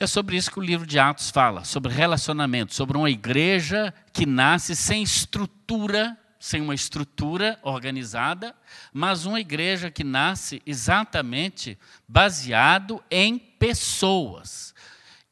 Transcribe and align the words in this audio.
É 0.00 0.06
sobre 0.06 0.36
isso 0.36 0.50
que 0.52 0.60
o 0.60 0.62
livro 0.62 0.86
de 0.86 0.96
Atos 0.96 1.28
fala, 1.28 1.64
sobre 1.64 1.92
relacionamento, 1.92 2.72
sobre 2.72 2.96
uma 2.96 3.10
igreja 3.10 3.92
que 4.12 4.24
nasce 4.24 4.76
sem 4.76 5.02
estrutura, 5.02 6.16
sem 6.38 6.60
uma 6.60 6.74
estrutura 6.74 7.58
organizada, 7.62 8.54
mas 8.92 9.26
uma 9.26 9.40
igreja 9.40 9.90
que 9.90 10.04
nasce 10.04 10.62
exatamente 10.64 11.76
baseado 12.06 13.02
em 13.10 13.36
pessoas. 13.36 14.72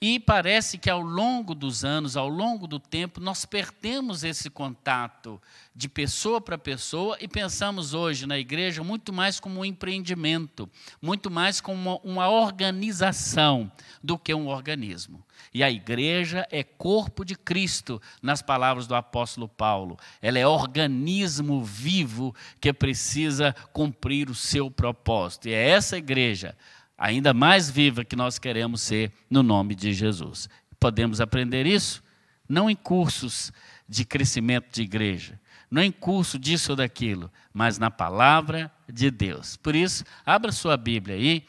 E 0.09 0.21
parece 0.21 0.79
que 0.79 0.89
ao 0.89 1.01
longo 1.01 1.53
dos 1.53 1.85
anos, 1.85 2.17
ao 2.17 2.29
longo 2.29 2.69
do 2.69 2.79
tempo, 2.79 3.21
nós 3.21 3.45
perdemos 3.45 4.23
esse 4.23 4.49
contato 4.49 5.43
de 5.75 5.89
pessoa 5.89 6.41
para 6.41 6.57
pessoa 6.57 7.17
e 7.21 7.27
pensamos 7.27 7.93
hoje 7.93 8.25
na 8.25 8.39
igreja 8.39 8.85
muito 8.85 9.13
mais 9.13 9.41
como 9.41 9.59
um 9.59 9.65
empreendimento, 9.65 10.71
muito 11.03 11.29
mais 11.29 11.61
como 11.61 11.77
uma, 11.77 12.01
uma 12.05 12.29
organização 12.29 13.69
do 14.01 14.17
que 14.17 14.33
um 14.33 14.47
organismo. 14.47 15.25
E 15.53 15.65
a 15.65 15.73
igreja 15.73 16.47
é 16.53 16.63
corpo 16.63 17.25
de 17.25 17.35
Cristo, 17.35 18.01
nas 18.23 18.41
palavras 18.41 18.87
do 18.87 18.95
apóstolo 18.95 19.49
Paulo. 19.49 19.99
Ela 20.23 20.39
é 20.39 20.47
organismo 20.47 21.65
vivo 21.65 22.33
que 22.61 22.73
precisa 22.73 23.53
cumprir 23.73 24.31
o 24.31 24.37
seu 24.37 24.71
propósito. 24.71 25.49
E 25.49 25.53
é 25.53 25.71
essa 25.71 25.99
igreja 25.99 26.57
ainda 26.97 27.35
mais 27.35 27.71
viva 27.71 28.05
que 28.05 28.17
nós 28.17 28.39
queremos 28.39 28.81
ser 28.81 29.13
no 29.29 29.43
nome 29.43 29.75
de 29.75 29.93
Jesus. 29.93 30.49
Podemos 30.81 31.21
aprender 31.21 31.67
isso? 31.67 32.03
Não 32.49 32.71
em 32.71 32.77
cursos 32.77 33.53
de 33.89 34.05
crescimento 34.05 34.73
de 34.73 34.83
igreja, 34.83 35.41
não 35.71 35.83
em 35.83 35.93
curso 35.93 36.39
disso 36.39 36.73
ou 36.73 36.77
daquilo, 36.77 37.31
mas 37.53 37.79
na 37.79 37.91
palavra 37.91 38.71
de 38.89 39.11
Deus. 39.11 39.57
Por 39.57 39.75
isso, 39.75 40.05
abra 40.25 40.53
sua 40.53 40.77
Bíblia 40.77 41.17
aí, 41.17 41.45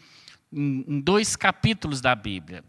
em 0.52 1.00
dois 1.00 1.36
capítulos 1.36 2.02
da 2.02 2.16
Bíblia: 2.16 2.64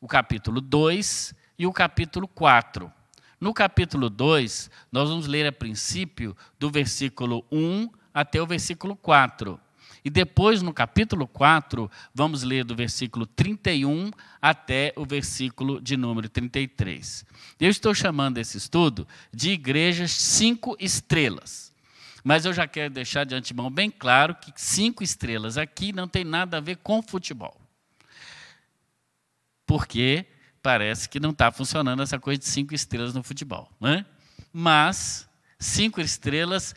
o 0.00 0.06
capítulo 0.06 0.60
2 0.60 1.34
e 1.58 1.66
o 1.66 1.72
capítulo 1.72 2.28
4. 2.28 2.92
No 3.40 3.52
capítulo 3.52 4.08
2, 4.08 4.70
nós 4.90 5.08
vamos 5.08 5.26
ler 5.26 5.46
a 5.46 5.52
princípio 5.52 6.36
do 6.58 6.70
versículo 6.70 7.44
1 7.50 7.90
até 8.12 8.40
o 8.40 8.46
versículo 8.46 8.96
4. 8.96 9.60
E 10.04 10.10
depois, 10.10 10.60
no 10.60 10.72
capítulo 10.72 11.26
4, 11.26 11.90
vamos 12.14 12.42
ler 12.42 12.62
do 12.62 12.76
versículo 12.76 13.24
31 13.24 14.10
até 14.40 14.92
o 14.96 15.06
versículo 15.06 15.80
de 15.80 15.96
número 15.96 16.28
33. 16.28 17.24
Eu 17.58 17.70
estou 17.70 17.94
chamando 17.94 18.36
esse 18.36 18.58
estudo 18.58 19.08
de 19.32 19.52
igrejas 19.52 20.10
cinco 20.10 20.76
estrelas. 20.78 21.72
Mas 22.22 22.44
eu 22.44 22.52
já 22.52 22.66
quero 22.66 22.92
deixar 22.92 23.24
de 23.24 23.34
antemão 23.34 23.70
bem 23.70 23.90
claro 23.90 24.34
que 24.34 24.52
cinco 24.56 25.02
estrelas 25.02 25.56
aqui 25.56 25.92
não 25.92 26.06
tem 26.06 26.24
nada 26.24 26.58
a 26.58 26.60
ver 26.60 26.76
com 26.76 27.02
futebol. 27.02 27.58
Porque 29.66 30.26
parece 30.62 31.08
que 31.08 31.20
não 31.20 31.30
está 31.30 31.50
funcionando 31.50 32.02
essa 32.02 32.18
coisa 32.18 32.38
de 32.38 32.46
cinco 32.46 32.74
estrelas 32.74 33.14
no 33.14 33.22
futebol. 33.22 33.70
Né? 33.80 34.04
Mas 34.52 35.28
cinco 35.58 36.00
estrelas 36.00 36.74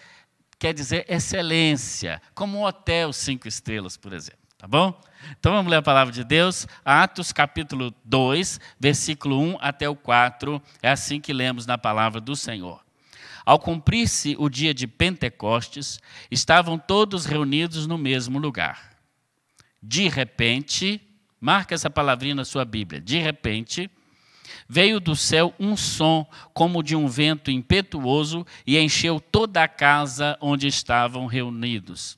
quer 0.60 0.74
dizer 0.74 1.06
excelência, 1.08 2.22
como 2.34 2.60
um 2.60 2.64
hotel 2.64 3.14
cinco 3.14 3.48
estrelas, 3.48 3.98
por 3.98 4.14
exemplo. 4.14 4.40
Tá 4.58 4.68
bom? 4.68 5.00
Então 5.40 5.52
vamos 5.54 5.70
ler 5.70 5.78
a 5.78 5.82
palavra 5.84 6.12
de 6.12 6.24
Deus, 6.24 6.68
Atos 6.84 7.32
capítulo 7.32 7.94
2, 8.04 8.60
versículo 8.80 9.40
1 9.40 9.58
até 9.62 9.88
o 9.88 9.96
4. 9.96 10.60
É 10.82 10.90
assim 10.90 11.22
que 11.22 11.32
lemos 11.32 11.68
na 11.68 11.78
palavra 11.78 12.20
do 12.20 12.36
Senhor. 12.36 12.84
Ao 13.46 13.60
cumprir-se 13.60 14.36
o 14.40 14.50
dia 14.50 14.74
de 14.74 14.88
Pentecostes, 14.88 16.00
estavam 16.32 16.78
todos 16.78 17.26
reunidos 17.26 17.86
no 17.86 17.98
mesmo 17.98 18.40
lugar. 18.40 18.98
De 19.82 20.10
repente, 20.10 21.00
marca 21.40 21.76
essa 21.76 21.90
palavrinha 21.90 22.36
na 22.36 22.44
sua 22.44 22.66
Bíblia. 22.66 23.00
De 23.00 23.20
repente, 23.20 23.90
Veio 24.70 25.00
do 25.00 25.16
céu 25.16 25.54
um 25.60 25.78
som 25.78 26.28
como 26.54 26.84
de 26.84 26.96
um 26.96 27.08
vento 27.08 27.50
impetuoso 27.50 28.46
e 28.66 28.78
encheu 28.78 29.20
toda 29.20 29.64
a 29.64 29.68
casa 29.68 30.38
onde 30.42 30.68
estavam 30.68 31.26
reunidos. 31.26 32.18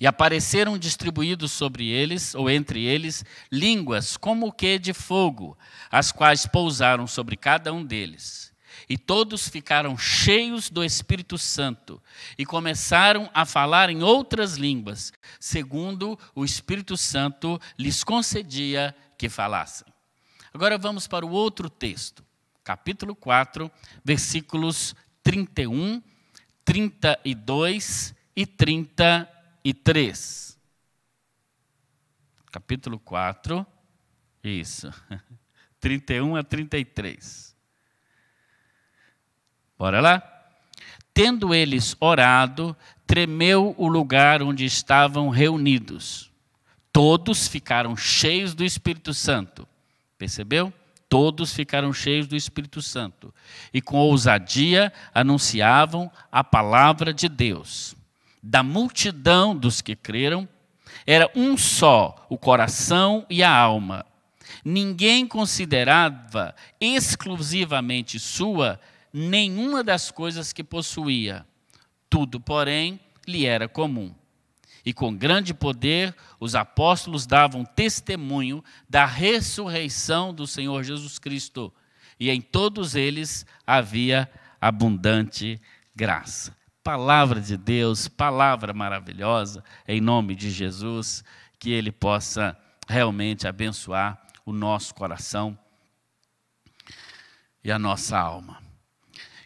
E 0.00 0.06
apareceram 0.06 0.76
distribuídos 0.76 1.52
sobre 1.52 1.86
eles, 1.86 2.34
ou 2.34 2.50
entre 2.50 2.84
eles, 2.84 3.24
línguas 3.52 4.16
como 4.16 4.48
o 4.48 4.52
que 4.52 4.78
de 4.78 4.92
fogo, 4.92 5.56
as 5.90 6.10
quais 6.10 6.44
pousaram 6.44 7.06
sobre 7.06 7.36
cada 7.36 7.72
um 7.72 7.84
deles. 7.84 8.52
E 8.88 8.98
todos 8.98 9.48
ficaram 9.48 9.96
cheios 9.96 10.68
do 10.68 10.82
Espírito 10.82 11.38
Santo 11.38 12.02
e 12.36 12.44
começaram 12.44 13.30
a 13.32 13.46
falar 13.46 13.90
em 13.90 14.02
outras 14.02 14.56
línguas, 14.56 15.12
segundo 15.38 16.18
o 16.34 16.44
Espírito 16.44 16.96
Santo 16.96 17.60
lhes 17.78 18.02
concedia 18.02 18.94
que 19.16 19.28
falassem. 19.28 19.91
Agora 20.54 20.76
vamos 20.76 21.06
para 21.06 21.24
o 21.24 21.30
outro 21.30 21.70
texto, 21.70 22.22
capítulo 22.62 23.16
4, 23.16 23.72
versículos 24.04 24.94
31, 25.22 26.02
32 26.62 28.14
e 28.36 28.44
33. 28.44 30.58
Capítulo 32.50 32.98
4, 32.98 33.66
isso, 34.44 34.92
31 35.80 36.36
a 36.36 36.44
33. 36.44 37.56
Bora 39.78 40.02
lá? 40.02 40.22
Tendo 41.14 41.54
eles 41.54 41.96
orado, 41.98 42.76
tremeu 43.06 43.74
o 43.78 43.88
lugar 43.88 44.42
onde 44.42 44.66
estavam 44.66 45.30
reunidos. 45.30 46.30
Todos 46.92 47.48
ficaram 47.48 47.96
cheios 47.96 48.54
do 48.54 48.62
Espírito 48.62 49.14
Santo 49.14 49.66
Percebeu? 50.22 50.72
Todos 51.08 51.52
ficaram 51.52 51.92
cheios 51.92 52.28
do 52.28 52.36
Espírito 52.36 52.80
Santo 52.80 53.34
e 53.74 53.82
com 53.82 53.96
ousadia 53.96 54.92
anunciavam 55.12 56.08
a 56.30 56.44
palavra 56.44 57.12
de 57.12 57.28
Deus. 57.28 57.96
Da 58.40 58.62
multidão 58.62 59.56
dos 59.56 59.80
que 59.80 59.96
creram, 59.96 60.48
era 61.04 61.28
um 61.34 61.56
só 61.56 62.24
o 62.30 62.38
coração 62.38 63.26
e 63.28 63.42
a 63.42 63.52
alma. 63.52 64.06
Ninguém 64.64 65.26
considerava 65.26 66.54
exclusivamente 66.80 68.20
sua 68.20 68.78
nenhuma 69.12 69.82
das 69.82 70.12
coisas 70.12 70.52
que 70.52 70.62
possuía. 70.62 71.44
Tudo, 72.08 72.38
porém, 72.38 73.00
lhe 73.26 73.44
era 73.44 73.66
comum. 73.66 74.14
E 74.84 74.92
com 74.92 75.14
grande 75.14 75.54
poder, 75.54 76.14
os 76.40 76.54
apóstolos 76.54 77.26
davam 77.26 77.64
testemunho 77.64 78.62
da 78.88 79.06
ressurreição 79.06 80.34
do 80.34 80.46
Senhor 80.46 80.82
Jesus 80.82 81.18
Cristo. 81.18 81.72
E 82.18 82.30
em 82.30 82.40
todos 82.40 82.94
eles 82.94 83.46
havia 83.66 84.30
abundante 84.60 85.60
graça. 85.94 86.56
Palavra 86.82 87.40
de 87.40 87.56
Deus, 87.56 88.08
palavra 88.08 88.72
maravilhosa, 88.72 89.62
em 89.86 90.00
nome 90.00 90.34
de 90.34 90.50
Jesus, 90.50 91.22
que 91.58 91.70
Ele 91.70 91.92
possa 91.92 92.58
realmente 92.88 93.46
abençoar 93.46 94.20
o 94.44 94.52
nosso 94.52 94.92
coração 94.94 95.56
e 97.62 97.70
a 97.70 97.78
nossa 97.78 98.18
alma. 98.18 98.60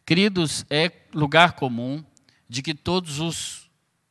Queridos, 0.06 0.64
é 0.70 0.90
lugar 1.12 1.52
comum 1.52 2.02
de 2.48 2.62
que 2.62 2.74
todos 2.74 3.20
os, 3.20 3.70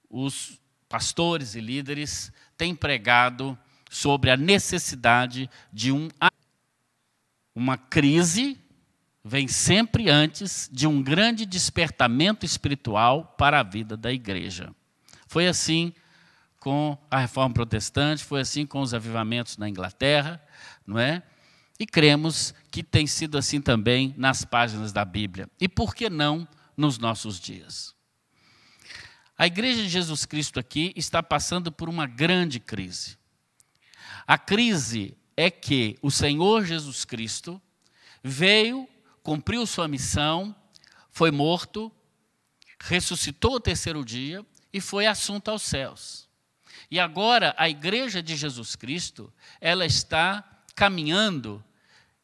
os 0.09 0.59
pastores 0.87 1.55
e 1.55 1.61
líderes 1.61 2.31
têm 2.57 2.75
pregado 2.75 3.57
sobre 3.89 4.29
a 4.29 4.37
necessidade 4.37 5.49
de 5.71 5.91
um 5.91 6.09
uma 7.55 7.77
crise 7.77 8.59
vem 9.23 9.47
sempre 9.47 10.09
antes 10.09 10.69
de 10.71 10.85
um 10.85 11.01
grande 11.01 11.47
despertamento 11.47 12.45
espiritual 12.45 13.33
para 13.37 13.59
a 13.59 13.63
vida 13.63 13.97
da 13.97 14.11
igreja. 14.11 14.75
Foi 15.25 15.47
assim 15.47 15.93
com 16.59 16.97
a 17.09 17.19
reforma 17.19 17.55
protestante, 17.55 18.23
foi 18.23 18.41
assim 18.41 18.65
com 18.65 18.81
os 18.81 18.93
avivamentos 18.93 19.57
na 19.57 19.67
Inglaterra, 19.67 20.39
não 20.85 20.99
é? 20.99 21.23
E 21.79 21.85
cremos 21.87 22.53
que 22.69 22.83
tem 22.83 23.07
sido 23.07 23.37
assim 23.37 23.59
também 23.59 24.13
nas 24.15 24.45
páginas 24.45 24.93
da 24.93 25.03
Bíblia. 25.03 25.49
E 25.59 25.67
por 25.67 25.95
que 25.95 26.09
não 26.09 26.47
nos 26.77 26.99
nossos 26.99 27.39
dias? 27.39 27.94
A 29.37 29.45
igreja 29.45 29.83
de 29.83 29.89
Jesus 29.89 30.25
Cristo 30.25 30.59
aqui 30.59 30.93
está 30.95 31.21
passando 31.21 31.71
por 31.71 31.89
uma 31.89 32.07
grande 32.07 32.59
crise. 32.59 33.17
A 34.25 34.37
crise 34.37 35.17
é 35.35 35.51
que 35.51 35.97
o 36.01 36.09
Senhor 36.09 36.65
Jesus 36.65 37.03
Cristo 37.03 37.61
veio, 38.23 38.87
cumpriu 39.21 39.65
sua 39.65 39.87
missão, 39.87 40.55
foi 41.11 41.31
morto, 41.31 41.91
ressuscitou 42.79 43.55
o 43.55 43.59
terceiro 43.59 44.05
dia 44.05 44.45
e 44.71 44.79
foi 44.79 45.05
assunto 45.05 45.49
aos 45.51 45.63
céus. 45.63 46.29
E 46.89 46.99
agora 46.99 47.53
a 47.57 47.69
igreja 47.69 48.21
de 48.21 48.35
Jesus 48.35 48.75
Cristo, 48.75 49.33
ela 49.59 49.85
está 49.85 50.43
caminhando 50.75 51.63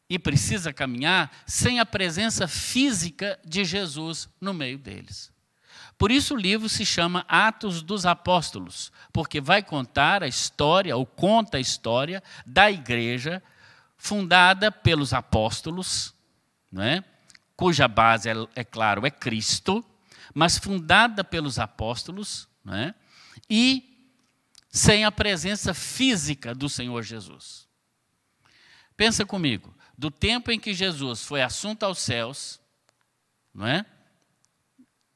e 0.08 0.18
precisa 0.18 0.72
caminhar 0.72 1.30
sem 1.46 1.80
a 1.80 1.86
presença 1.86 2.46
física 2.46 3.38
de 3.44 3.64
Jesus 3.64 4.28
no 4.40 4.52
meio 4.52 4.78
deles. 4.78 5.31
Por 6.02 6.10
isso 6.10 6.34
o 6.34 6.36
livro 6.36 6.68
se 6.68 6.84
chama 6.84 7.24
Atos 7.28 7.80
dos 7.80 8.04
Apóstolos, 8.04 8.90
porque 9.12 9.40
vai 9.40 9.62
contar 9.62 10.20
a 10.24 10.26
história, 10.26 10.96
ou 10.96 11.06
conta 11.06 11.58
a 11.58 11.60
história 11.60 12.20
da 12.44 12.68
igreja, 12.68 13.40
fundada 13.96 14.72
pelos 14.72 15.14
apóstolos, 15.14 16.12
né? 16.72 17.04
cuja 17.54 17.86
base, 17.86 18.28
é, 18.28 18.34
é 18.56 18.64
claro, 18.64 19.06
é 19.06 19.12
Cristo, 19.12 19.84
mas 20.34 20.58
fundada 20.58 21.22
pelos 21.22 21.60
apóstolos, 21.60 22.48
né? 22.64 22.96
e 23.48 24.12
sem 24.72 25.04
a 25.04 25.12
presença 25.12 25.72
física 25.72 26.52
do 26.52 26.68
Senhor 26.68 27.00
Jesus. 27.04 27.68
Pensa 28.96 29.24
comigo, 29.24 29.72
do 29.96 30.10
tempo 30.10 30.50
em 30.50 30.58
que 30.58 30.74
Jesus 30.74 31.22
foi 31.22 31.42
assunto 31.42 31.84
aos 31.84 32.00
céus, 32.00 32.60
não 33.54 33.68
é? 33.68 33.86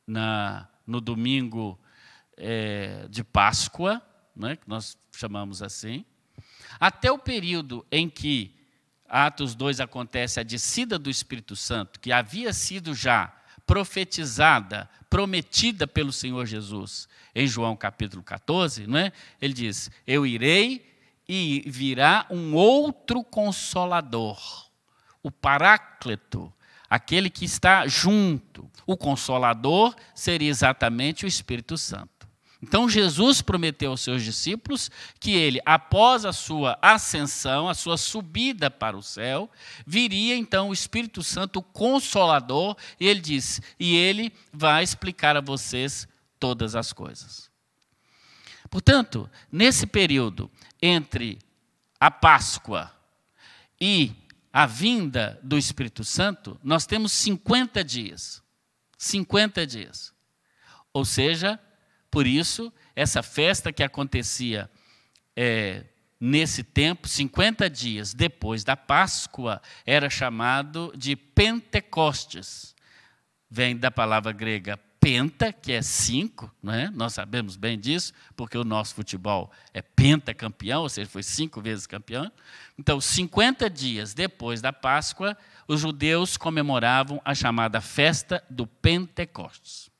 Na, 0.07 0.69
no 0.87 1.01
domingo 1.01 1.79
é, 2.37 3.07
de 3.09 3.25
Páscoa, 3.25 4.01
não 4.35 4.49
é? 4.49 4.57
que 4.57 4.69
nós 4.69 4.97
chamamos 5.13 5.63
assim, 5.63 6.05
até 6.79 7.11
o 7.11 7.19
período 7.19 7.87
em 7.91 8.09
que 8.09 8.55
Atos 9.09 9.55
2 9.55 9.81
acontece 9.81 10.41
a 10.41 10.43
descida 10.43 10.99
do 10.99 11.09
Espírito 11.09 11.57
Santo, 11.57 12.01
que 12.01 12.13
havia 12.13 12.53
sido 12.53 12.95
já 12.95 13.33
profetizada, 13.67 14.89
prometida 15.11 15.87
pelo 15.87 16.13
Senhor 16.13 16.47
Jesus 16.47 17.09
em 17.35 17.47
João 17.47 17.77
capítulo 17.77 18.23
14, 18.23 18.87
não 18.87 18.99
é? 18.99 19.13
Ele 19.41 19.53
diz: 19.53 19.91
Eu 20.07 20.27
irei 20.27 20.95
e 21.29 21.65
virá 21.67 22.27
um 22.31 22.55
outro 22.55 23.25
consolador, 23.25 24.71
o 25.23 25.31
Paráclito, 25.31 26.53
aquele 26.89 27.31
que 27.31 27.45
está 27.45 27.87
junto. 27.87 28.71
O 28.87 28.97
consolador 28.97 29.95
seria 30.15 30.49
exatamente 30.49 31.25
o 31.25 31.29
Espírito 31.29 31.77
Santo. 31.77 32.17
Então 32.63 32.89
Jesus 32.89 33.43
prometeu 33.43 33.91
aos 33.91 34.01
seus 34.01 34.25
discípulos 34.25 34.91
que 35.21 35.33
ele, 35.33 35.61
após 35.65 36.25
a 36.25 36.33
sua 36.33 36.79
ascensão, 36.81 37.69
a 37.69 37.75
sua 37.75 37.97
subida 37.97 38.71
para 38.71 38.97
o 38.97 39.03
céu, 39.03 39.51
viria 39.87 40.35
então 40.35 40.71
o 40.71 40.73
Espírito 40.73 41.23
Santo 41.23 41.59
o 41.59 41.63
consolador, 41.63 42.77
e 42.99 43.07
ele 43.07 43.21
diz: 43.21 43.61
"E 43.79 43.95
ele 43.95 44.33
vai 44.53 44.83
explicar 44.83 45.37
a 45.37 45.41
vocês 45.41 46.09
todas 46.41 46.75
as 46.75 46.93
coisas". 46.93 47.51
Portanto, 48.71 49.31
nesse 49.53 49.87
período 49.87 50.51
entre 50.81 51.39
a 52.01 52.11
Páscoa 52.11 52.91
e 53.81 54.13
a 54.57 54.65
vinda 54.65 55.39
do 55.43 55.59
Espírito 55.59 56.03
Santo, 56.03 56.59
nós 56.65 56.87
temos 56.87 57.13
50 57.13 57.85
dias. 57.85 58.43
50 58.97 59.67
dias. 59.67 60.15
Ou 60.95 61.05
seja, 61.05 61.61
por 62.11 62.27
isso, 62.27 62.73
essa 62.95 63.23
festa 63.23 63.71
que 63.71 63.83
acontecia 63.83 64.71
é, 65.37 65.85
nesse 66.19 66.65
tempo, 66.65 67.07
50 67.07 67.69
dias 67.69 68.15
depois 68.15 68.65
da 68.65 68.75
Páscoa, 68.75 69.61
era 69.85 70.09
chamado 70.09 70.91
de 70.97 71.15
Pentecostes. 71.15 72.75
Vem 73.51 73.77
da 73.77 73.91
palavra 73.91 74.33
grega 74.33 74.79
penta, 75.01 75.53
que 75.53 75.73
é 75.73 75.83
cinco, 75.83 76.51
não 76.63 76.73
é? 76.73 76.91
nós 76.91 77.15
sabemos 77.15 77.57
bem 77.57 77.79
disso, 77.79 78.13
porque 78.35 78.59
o 78.59 78.65
nosso 78.65 78.95
futebol 78.95 79.51
é 79.73 79.81
pentacampeão, 79.81 80.83
ou 80.83 80.89
seja, 80.89 81.09
foi 81.09 81.23
cinco 81.23 81.61
vezes 81.61 81.87
campeão. 81.87 82.31
Então, 82.79 83.01
50 83.01 83.71
dias 83.71 84.15
depois 84.15 84.61
da 84.61 84.73
Páscoa, 84.73 85.37
os 85.69 85.81
judeus 85.81 86.37
comemoravam 86.37 87.21
a 87.25 87.35
chamada 87.35 87.81
festa 87.81 88.43
do 88.51 88.67
Pentecostes. 88.67 89.91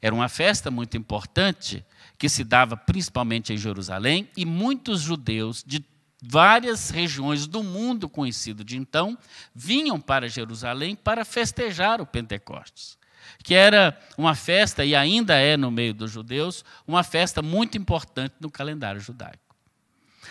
Era 0.00 0.14
uma 0.14 0.28
festa 0.28 0.70
muito 0.70 0.96
importante 0.96 1.84
que 2.18 2.28
se 2.28 2.44
dava 2.44 2.76
principalmente 2.76 3.52
em 3.52 3.56
Jerusalém 3.56 4.28
e 4.36 4.44
muitos 4.44 5.00
judeus 5.00 5.64
de 5.66 5.84
várias 6.22 6.90
regiões 6.90 7.46
do 7.46 7.62
mundo 7.62 8.08
conhecido 8.08 8.64
de 8.64 8.76
então 8.76 9.16
vinham 9.54 10.00
para 10.00 10.28
Jerusalém 10.28 10.96
para 10.96 11.24
festejar 11.24 12.00
o 12.00 12.06
Pentecostes, 12.06 12.98
que 13.42 13.54
era 13.54 13.98
uma 14.16 14.34
festa 14.34 14.84
e 14.84 14.94
ainda 14.94 15.34
é 15.34 15.56
no 15.56 15.70
meio 15.70 15.94
dos 15.94 16.10
judeus 16.10 16.64
uma 16.86 17.02
festa 17.02 17.42
muito 17.42 17.78
importante 17.78 18.34
no 18.40 18.50
calendário 18.50 19.00
judaico. 19.00 19.56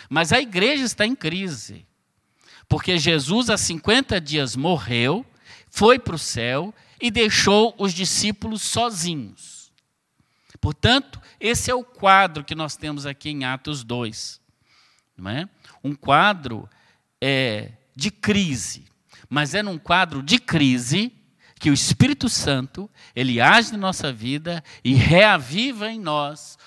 Mas 0.08 0.32
a 0.32 0.40
igreja 0.40 0.84
está 0.84 1.06
em 1.06 1.14
crise, 1.14 1.86
porque 2.68 2.98
Jesus 2.98 3.50
há 3.50 3.56
50 3.56 4.20
dias 4.20 4.56
morreu, 4.56 5.24
foi 5.68 5.98
para 5.98 6.14
o 6.14 6.18
céu 6.18 6.74
e 7.00 7.10
deixou 7.10 7.74
os 7.78 7.92
discípulos 7.92 8.62
sozinhos. 8.62 9.72
Portanto, 10.60 11.20
esse 11.38 11.70
é 11.70 11.74
o 11.74 11.84
quadro 11.84 12.44
que 12.44 12.54
nós 12.54 12.76
temos 12.76 13.06
aqui 13.06 13.30
em 13.30 13.44
Atos 13.44 13.84
2. 13.84 14.40
Não 15.16 15.30
é? 15.30 15.48
Um 15.82 15.94
quadro 15.94 16.68
é, 17.20 17.72
de 17.94 18.10
crise, 18.10 18.84
mas 19.28 19.54
é 19.54 19.62
num 19.62 19.78
quadro 19.78 20.22
de 20.22 20.38
crise 20.38 21.12
que 21.58 21.70
o 21.70 21.74
Espírito 21.74 22.28
Santo 22.28 22.90
ele 23.14 23.40
age 23.40 23.72
na 23.72 23.78
nossa 23.78 24.12
vida 24.12 24.62
e 24.84 24.94
reaviva 24.94 25.90
em 25.90 25.98
nós 25.98 26.58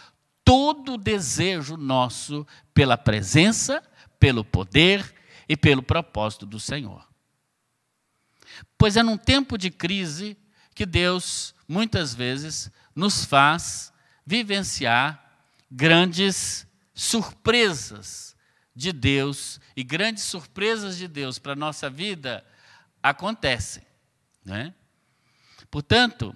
todo 0.44 0.94
o 0.94 0.97
desejo 0.97 1.77
nosso 1.77 2.45
pela 2.74 2.97
presença, 2.97 3.83
pelo 4.19 4.44
poder 4.44 5.13
e 5.47 5.56
pelo 5.56 5.83
propósito 5.83 6.45
do 6.45 6.59
Senhor. 6.59 7.07
Pois 8.77 8.97
é 8.97 9.03
num 9.03 9.18
tempo 9.18 9.57
de 9.57 9.69
crise 9.69 10.36
que 10.74 10.86
Deus, 10.86 11.53
muitas 11.68 12.15
vezes, 12.15 12.71
nos 12.95 13.25
faz 13.25 13.94
vivenciar 14.25 15.24
grandes 15.69 16.68
surpresas 16.94 18.36
de 18.75 18.91
Deus 18.91 19.59
e 19.75 19.83
grandes 19.83 20.24
surpresas 20.24 20.97
de 20.97 21.07
Deus 21.07 21.38
para 21.38 21.53
a 21.53 21.56
nossa 21.56 21.89
vida 21.89 22.45
acontecem. 23.03 23.83
Né? 24.44 24.74
Portanto, 25.71 26.36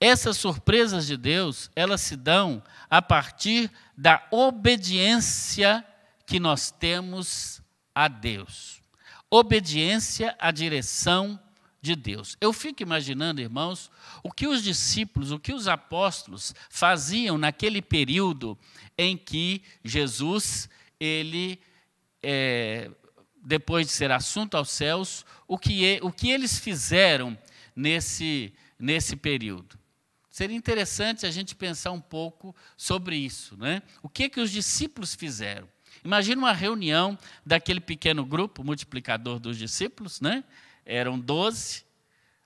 essas 0.00 0.36
surpresas 0.36 1.06
de 1.06 1.16
Deus, 1.16 1.70
elas 1.76 2.00
se 2.00 2.16
dão 2.16 2.62
a 2.90 3.00
partir 3.00 3.70
da 3.96 4.26
obediência 4.32 5.84
que 6.26 6.40
nós 6.40 6.70
temos 6.72 7.62
a 7.94 8.08
Deus. 8.08 8.80
Obediência 9.30 10.34
à 10.40 10.50
direção 10.50 11.38
de 11.80 11.94
Deus. 11.94 12.36
Eu 12.40 12.52
fico 12.52 12.82
imaginando, 12.82 13.40
irmãos, 13.40 13.90
o 14.22 14.30
que 14.32 14.46
os 14.46 14.62
discípulos, 14.62 15.30
o 15.30 15.38
que 15.38 15.52
os 15.52 15.68
apóstolos 15.68 16.54
faziam 16.68 17.38
naquele 17.38 17.80
período 17.80 18.58
em 18.96 19.16
que 19.16 19.62
Jesus, 19.84 20.68
ele, 20.98 21.60
é, 22.22 22.90
depois 23.42 23.86
de 23.86 23.92
ser 23.92 24.10
assunto 24.10 24.56
aos 24.56 24.70
céus, 24.70 25.24
o 25.46 25.58
que, 25.58 26.00
o 26.02 26.10
que 26.12 26.30
eles 26.30 26.58
fizeram 26.58 27.36
nesse, 27.74 28.52
nesse 28.78 29.16
período. 29.16 29.78
Seria 30.30 30.56
interessante 30.56 31.26
a 31.26 31.30
gente 31.30 31.54
pensar 31.54 31.92
um 31.92 32.00
pouco 32.00 32.56
sobre 32.76 33.16
isso. 33.16 33.56
Né? 33.56 33.82
O 34.02 34.08
que, 34.08 34.28
que 34.28 34.40
os 34.40 34.50
discípulos 34.50 35.14
fizeram? 35.14 35.68
Imagina 36.02 36.40
uma 36.40 36.52
reunião 36.52 37.18
daquele 37.44 37.80
pequeno 37.80 38.24
grupo, 38.24 38.64
multiplicador 38.64 39.38
dos 39.38 39.58
discípulos, 39.58 40.20
né? 40.20 40.42
eram 40.84 41.18
12. 41.18 41.84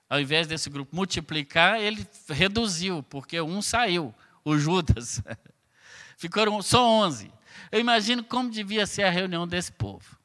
Ao 0.09 0.19
invés 0.19 0.47
desse 0.47 0.69
grupo 0.69 0.95
multiplicar, 0.95 1.81
ele 1.81 2.05
reduziu, 2.29 3.03
porque 3.03 3.39
um 3.41 3.61
saiu, 3.61 4.13
o 4.43 4.57
Judas. 4.57 5.21
Ficaram 6.17 6.61
só 6.61 6.85
11. 6.85 7.31
Eu 7.71 7.79
imagino 7.79 8.23
como 8.23 8.49
devia 8.49 8.85
ser 8.85 9.03
a 9.03 9.09
reunião 9.09 9.47
desse 9.47 9.71
povo. 9.71 10.17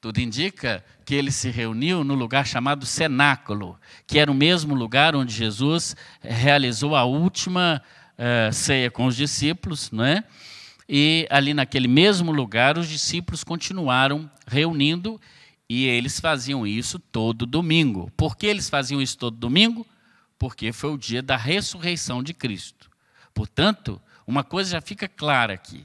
Tudo 0.00 0.20
indica 0.20 0.84
que 1.04 1.12
ele 1.12 1.32
se 1.32 1.50
reuniu 1.50 2.04
no 2.04 2.14
lugar 2.14 2.46
chamado 2.46 2.86
cenáculo, 2.86 3.76
que 4.06 4.20
era 4.20 4.30
o 4.30 4.34
mesmo 4.34 4.72
lugar 4.72 5.16
onde 5.16 5.34
Jesus 5.34 5.96
realizou 6.20 6.94
a 6.94 7.02
última 7.02 7.82
uh, 8.14 8.52
ceia 8.52 8.92
com 8.92 9.06
os 9.06 9.16
discípulos, 9.16 9.90
não 9.90 10.04
é? 10.04 10.22
E 10.88 11.26
ali 11.28 11.52
naquele 11.52 11.88
mesmo 11.88 12.30
lugar 12.30 12.78
os 12.78 12.88
discípulos 12.88 13.42
continuaram 13.42 14.30
reunindo 14.46 15.20
e 15.68 15.86
eles 15.86 16.20
faziam 16.20 16.64
isso 16.64 17.00
todo 17.00 17.44
domingo. 17.44 18.08
Por 18.16 18.36
que 18.36 18.46
eles 18.46 18.70
faziam 18.70 19.02
isso 19.02 19.18
todo 19.18 19.36
domingo? 19.36 19.84
Porque 20.38 20.72
foi 20.72 20.92
o 20.92 20.96
dia 20.96 21.20
da 21.20 21.36
ressurreição 21.36 22.22
de 22.22 22.32
Cristo. 22.32 22.88
Portanto, 23.34 24.00
uma 24.24 24.44
coisa 24.44 24.70
já 24.70 24.80
fica 24.80 25.08
clara 25.08 25.54
aqui. 25.54 25.84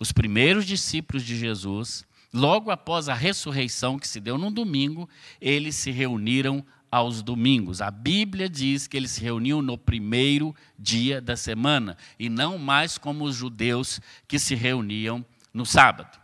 Os 0.00 0.10
primeiros 0.10 0.66
discípulos 0.66 1.22
de 1.22 1.38
Jesus, 1.38 2.04
logo 2.32 2.70
após 2.70 3.08
a 3.08 3.14
ressurreição 3.14 3.98
que 3.98 4.08
se 4.08 4.20
deu 4.20 4.38
no 4.38 4.50
domingo, 4.50 5.08
eles 5.40 5.74
se 5.76 5.90
reuniram 5.90 6.64
aos 6.90 7.22
domingos. 7.22 7.80
A 7.80 7.90
Bíblia 7.90 8.48
diz 8.48 8.86
que 8.86 8.96
eles 8.96 9.12
se 9.12 9.22
reuniam 9.22 9.62
no 9.62 9.78
primeiro 9.78 10.54
dia 10.78 11.20
da 11.20 11.36
semana 11.36 11.96
e 12.18 12.28
não 12.28 12.58
mais 12.58 12.98
como 12.98 13.24
os 13.24 13.34
judeus 13.34 14.00
que 14.28 14.38
se 14.38 14.54
reuniam 14.54 15.24
no 15.54 15.64
sábado. 15.64 16.20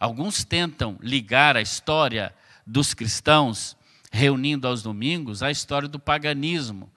Alguns 0.00 0.44
tentam 0.44 0.98
ligar 1.00 1.56
a 1.56 1.62
história 1.62 2.34
dos 2.66 2.94
cristãos 2.94 3.76
reunindo 4.10 4.66
aos 4.66 4.82
domingos 4.82 5.42
à 5.42 5.50
história 5.50 5.88
do 5.88 5.98
paganismo, 5.98 6.90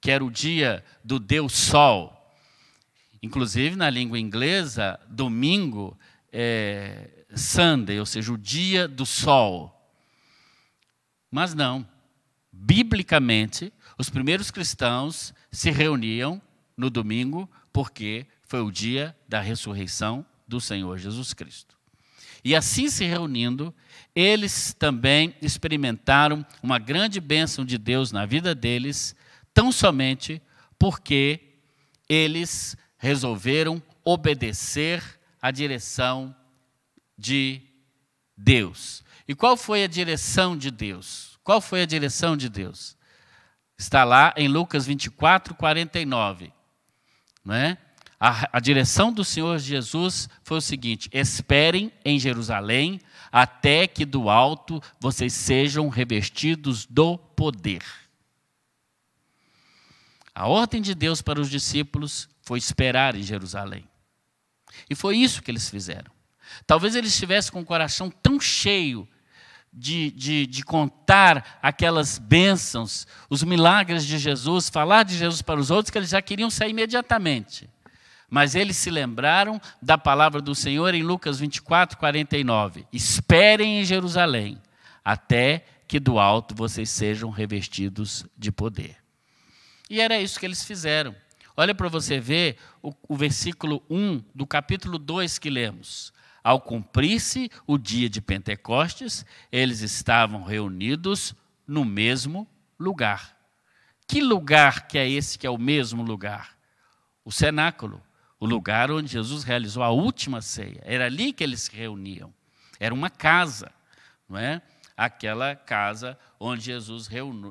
que 0.00 0.10
era 0.10 0.24
o 0.24 0.30
dia 0.30 0.84
do 1.04 1.18
Deus 1.18 1.52
Sol. 1.52 2.12
Inclusive, 3.22 3.76
na 3.76 3.88
língua 3.88 4.18
inglesa, 4.18 4.98
domingo 5.08 5.96
é, 6.32 7.10
Sunday, 7.36 7.98
ou 7.98 8.06
seja, 8.06 8.32
o 8.32 8.38
dia 8.38 8.86
do 8.86 9.04
sol. 9.04 9.70
Mas 11.30 11.54
não. 11.54 11.86
Biblicamente, 12.52 13.72
os 13.98 14.08
primeiros 14.08 14.50
cristãos 14.50 15.34
se 15.50 15.70
reuniam 15.70 16.40
no 16.76 16.88
domingo 16.88 17.50
porque 17.72 18.26
foi 18.44 18.60
o 18.60 18.70
dia 18.70 19.16
da 19.28 19.40
ressurreição 19.40 20.24
do 20.46 20.60
Senhor 20.60 20.98
Jesus 20.98 21.32
Cristo. 21.32 21.76
E 22.44 22.54
assim 22.54 22.88
se 22.88 23.04
reunindo, 23.04 23.74
eles 24.14 24.74
também 24.74 25.34
experimentaram 25.40 26.44
uma 26.62 26.78
grande 26.78 27.18
bênção 27.18 27.64
de 27.64 27.78
Deus 27.78 28.12
na 28.12 28.26
vida 28.26 28.54
deles, 28.54 29.16
tão 29.52 29.72
somente 29.72 30.42
porque 30.78 31.40
eles 32.08 32.76
resolveram 32.98 33.82
obedecer 34.04 35.02
à 35.40 35.50
direção 35.50 36.34
de 37.16 37.62
Deus. 38.36 39.04
E 39.26 39.34
qual 39.34 39.56
foi 39.56 39.84
a 39.84 39.88
direção 39.88 40.56
de 40.56 40.70
Deus? 40.70 41.38
Qual 41.42 41.60
foi 41.60 41.82
a 41.82 41.86
direção 41.86 42.36
de 42.36 42.48
Deus? 42.48 42.96
Está 43.78 44.04
lá 44.04 44.32
em 44.36 44.48
Lucas 44.48 44.86
24, 44.86 45.54
49. 45.54 46.52
Não 47.44 47.54
é? 47.54 47.78
a, 48.26 48.56
a 48.56 48.60
direção 48.60 49.12
do 49.12 49.22
Senhor 49.22 49.58
Jesus 49.58 50.30
foi 50.42 50.56
o 50.56 50.62
seguinte: 50.62 51.10
esperem 51.12 51.92
em 52.02 52.18
Jerusalém 52.18 52.98
até 53.30 53.86
que 53.86 54.06
do 54.06 54.30
alto 54.30 54.80
vocês 54.98 55.34
sejam 55.34 55.90
revestidos 55.90 56.86
do 56.86 57.18
poder. 57.18 57.82
A 60.34 60.48
ordem 60.48 60.80
de 60.80 60.94
Deus 60.94 61.20
para 61.20 61.38
os 61.38 61.50
discípulos 61.50 62.26
foi 62.42 62.58
esperar 62.58 63.14
em 63.14 63.22
Jerusalém. 63.22 63.86
E 64.88 64.94
foi 64.94 65.18
isso 65.18 65.42
que 65.42 65.50
eles 65.50 65.68
fizeram. 65.68 66.10
Talvez 66.66 66.94
eles 66.94 67.12
estivessem 67.12 67.52
com 67.52 67.60
o 67.60 67.64
coração 67.64 68.10
tão 68.10 68.40
cheio 68.40 69.08
de, 69.72 70.10
de, 70.12 70.46
de, 70.46 70.64
contar 70.64 71.58
aquelas 71.60 72.16
bênçãos, 72.16 73.06
os 73.28 73.42
milagres 73.42 74.06
de 74.06 74.18
Jesus, 74.18 74.68
falar 74.68 75.02
de 75.02 75.16
Jesus 75.16 75.42
para 75.42 75.58
os 75.58 75.70
outros, 75.70 75.90
que 75.90 75.98
eles 75.98 76.10
já 76.10 76.22
queriam 76.22 76.48
sair 76.48 76.70
imediatamente. 76.70 77.68
Mas 78.30 78.54
eles 78.54 78.76
se 78.76 78.90
lembraram 78.90 79.60
da 79.82 79.98
palavra 79.98 80.40
do 80.40 80.54
Senhor 80.54 80.94
em 80.94 81.02
Lucas 81.02 81.40
24, 81.40 81.98
49. 81.98 82.86
Esperem 82.92 83.80
em 83.80 83.84
Jerusalém, 83.84 84.60
até 85.04 85.64
que 85.88 85.98
do 85.98 86.18
alto 86.18 86.54
vocês 86.54 86.88
sejam 86.88 87.30
revestidos 87.30 88.24
de 88.36 88.50
poder. 88.50 88.96
E 89.90 90.00
era 90.00 90.18
isso 90.20 90.38
que 90.38 90.46
eles 90.46 90.64
fizeram. 90.64 91.14
Olha 91.56 91.74
para 91.74 91.88
você 91.88 92.18
ver 92.18 92.56
o, 92.82 92.92
o 93.08 93.16
versículo 93.16 93.82
1 93.88 94.22
do 94.34 94.46
capítulo 94.46 94.98
2 94.98 95.38
que 95.38 95.50
lemos. 95.50 96.12
Ao 96.44 96.60
cumprir-se 96.60 97.50
o 97.66 97.78
dia 97.78 98.08
de 98.08 98.20
Pentecostes, 98.20 99.24
eles 99.50 99.80
estavam 99.80 100.42
reunidos 100.42 101.34
no 101.66 101.86
mesmo 101.86 102.46
lugar. 102.78 103.34
Que 104.06 104.20
lugar 104.20 104.86
que 104.86 104.98
é 104.98 105.08
esse 105.08 105.38
que 105.38 105.46
é 105.46 105.50
o 105.50 105.56
mesmo 105.56 106.02
lugar? 106.02 106.54
O 107.24 107.32
cenáculo, 107.32 108.02
o 108.38 108.44
lugar 108.44 108.90
onde 108.90 109.10
Jesus 109.10 109.42
realizou 109.42 109.82
a 109.82 109.88
última 109.88 110.42
ceia. 110.42 110.82
Era 110.84 111.06
ali 111.06 111.32
que 111.32 111.42
eles 111.42 111.62
se 111.62 111.74
reuniam. 111.74 112.32
Era 112.78 112.92
uma 112.92 113.08
casa, 113.08 113.72
não 114.28 114.38
é? 114.38 114.60
Aquela 114.94 115.56
casa 115.56 116.18
onde 116.38 116.64
Jesus 116.64 117.08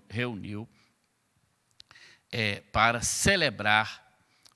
reuniu 0.08 0.70
é, 2.32 2.62
para 2.72 3.02
celebrar, 3.02 4.04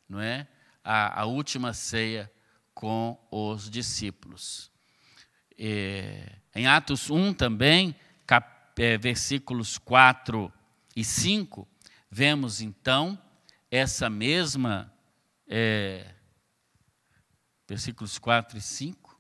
não 0.08 0.22
é, 0.22 0.48
a, 0.84 1.22
a, 1.22 1.25
última 1.25 1.74
ceia 1.74 2.32
com 2.77 3.17
os 3.31 3.72
discípulos. 3.72 4.69
É, 5.57 6.31
em 6.53 6.67
Atos 6.67 7.10
1 7.10 7.34
também, 7.34 7.96
cap, 8.27 8.48
é, 8.79 9.00
versículos 9.00 9.79
4 9.79 10.53
e 10.96 11.03
5, 11.03 11.67
vemos 12.12 12.62
então 12.62 13.19
essa 13.72 14.12
mesma 14.12 14.93
é, 15.48 16.13
versículos 17.67 18.19
4 18.19 18.60
e 18.60 18.62
5, 18.62 19.19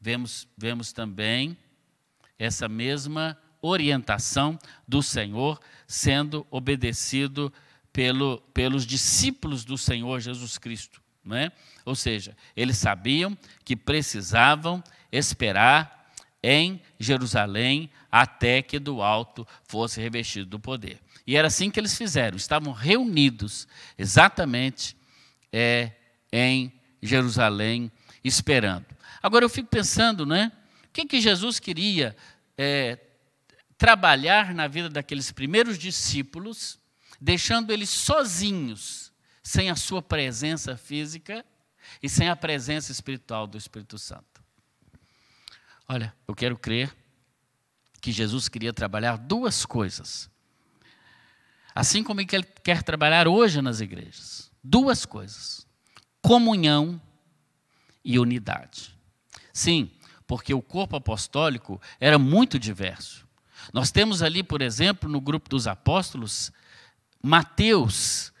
vemos, 0.00 0.46
vemos 0.56 0.92
também 0.92 1.58
essa 2.38 2.68
mesma 2.68 3.36
orientação 3.60 4.56
do 4.86 5.02
Senhor 5.02 5.60
sendo 5.88 6.46
obedecido 6.52 7.52
pelo, 7.92 8.40
pelos 8.54 8.86
discípulos 8.86 9.64
do 9.64 9.76
Senhor 9.76 10.20
Jesus 10.20 10.56
Cristo. 10.56 11.02
Não 11.24 11.36
é? 11.36 11.52
Ou 11.90 11.96
seja, 11.96 12.36
eles 12.56 12.78
sabiam 12.78 13.36
que 13.64 13.74
precisavam 13.74 14.80
esperar 15.10 16.14
em 16.40 16.80
Jerusalém 17.00 17.90
até 18.12 18.62
que 18.62 18.78
do 18.78 19.02
alto 19.02 19.44
fosse 19.64 20.00
revestido 20.00 20.46
do 20.46 20.60
poder. 20.60 21.00
E 21.26 21.36
era 21.36 21.48
assim 21.48 21.68
que 21.68 21.80
eles 21.80 21.98
fizeram, 21.98 22.36
estavam 22.36 22.72
reunidos 22.72 23.66
exatamente 23.98 24.96
é, 25.52 25.90
em 26.32 26.72
Jerusalém 27.02 27.90
esperando. 28.22 28.86
Agora 29.20 29.44
eu 29.44 29.48
fico 29.48 29.68
pensando, 29.68 30.24
né? 30.24 30.52
O 30.84 30.92
que, 30.92 31.06
que 31.06 31.20
Jesus 31.20 31.58
queria 31.58 32.16
é, 32.56 33.00
trabalhar 33.76 34.54
na 34.54 34.68
vida 34.68 34.88
daqueles 34.88 35.32
primeiros 35.32 35.76
discípulos, 35.76 36.78
deixando 37.20 37.72
eles 37.72 37.90
sozinhos, 37.90 39.10
sem 39.42 39.70
a 39.70 39.74
sua 39.74 40.00
presença 40.00 40.76
física 40.76 41.44
e 42.02 42.08
sem 42.08 42.28
a 42.28 42.36
presença 42.36 42.92
espiritual 42.92 43.46
do 43.46 43.58
Espírito 43.58 43.98
Santo? 43.98 44.42
Olha, 45.88 46.14
eu 46.26 46.34
quero 46.34 46.56
crer 46.56 46.94
que 48.00 48.12
Jesus 48.12 48.48
queria 48.48 48.72
trabalhar 48.72 49.16
duas 49.16 49.66
coisas. 49.66 50.30
Assim 51.74 52.02
como 52.02 52.20
ele 52.20 52.28
quer 52.62 52.82
trabalhar 52.82 53.28
hoje 53.28 53.60
nas 53.60 53.80
igrejas. 53.80 54.50
Duas 54.62 55.04
coisas 55.04 55.66
comunhão 56.22 57.00
e 58.04 58.18
unidade. 58.18 58.96
Sim, 59.52 59.90
porque 60.26 60.54
o 60.54 60.62
corpo 60.62 60.96
apostólico 60.96 61.80
era 61.98 62.18
muito 62.18 62.58
diverso. 62.58 63.26
Nós 63.72 63.90
temos 63.90 64.22
ali, 64.22 64.42
por 64.42 64.62
exemplo, 64.62 65.08
no 65.08 65.20
grupo 65.20 65.48
dos 65.48 65.66
apóstolos, 65.66 66.52
Mateus 67.22 68.32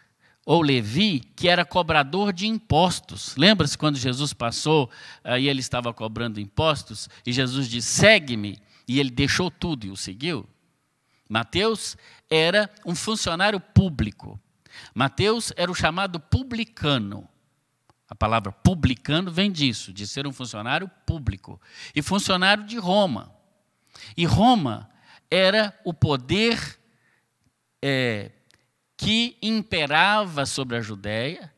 ou 0.46 0.62
Levi, 0.62 1.20
que 1.36 1.48
era 1.48 1.64
cobrador 1.64 2.32
de 2.32 2.46
impostos. 2.46 3.36
Lembra-se 3.36 3.76
quando 3.76 3.96
Jesus 3.96 4.32
passou 4.32 4.90
e 5.38 5.48
ele 5.48 5.60
estava 5.60 5.92
cobrando 5.92 6.40
impostos 6.40 7.08
e 7.26 7.32
Jesus 7.32 7.68
disse: 7.68 7.88
"Segue-me", 7.88 8.58
e 8.88 8.98
ele 8.98 9.10
deixou 9.10 9.50
tudo 9.50 9.86
e 9.86 9.90
o 9.90 9.96
seguiu? 9.96 10.48
Mateus 11.28 11.96
era 12.28 12.68
um 12.84 12.94
funcionário 12.94 13.60
público. 13.60 14.40
Mateus 14.92 15.52
era 15.56 15.70
o 15.70 15.74
chamado 15.74 16.18
publicano. 16.18 17.28
A 18.08 18.14
palavra 18.16 18.50
publicano 18.50 19.30
vem 19.30 19.52
disso, 19.52 19.92
de 19.92 20.04
ser 20.08 20.26
um 20.26 20.32
funcionário 20.32 20.90
público. 21.06 21.60
E 21.94 22.02
funcionário 22.02 22.64
de 22.64 22.78
Roma. 22.78 23.32
E 24.16 24.24
Roma 24.24 24.90
era 25.30 25.78
o 25.84 25.94
poder 25.94 26.80
é, 27.80 28.32
que 29.00 29.34
imperava 29.40 30.44
sobre 30.44 30.76
a 30.76 30.82
Judéia. 30.82 31.50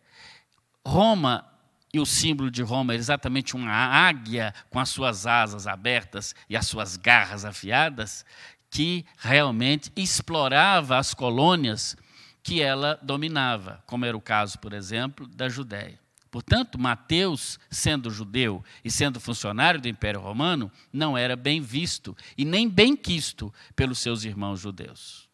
Roma, 0.86 1.44
e 1.92 1.98
o 1.98 2.06
símbolo 2.06 2.52
de 2.52 2.62
Roma 2.62 2.94
é 2.94 2.96
exatamente 2.96 3.56
uma 3.56 3.72
águia 3.72 4.54
com 4.70 4.78
as 4.78 4.88
suas 4.88 5.26
asas 5.26 5.66
abertas 5.66 6.36
e 6.48 6.56
as 6.56 6.68
suas 6.68 6.96
garras 6.96 7.44
afiadas, 7.44 8.24
que 8.70 9.04
realmente 9.18 9.90
explorava 9.96 10.96
as 10.96 11.14
colônias 11.14 11.96
que 12.44 12.62
ela 12.62 12.98
dominava, 13.02 13.82
como 13.86 14.04
era 14.04 14.16
o 14.16 14.20
caso, 14.20 14.60
por 14.60 14.72
exemplo, 14.72 15.26
da 15.26 15.48
Judéia. 15.48 15.98
Portanto, 16.30 16.78
Mateus, 16.78 17.58
sendo 17.68 18.08
judeu 18.08 18.64
e 18.84 18.90
sendo 18.90 19.18
funcionário 19.18 19.80
do 19.80 19.88
Império 19.88 20.20
Romano, 20.20 20.70
não 20.92 21.18
era 21.18 21.34
bem 21.34 21.60
visto 21.60 22.16
e 22.38 22.44
nem 22.44 22.68
bem 22.68 22.96
quisto 22.96 23.52
pelos 23.74 23.98
seus 23.98 24.24
irmãos 24.24 24.60
judeus. 24.60 25.31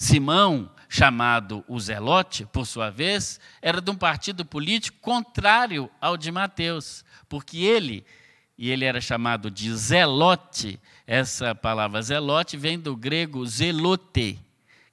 Simão, 0.00 0.70
chamado 0.88 1.62
o 1.68 1.78
Zelote, 1.78 2.46
por 2.46 2.66
sua 2.66 2.88
vez, 2.88 3.38
era 3.60 3.82
de 3.82 3.90
um 3.90 3.94
partido 3.94 4.46
político 4.46 4.96
contrário 4.98 5.90
ao 6.00 6.16
de 6.16 6.32
Mateus, 6.32 7.04
porque 7.28 7.58
ele, 7.58 8.02
e 8.56 8.70
ele 8.70 8.86
era 8.86 8.98
chamado 8.98 9.50
de 9.50 9.70
Zelote, 9.76 10.80
essa 11.06 11.54
palavra 11.54 12.00
Zelote 12.00 12.56
vem 12.56 12.80
do 12.80 12.96
grego 12.96 13.44
zelote, 13.46 14.40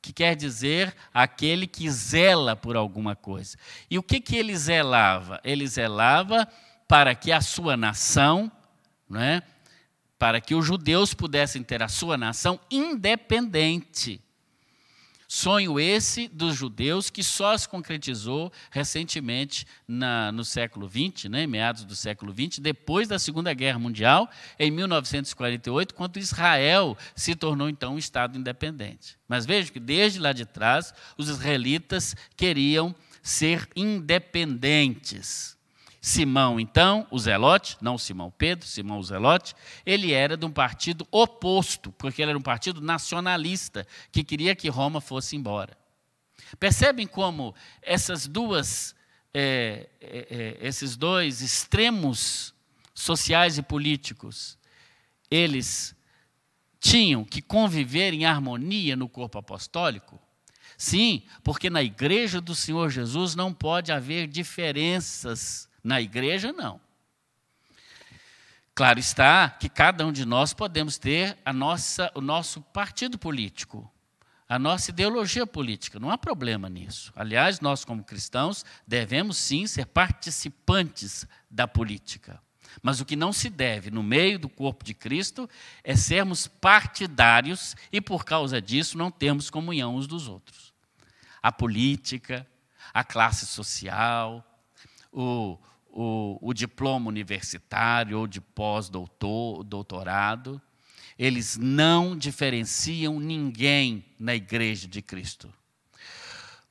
que 0.01 0.11
quer 0.11 0.35
dizer 0.35 0.93
aquele 1.13 1.67
que 1.67 1.89
zela 1.89 2.53
por 2.53 2.75
alguma 2.75 3.15
coisa. 3.15 3.57
E 3.89 3.97
o 3.97 4.03
que, 4.03 4.19
que 4.19 4.35
ele 4.35 4.57
zelava? 4.57 5.39
Ele 5.41 5.65
zelava 5.65 6.45
para 6.85 7.15
que 7.15 7.31
a 7.31 7.39
sua 7.39 7.77
nação, 7.77 8.51
não 9.09 9.21
é? 9.21 9.41
para 10.19 10.41
que 10.41 10.53
os 10.53 10.65
judeus 10.65 11.13
pudessem 11.13 11.63
ter 11.63 11.81
a 11.81 11.87
sua 11.87 12.17
nação 12.17 12.59
independente. 12.69 14.21
Sonho 15.27 15.77
esse 15.77 16.29
dos 16.29 16.55
judeus 16.55 17.09
que 17.09 17.21
só 17.21 17.57
se 17.57 17.67
concretizou 17.67 18.49
recentemente 18.71 19.67
na, 19.85 20.31
no 20.31 20.45
século 20.45 20.87
XX, 20.87 21.29
né, 21.29 21.45
meados 21.45 21.83
do 21.83 21.95
século 21.97 22.33
XX, 22.33 22.59
depois 22.59 23.09
da 23.09 23.19
Segunda 23.19 23.53
Guerra 23.53 23.77
Mundial, 23.77 24.29
em 24.57 24.71
1948, 24.71 25.93
quando 25.93 26.17
Israel 26.17 26.97
se 27.13 27.35
tornou 27.35 27.67
então 27.67 27.95
um 27.95 27.97
Estado 27.97 28.37
independente. 28.37 29.17
Mas 29.27 29.45
veja 29.45 29.69
que 29.69 29.81
desde 29.81 30.17
lá 30.17 30.31
de 30.31 30.45
trás, 30.45 30.93
os 31.17 31.27
israelitas 31.27 32.15
queriam 32.37 32.95
ser 33.21 33.67
independentes. 33.75 35.56
Simão, 36.07 36.57
então, 36.57 37.05
o 37.11 37.19
Zelote, 37.19 37.75
não 37.81 37.97
Simão 37.97 38.31
Pedro, 38.31 38.65
Simão 38.65 38.97
o 38.97 39.03
Zelote, 39.03 39.53
ele 39.85 40.13
era 40.13 40.37
de 40.37 40.45
um 40.45 40.49
partido 40.49 41.05
oposto, 41.11 41.91
porque 41.91 42.21
ele 42.21 42.29
era 42.29 42.39
um 42.39 42.41
partido 42.41 42.79
nacionalista, 42.79 43.85
que 44.09 44.23
queria 44.23 44.55
que 44.55 44.69
Roma 44.69 45.01
fosse 45.01 45.35
embora. 45.35 45.77
Percebem 46.57 47.05
como 47.05 47.53
essas 47.81 48.25
duas, 48.25 48.95
é, 49.33 49.89
é, 49.99 50.57
é 50.61 50.67
esses 50.67 50.95
dois 50.95 51.41
extremos 51.41 52.53
sociais 52.93 53.57
e 53.57 53.61
políticos, 53.61 54.57
eles 55.29 55.93
tinham 56.79 57.25
que 57.25 57.41
conviver 57.41 58.13
em 58.13 58.23
harmonia 58.23 58.95
no 58.95 59.09
corpo 59.09 59.39
apostólico? 59.39 60.17
Sim, 60.77 61.23
porque 61.43 61.69
na 61.69 61.83
igreja 61.83 62.39
do 62.39 62.55
Senhor 62.55 62.89
Jesus 62.89 63.35
não 63.35 63.53
pode 63.53 63.91
haver 63.91 64.25
diferenças 64.25 65.67
na 65.87 66.01
igreja, 66.01 66.51
não. 66.51 66.81
Claro 68.75 68.99
está 68.99 69.49
que 69.49 69.69
cada 69.69 70.05
um 70.05 70.11
de 70.11 70.25
nós 70.25 70.53
podemos 70.53 70.97
ter 70.97 71.37
a 71.45 71.53
nossa, 71.53 72.11
o 72.13 72.19
nosso 72.19 72.61
partido 72.61 73.17
político, 73.17 73.89
a 74.49 74.59
nossa 74.59 74.91
ideologia 74.91 75.47
política, 75.47 75.97
não 75.97 76.11
há 76.11 76.17
problema 76.17 76.69
nisso. 76.69 77.11
Aliás, 77.15 77.61
nós, 77.61 77.85
como 77.85 78.03
cristãos, 78.03 78.65
devemos 78.85 79.37
sim 79.37 79.65
ser 79.65 79.85
participantes 79.85 81.25
da 81.49 81.65
política. 81.67 82.39
Mas 82.81 82.99
o 82.99 83.05
que 83.05 83.15
não 83.15 83.31
se 83.31 83.49
deve, 83.49 83.89
no 83.89 84.03
meio 84.03 84.37
do 84.37 84.49
corpo 84.49 84.83
de 84.83 84.93
Cristo, 84.93 85.49
é 85.83 85.95
sermos 85.95 86.47
partidários 86.47 87.77
e, 87.91 88.01
por 88.01 88.25
causa 88.25 88.61
disso, 88.61 88.97
não 88.97 89.09
termos 89.09 89.49
comunhão 89.49 89.95
uns 89.95 90.05
dos 90.05 90.27
outros. 90.27 90.73
A 91.41 91.51
política, 91.51 92.45
a 92.93 93.03
classe 93.05 93.45
social, 93.47 94.43
o, 95.11 95.57
o, 95.99 96.37
o 96.39 96.53
diploma 96.53 97.09
universitário 97.09 98.19
ou 98.19 98.27
de 98.27 98.39
pós-doutorado, 98.39 100.61
eles 101.17 101.57
não 101.57 102.15
diferenciam 102.15 103.19
ninguém 103.19 104.05
na 104.19 104.35
igreja 104.35 104.87
de 104.87 105.01
Cristo. 105.01 105.51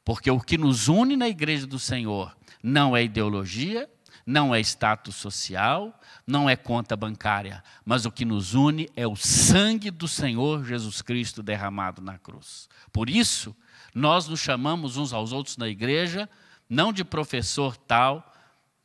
Porque 0.04 0.30
o 0.30 0.38
que 0.38 0.56
nos 0.56 0.86
une 0.86 1.16
na 1.16 1.28
igreja 1.28 1.66
do 1.66 1.80
Senhor 1.80 2.36
não 2.62 2.96
é 2.96 3.02
ideologia, 3.02 3.90
não 4.24 4.54
é 4.54 4.60
status 4.60 5.16
social, 5.16 6.00
não 6.24 6.48
é 6.48 6.54
conta 6.54 6.96
bancária, 6.96 7.64
mas 7.84 8.06
o 8.06 8.12
que 8.12 8.24
nos 8.24 8.54
une 8.54 8.88
é 8.94 9.08
o 9.08 9.16
sangue 9.16 9.90
do 9.90 10.06
Senhor 10.06 10.64
Jesus 10.64 11.02
Cristo 11.02 11.42
derramado 11.42 12.00
na 12.00 12.16
cruz. 12.16 12.68
Por 12.92 13.10
isso, 13.10 13.56
nós 13.92 14.28
nos 14.28 14.38
chamamos 14.38 14.96
uns 14.96 15.12
aos 15.12 15.32
outros 15.32 15.56
na 15.56 15.66
igreja, 15.66 16.30
não 16.70 16.92
de 16.92 17.04
professor 17.04 17.76
tal, 17.76 18.35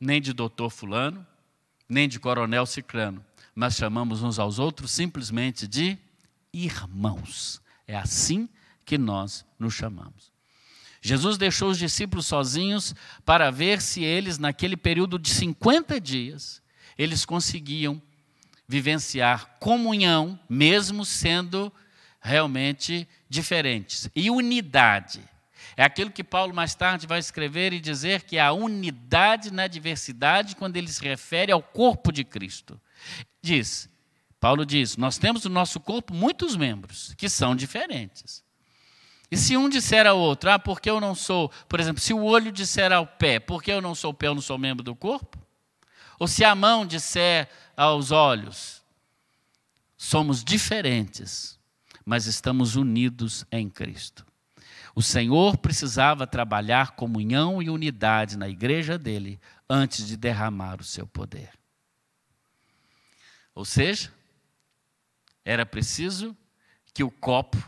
nem 0.02 0.20
de 0.20 0.32
doutor 0.32 0.68
fulano, 0.68 1.24
nem 1.88 2.08
de 2.08 2.18
coronel 2.18 2.66
ciclano, 2.66 3.24
mas 3.54 3.76
chamamos 3.76 4.20
uns 4.20 4.36
aos 4.36 4.58
outros 4.58 4.90
simplesmente 4.90 5.68
de 5.68 5.96
irmãos. 6.52 7.62
É 7.86 7.96
assim 7.96 8.48
que 8.84 8.98
nós 8.98 9.46
nos 9.60 9.74
chamamos. 9.74 10.32
Jesus 11.00 11.38
deixou 11.38 11.70
os 11.70 11.78
discípulos 11.78 12.26
sozinhos 12.26 12.96
para 13.24 13.48
ver 13.52 13.80
se 13.80 14.02
eles, 14.02 14.38
naquele 14.38 14.76
período 14.76 15.20
de 15.20 15.30
50 15.30 16.00
dias, 16.00 16.60
eles 16.98 17.24
conseguiam 17.24 18.02
vivenciar 18.66 19.56
comunhão, 19.60 20.38
mesmo 20.48 21.04
sendo 21.04 21.72
realmente 22.20 23.06
diferentes, 23.28 24.08
e 24.16 24.30
unidade. 24.30 25.22
É 25.76 25.84
aquilo 25.84 26.10
que 26.10 26.22
Paulo 26.22 26.54
mais 26.54 26.74
tarde 26.74 27.06
vai 27.06 27.18
escrever 27.18 27.72
e 27.72 27.80
dizer 27.80 28.22
que 28.22 28.36
é 28.36 28.40
a 28.40 28.52
unidade 28.52 29.52
na 29.52 29.66
diversidade 29.66 30.56
quando 30.56 30.76
ele 30.76 30.88
se 30.88 31.02
refere 31.02 31.50
ao 31.50 31.62
corpo 31.62 32.12
de 32.12 32.24
Cristo. 32.24 32.80
Diz, 33.40 33.88
Paulo 34.38 34.66
diz: 34.66 34.96
Nós 34.96 35.18
temos 35.18 35.44
no 35.44 35.50
nosso 35.50 35.80
corpo 35.80 36.12
muitos 36.12 36.56
membros 36.56 37.14
que 37.14 37.28
são 37.28 37.56
diferentes. 37.56 38.42
E 39.30 39.36
se 39.36 39.56
um 39.56 39.68
disser 39.68 40.06
ao 40.06 40.18
outro, 40.18 40.50
ah, 40.50 40.58
porque 40.58 40.90
eu 40.90 41.00
não 41.00 41.14
sou, 41.14 41.50
por 41.66 41.80
exemplo, 41.80 42.02
se 42.02 42.12
o 42.12 42.22
olho 42.22 42.52
disser 42.52 42.92
ao 42.92 43.06
pé, 43.06 43.40
porque 43.40 43.72
eu 43.72 43.80
não 43.80 43.94
sou 43.94 44.12
pé, 44.12 44.26
eu 44.26 44.34
não 44.34 44.42
sou 44.42 44.58
membro 44.58 44.82
do 44.84 44.94
corpo? 44.94 45.38
Ou 46.18 46.28
se 46.28 46.44
a 46.44 46.54
mão 46.54 46.84
disser 46.84 47.48
aos 47.74 48.10
olhos, 48.10 48.82
somos 49.96 50.44
diferentes, 50.44 51.58
mas 52.04 52.26
estamos 52.26 52.76
unidos 52.76 53.46
em 53.50 53.70
Cristo. 53.70 54.26
O 54.94 55.02
Senhor 55.02 55.56
precisava 55.56 56.26
trabalhar 56.26 56.92
comunhão 56.92 57.62
e 57.62 57.70
unidade 57.70 58.36
na 58.36 58.48
igreja 58.48 58.98
dele 58.98 59.40
antes 59.68 60.06
de 60.06 60.16
derramar 60.16 60.80
o 60.80 60.84
seu 60.84 61.06
poder. 61.06 61.50
Ou 63.54 63.64
seja, 63.64 64.12
era 65.44 65.64
preciso 65.64 66.36
que 66.92 67.02
o 67.02 67.10
copo, 67.10 67.58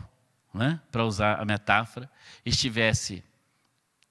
né, 0.53 0.79
para 0.91 1.05
usar 1.05 1.39
a 1.39 1.45
metáfora, 1.45 2.09
estivesse 2.45 3.23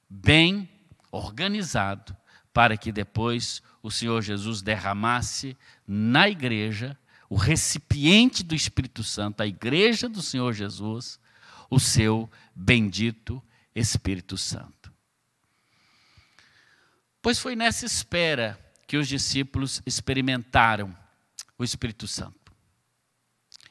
bem 0.09 0.69
organizado 1.11 2.17
para 2.53 2.77
que 2.77 2.93
depois 2.93 3.63
o 3.83 3.91
Senhor 3.91 4.23
Jesus 4.23 4.63
derramasse 4.63 5.57
na 5.87 6.29
igreja 6.29 6.97
o 7.29 7.37
recipiente 7.37 8.43
do 8.43 8.55
Espírito 8.55 9.03
Santo, 9.03 9.43
a 9.43 9.47
igreja 9.47 10.09
do 10.09 10.23
Senhor 10.23 10.53
Jesus, 10.53 11.19
o 11.75 11.81
seu 11.81 12.31
bendito 12.55 13.43
Espírito 13.75 14.39
Santo. 14.39 14.93
Pois 17.21 17.41
foi 17.41 17.57
nessa 17.57 17.85
espera 17.85 18.57
que 18.87 18.97
os 18.97 19.09
discípulos 19.09 19.83
experimentaram 19.85 20.97
o 21.59 21.65
Espírito 21.65 22.07
Santo. 22.07 22.53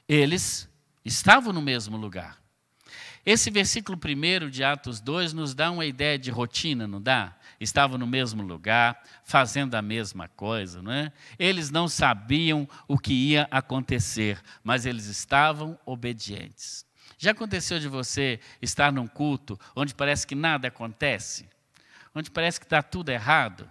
Eles 0.05 0.67
estavam 1.05 1.53
no 1.53 1.61
mesmo 1.61 1.95
lugar. 1.95 2.37
Esse 3.25 3.49
versículo 3.49 3.97
primeiro 3.97 4.51
de 4.51 4.65
Atos 4.65 4.99
2 4.99 5.31
nos 5.31 5.55
dá 5.55 5.71
uma 5.71 5.85
ideia 5.85 6.19
de 6.19 6.29
rotina, 6.29 6.85
não 6.85 7.01
dá? 7.01 7.33
Estavam 7.57 7.97
no 7.97 8.05
mesmo 8.05 8.43
lugar, 8.43 9.01
fazendo 9.23 9.75
a 9.75 9.81
mesma 9.81 10.27
coisa, 10.27 10.81
não 10.81 10.91
é? 10.91 11.09
Eles 11.39 11.69
não 11.69 11.87
sabiam 11.87 12.67
o 12.85 12.99
que 12.99 13.13
ia 13.13 13.47
acontecer, 13.49 14.43
mas 14.61 14.85
eles 14.85 15.05
estavam 15.05 15.79
obedientes. 15.85 16.85
Já 17.23 17.31
aconteceu 17.31 17.79
de 17.79 17.87
você 17.87 18.37
estar 18.61 18.91
num 18.91 19.07
culto 19.07 19.57
onde 19.73 19.95
parece 19.95 20.27
que 20.27 20.35
nada 20.35 20.67
acontece? 20.67 21.47
Onde 22.13 22.29
parece 22.29 22.59
que 22.59 22.65
está 22.65 22.83
tudo 22.83 23.11
errado? 23.11 23.69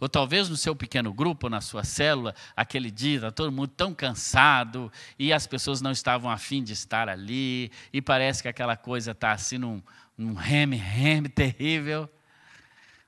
Ou 0.00 0.08
talvez 0.08 0.48
no 0.48 0.56
seu 0.56 0.74
pequeno 0.74 1.14
grupo, 1.14 1.48
na 1.48 1.60
sua 1.60 1.84
célula, 1.84 2.34
aquele 2.56 2.90
dia, 2.90 3.18
está 3.18 3.30
todo 3.30 3.52
mundo 3.52 3.68
tão 3.68 3.94
cansado 3.94 4.90
e 5.16 5.32
as 5.32 5.46
pessoas 5.46 5.80
não 5.80 5.92
estavam 5.92 6.28
afim 6.28 6.60
de 6.60 6.72
estar 6.72 7.08
ali, 7.08 7.70
e 7.92 8.02
parece 8.02 8.42
que 8.42 8.48
aquela 8.48 8.76
coisa 8.76 9.12
está 9.12 9.30
assim 9.30 9.58
num, 9.58 9.80
num 10.18 10.34
reme-reme 10.34 11.28
terrível. 11.30 12.10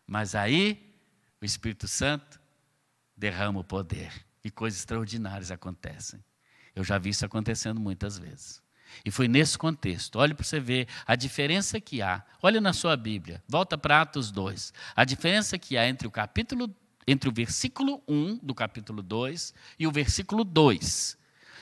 Mas 0.06 0.36
aí, 0.36 0.94
o 1.42 1.44
Espírito 1.44 1.88
Santo 1.88 2.38
derrama 3.16 3.58
o 3.58 3.64
poder 3.64 4.12
e 4.44 4.52
coisas 4.52 4.78
extraordinárias 4.78 5.50
acontecem. 5.50 6.24
Eu 6.76 6.84
já 6.84 6.96
vi 6.96 7.10
isso 7.10 7.26
acontecendo 7.26 7.80
muitas 7.80 8.16
vezes. 8.16 8.63
E 9.04 9.10
foi 9.10 9.28
nesse 9.28 9.56
contexto. 9.56 10.18
Olhe 10.18 10.34
para 10.34 10.44
você 10.44 10.60
ver 10.60 10.88
a 11.06 11.14
diferença 11.14 11.80
que 11.80 12.02
há. 12.02 12.22
Olha 12.42 12.60
na 12.60 12.72
sua 12.72 12.96
Bíblia, 12.96 13.42
volta 13.48 13.78
para 13.78 14.02
Atos 14.02 14.30
2. 14.30 14.72
A 14.94 15.04
diferença 15.04 15.58
que 15.58 15.76
há 15.76 15.88
entre 15.88 16.06
o 16.06 16.10
capítulo 16.10 16.68
entre 17.06 17.28
o 17.28 17.32
versículo 17.32 18.02
1 18.08 18.38
do 18.42 18.54
capítulo 18.54 19.02
2 19.02 19.52
e 19.78 19.86
o 19.86 19.92
versículo 19.92 20.42
2. 20.42 21.18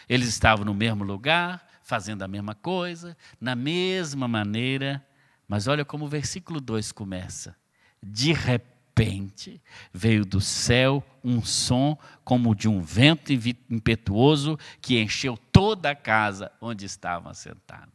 Eles 0.08 0.28
estavam 0.28 0.64
no 0.64 0.72
mesmo 0.72 1.02
lugar, 1.02 1.66
fazendo 1.82 2.22
a 2.22 2.28
mesma 2.28 2.54
coisa, 2.54 3.16
na 3.40 3.56
mesma 3.56 4.28
maneira, 4.28 5.04
mas 5.48 5.66
olha 5.66 5.84
como 5.84 6.04
o 6.04 6.08
versículo 6.08 6.60
2 6.60 6.92
começa. 6.92 7.56
De 8.00 8.32
repente 8.32 8.72
repente 8.94 9.60
veio 9.92 10.24
do 10.24 10.40
céu 10.40 11.02
um 11.24 11.42
som 11.42 11.96
como 12.24 12.54
de 12.54 12.68
um 12.68 12.80
vento 12.80 13.32
impetuoso 13.32 14.58
que 14.80 15.00
encheu 15.00 15.36
toda 15.50 15.90
a 15.90 15.94
casa 15.94 16.52
onde 16.60 16.84
estavam 16.84 17.32
sentados. 17.32 17.90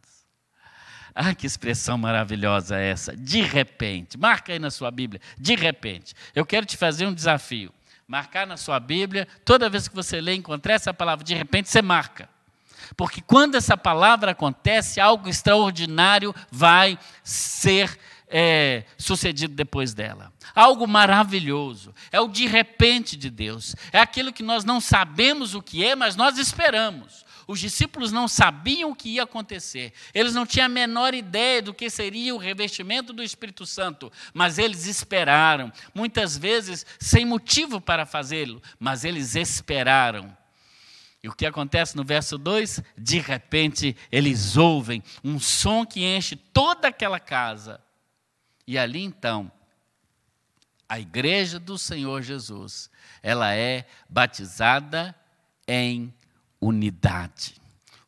Ah, 1.13 1.33
que 1.33 1.47
expressão 1.47 1.97
maravilhosa 1.97 2.77
é 2.77 2.89
essa! 2.89 3.15
De 3.15 3.41
repente, 3.41 4.17
marca 4.17 4.53
aí 4.53 4.59
na 4.59 4.69
sua 4.69 4.91
Bíblia, 4.91 5.21
de 5.37 5.55
repente. 5.55 6.13
Eu 6.35 6.45
quero 6.45 6.65
te 6.65 6.77
fazer 6.77 7.05
um 7.05 7.13
desafio. 7.13 7.73
Marcar 8.07 8.47
na 8.47 8.55
sua 8.55 8.79
Bíblia, 8.79 9.27
toda 9.43 9.69
vez 9.69 9.87
que 9.87 9.95
você 9.95 10.21
lê, 10.21 10.33
encontrar 10.33 10.75
essa 10.75 10.93
palavra, 10.93 11.25
de 11.25 11.35
repente 11.35 11.69
você 11.69 11.81
marca. 11.81 12.29
Porque 12.95 13.21
quando 13.21 13.55
essa 13.55 13.75
palavra 13.75 14.31
acontece, 14.31 14.99
algo 14.99 15.27
extraordinário 15.27 16.33
vai 16.49 16.97
ser 17.23 17.97
é, 18.27 18.83
sucedido 18.97 19.55
depois 19.55 19.93
dela. 19.93 20.33
Algo 20.53 20.87
maravilhoso. 20.87 21.93
É 22.11 22.19
o 22.19 22.27
de 22.27 22.45
repente 22.45 23.15
de 23.15 23.29
Deus. 23.29 23.75
É 23.91 23.99
aquilo 23.99 24.33
que 24.33 24.43
nós 24.43 24.63
não 24.63 24.81
sabemos 24.81 25.55
o 25.55 25.61
que 25.61 25.85
é, 25.85 25.95
mas 25.95 26.15
nós 26.15 26.37
esperamos. 26.37 27.25
Os 27.47 27.61
discípulos 27.61 28.11
não 28.11 28.27
sabiam 28.27 28.91
o 28.91 28.95
que 28.95 29.09
ia 29.09 29.23
acontecer. 29.23 29.93
Eles 30.13 30.33
não 30.33 30.45
tinham 30.45 30.65
a 30.65 30.69
menor 30.69 31.13
ideia 31.13 31.61
do 31.61 31.73
que 31.73 31.89
seria 31.89 32.35
o 32.35 32.37
revestimento 32.37 33.13
do 33.13 33.23
Espírito 33.23 33.65
Santo, 33.65 34.11
mas 34.33 34.57
eles 34.57 34.85
esperaram, 34.85 35.71
muitas 35.95 36.37
vezes 36.37 36.85
sem 36.99 37.25
motivo 37.25 37.79
para 37.79 38.05
fazê-lo, 38.05 38.61
mas 38.77 39.05
eles 39.05 39.35
esperaram. 39.35 40.35
E 41.23 41.29
o 41.29 41.33
que 41.33 41.45
acontece 41.45 41.95
no 41.95 42.03
verso 42.03 42.37
2? 42.37 42.81
De 42.97 43.19
repente, 43.19 43.95
eles 44.11 44.57
ouvem 44.57 45.01
um 45.23 45.39
som 45.39 45.85
que 45.85 46.03
enche 46.03 46.35
toda 46.35 46.89
aquela 46.89 47.19
casa. 47.19 47.81
E 48.67 48.77
ali 48.77 49.01
então, 49.01 49.49
a 50.89 50.99
igreja 50.99 51.57
do 51.59 51.77
Senhor 51.77 52.21
Jesus, 52.21 52.89
ela 53.23 53.53
é 53.55 53.87
batizada 54.09 55.15
em 55.67 56.13
unidade. 56.59 57.55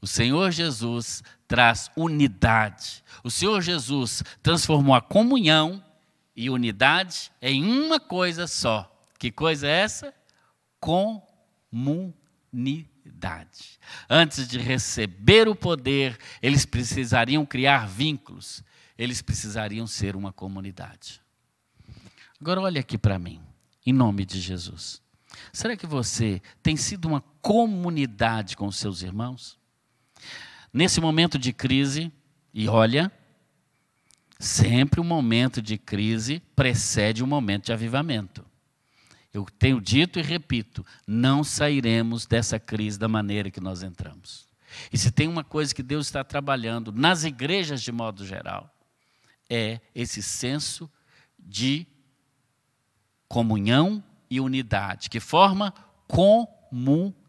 O 0.01 0.07
Senhor 0.07 0.51
Jesus 0.51 1.23
traz 1.47 1.89
unidade. 1.95 3.03
O 3.23 3.31
Senhor 3.31 3.61
Jesus 3.61 4.23
transformou 4.41 4.95
a 4.95 5.01
comunhão 5.01 5.83
e 6.35 6.49
unidade 6.49 7.31
em 7.41 7.63
uma 7.63 7.99
coisa 7.99 8.47
só. 8.47 8.89
Que 9.17 9.29
coisa 9.31 9.67
é 9.67 9.81
essa? 9.81 10.13
Comunidade. 10.79 11.39
Antes 14.09 14.47
de 14.47 14.57
receber 14.57 15.49
o 15.49 15.55
poder, 15.55 16.17
eles 16.41 16.65
precisariam 16.65 17.45
criar 17.45 17.85
vínculos, 17.85 18.63
eles 18.99 19.21
precisariam 19.21 19.87
ser 19.87 20.13
uma 20.17 20.33
comunidade. 20.33 21.21
Agora 22.39 22.59
olhe 22.59 22.77
aqui 22.77 22.97
para 22.97 23.17
mim, 23.17 23.41
em 23.85 23.93
nome 23.93 24.25
de 24.25 24.41
Jesus. 24.41 25.01
Será 25.53 25.77
que 25.77 25.87
você 25.87 26.41
tem 26.61 26.75
sido 26.75 27.07
uma 27.07 27.21
comunidade 27.41 28.57
com 28.57 28.67
os 28.67 28.75
seus 28.75 29.01
irmãos? 29.01 29.57
Nesse 30.73 30.99
momento 30.99 31.39
de 31.39 31.53
crise, 31.53 32.11
e 32.53 32.67
olha, 32.67 33.09
sempre 34.37 34.99
um 34.99 35.05
momento 35.05 35.61
de 35.61 35.77
crise 35.77 36.41
precede 36.53 37.23
um 37.23 37.27
momento 37.27 37.67
de 37.67 37.73
avivamento. 37.73 38.45
Eu 39.33 39.45
tenho 39.57 39.79
dito 39.79 40.19
e 40.19 40.21
repito: 40.21 40.85
não 41.07 41.41
sairemos 41.41 42.25
dessa 42.25 42.59
crise 42.59 42.99
da 42.99 43.07
maneira 43.07 43.49
que 43.49 43.61
nós 43.61 43.81
entramos. 43.81 44.45
E 44.91 44.97
se 44.97 45.09
tem 45.09 45.29
uma 45.29 45.43
coisa 45.43 45.73
que 45.73 45.81
Deus 45.81 46.07
está 46.07 46.21
trabalhando 46.21 46.91
nas 46.91 47.23
igrejas 47.23 47.81
de 47.81 47.93
modo 47.93 48.25
geral, 48.25 48.75
é 49.49 49.81
esse 49.93 50.21
senso 50.21 50.89
de 51.37 51.87
comunhão 53.27 54.03
e 54.29 54.39
unidade, 54.39 55.09
que 55.09 55.19
forma 55.19 55.73
comunidade 56.07 57.19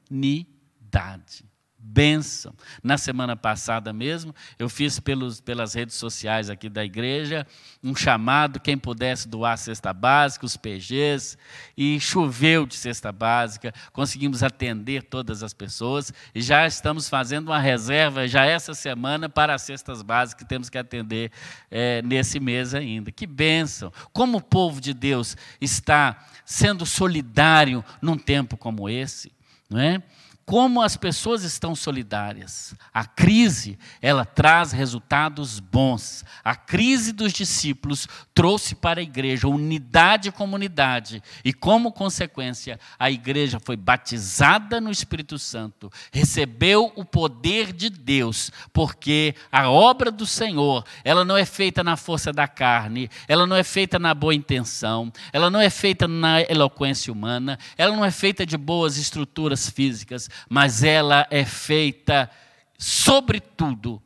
bênção. 1.83 2.55
Na 2.83 2.99
semana 2.99 3.35
passada 3.35 3.93
mesmo, 3.93 4.35
eu 4.59 4.69
fiz 4.69 5.01
pelos, 5.01 5.41
pelas 5.41 5.75
redes 5.75 5.97
sociais 5.97 6.51
aqui 6.51 6.69
da 6.69 6.85
igreja 6.85 7.47
um 7.83 7.97
chamado, 7.97 8.61
quem 8.61 8.77
pudesse 8.77 9.27
doar 9.27 9.57
cesta 9.57 9.93
básica, 9.93 10.45
os 10.45 10.57
PGs, 10.57 11.39
e 11.77 11.99
choveu 11.99 12.67
de 12.67 12.77
cesta 12.77 13.11
básica, 13.11 13.73
conseguimos 13.93 14.43
atender 14.43 15.05
todas 15.05 15.43
as 15.43 15.55
pessoas, 15.55 16.13
e 16.35 16.43
já 16.43 16.67
estamos 16.67 17.09
fazendo 17.09 17.49
uma 17.49 17.59
reserva 17.59 18.29
já 18.29 18.45
essa 18.45 18.75
semana 18.75 19.29
para 19.29 19.55
as 19.55 19.63
cestas 19.63 20.03
básicas 20.03 20.43
que 20.43 20.49
temos 20.49 20.69
que 20.69 20.77
atender 20.77 21.33
é, 21.71 22.03
nesse 22.03 22.39
mês 22.39 22.75
ainda. 22.75 23.11
Que 23.11 23.27
bênção! 23.27 23.93
Como 24.13 24.39
o 24.39 24.43
povo 24.43 24.81
de 24.81 24.93
Deus 24.93 25.37
está 25.61 26.27
sendo 26.45 26.85
solidário 26.85 27.85
num 28.03 28.19
tempo 28.19 28.57
como 28.57 28.89
esse, 28.89 29.33
não 29.69 29.81
é? 29.81 30.03
Como 30.51 30.83
as 30.83 30.97
pessoas 30.97 31.45
estão 31.45 31.77
solidárias. 31.77 32.75
A 32.93 33.05
crise, 33.05 33.79
ela 34.03 34.25
traz 34.25 34.73
resultados 34.73 35.61
bons. 35.61 36.25
A 36.43 36.57
crise 36.57 37.13
dos 37.13 37.33
discípulos 37.33 38.09
trouxe 38.35 38.75
para 38.75 38.99
a 38.99 39.03
igreja 39.03 39.47
unidade 39.47 40.29
e 40.29 40.33
comunidade, 40.33 41.23
e 41.45 41.53
como 41.53 41.93
consequência, 41.93 42.81
a 42.99 43.09
igreja 43.09 43.61
foi 43.61 43.77
batizada 43.77 44.81
no 44.81 44.91
Espírito 44.91 45.39
Santo, 45.39 45.89
recebeu 46.11 46.93
o 46.97 47.05
poder 47.05 47.73
de 47.73 47.89
Deus, 47.89 48.51
porque 48.73 49.37
a 49.53 49.71
obra 49.71 50.11
do 50.11 50.27
Senhor, 50.27 50.85
ela 51.05 51.25
não 51.25 51.37
é 51.37 51.45
feita 51.45 51.85
na 51.85 51.97
força 51.97 52.33
da 52.33 52.49
carne, 52.49 53.09
ela 53.29 53.47
não 53.47 53.55
é 53.55 53.63
feita 53.63 54.01
na 54.01 54.13
boa 54.15 54.35
intenção, 54.35 55.13
ela 55.33 55.49
não 55.49 55.61
é 55.61 55.71
feita 55.71 56.09
na 56.09 56.41
eloquência 56.41 57.13
humana, 57.13 57.57
ela 57.79 57.95
não 57.95 58.05
é 58.05 58.11
feita 58.11 58.45
de 58.45 58.57
boas 58.57 58.97
estruturas 58.97 59.71
físicas, 59.71 60.29
mas 60.49 60.83
ela 60.83 61.27
é 61.31 61.45
feita, 61.45 62.31
sobretudo, 62.79 64.03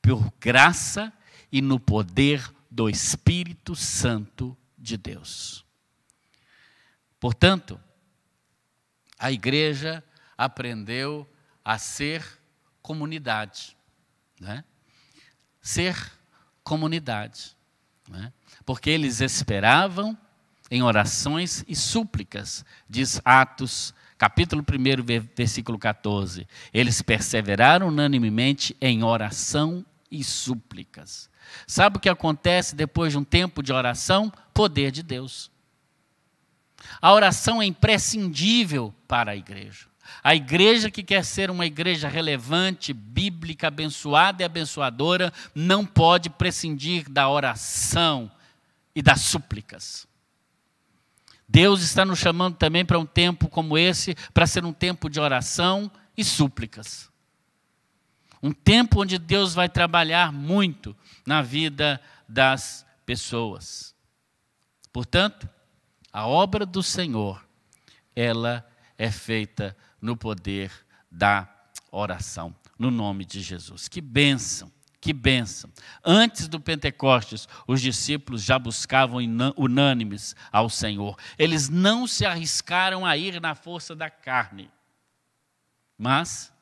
por 0.00 0.32
graça 0.40 1.12
e 1.50 1.60
no 1.60 1.78
poder 1.78 2.42
do 2.70 2.88
Espírito 2.88 3.76
Santo 3.76 4.56
de 4.76 4.96
Deus. 4.96 5.64
Portanto, 7.20 7.80
a 9.18 9.30
igreja 9.30 10.02
aprendeu 10.36 11.30
a 11.64 11.78
ser 11.78 12.24
comunidade, 12.80 13.76
né? 14.40 14.64
ser 15.60 15.96
comunidade, 16.64 17.56
né? 18.08 18.32
porque 18.66 18.90
eles 18.90 19.20
esperavam 19.20 20.18
em 20.68 20.82
orações 20.82 21.64
e 21.68 21.76
súplicas, 21.76 22.64
diz 22.88 23.20
Atos 23.24 23.94
capítulo 24.22 24.62
1, 24.62 25.02
versículo 25.34 25.76
14. 25.76 26.46
Eles 26.72 27.02
perseveraram 27.02 27.88
unanimemente 27.88 28.76
em 28.80 29.02
oração 29.02 29.84
e 30.08 30.22
súplicas. 30.22 31.28
Sabe 31.66 31.96
o 31.96 32.00
que 32.00 32.08
acontece 32.08 32.76
depois 32.76 33.10
de 33.10 33.18
um 33.18 33.24
tempo 33.24 33.64
de 33.64 33.72
oração? 33.72 34.32
Poder 34.54 34.92
de 34.92 35.02
Deus. 35.02 35.50
A 37.00 37.12
oração 37.12 37.60
é 37.60 37.64
imprescindível 37.64 38.94
para 39.08 39.32
a 39.32 39.36
igreja. 39.36 39.86
A 40.22 40.36
igreja 40.36 40.88
que 40.88 41.02
quer 41.02 41.24
ser 41.24 41.50
uma 41.50 41.66
igreja 41.66 42.06
relevante, 42.06 42.92
bíblica, 42.92 43.66
abençoada 43.66 44.44
e 44.44 44.46
abençoadora, 44.46 45.32
não 45.52 45.84
pode 45.84 46.30
prescindir 46.30 47.10
da 47.10 47.28
oração 47.28 48.30
e 48.94 49.02
das 49.02 49.22
súplicas. 49.22 50.06
Deus 51.52 51.82
está 51.82 52.02
nos 52.02 52.18
chamando 52.18 52.56
também 52.56 52.82
para 52.82 52.98
um 52.98 53.04
tempo 53.04 53.46
como 53.46 53.76
esse, 53.76 54.14
para 54.32 54.46
ser 54.46 54.64
um 54.64 54.72
tempo 54.72 55.10
de 55.10 55.20
oração 55.20 55.92
e 56.16 56.24
súplicas. 56.24 57.10
Um 58.42 58.52
tempo 58.52 59.02
onde 59.02 59.18
Deus 59.18 59.52
vai 59.52 59.68
trabalhar 59.68 60.32
muito 60.32 60.96
na 61.26 61.42
vida 61.42 62.00
das 62.26 62.86
pessoas. 63.04 63.94
Portanto, 64.90 65.46
a 66.10 66.26
obra 66.26 66.64
do 66.64 66.82
Senhor, 66.82 67.44
ela 68.16 68.66
é 68.96 69.10
feita 69.10 69.76
no 70.00 70.16
poder 70.16 70.72
da 71.10 71.46
oração, 71.90 72.56
no 72.78 72.90
nome 72.90 73.26
de 73.26 73.42
Jesus. 73.42 73.88
Que 73.88 74.00
bênção! 74.00 74.72
Que 75.02 75.12
bênção. 75.12 75.68
Antes 76.04 76.46
do 76.46 76.60
Pentecostes, 76.60 77.48
os 77.66 77.82
discípulos 77.82 78.40
já 78.44 78.56
buscavam 78.56 79.18
unânimes 79.56 80.36
ao 80.52 80.70
Senhor. 80.70 81.18
Eles 81.36 81.68
não 81.68 82.06
se 82.06 82.24
arriscaram 82.24 83.04
a 83.04 83.16
ir 83.16 83.40
na 83.40 83.56
força 83.56 83.96
da 83.96 84.08
carne, 84.08 84.70
mas 85.98 86.52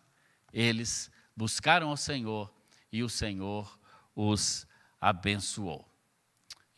eles 0.55 1.11
buscaram 1.37 1.91
ao 1.91 1.99
Senhor 1.99 2.51
e 2.91 3.03
o 3.03 3.11
Senhor 3.11 3.79
os 4.17 4.67
abençoou. 4.99 5.87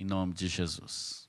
Em 0.00 0.04
nome 0.04 0.34
de 0.34 0.48
Jesus. 0.48 1.28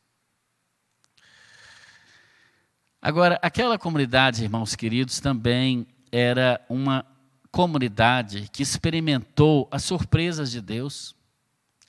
Agora, 3.00 3.38
aquela 3.40 3.78
comunidade, 3.78 4.44
irmãos 4.44 4.76
queridos, 4.76 5.20
também 5.20 5.86
era 6.12 6.60
uma 6.68 7.13
comunidade 7.54 8.50
que 8.52 8.64
experimentou 8.64 9.70
as 9.72 9.84
surpresas 9.84 10.50
de 10.50 10.60
Deus. 10.60 11.16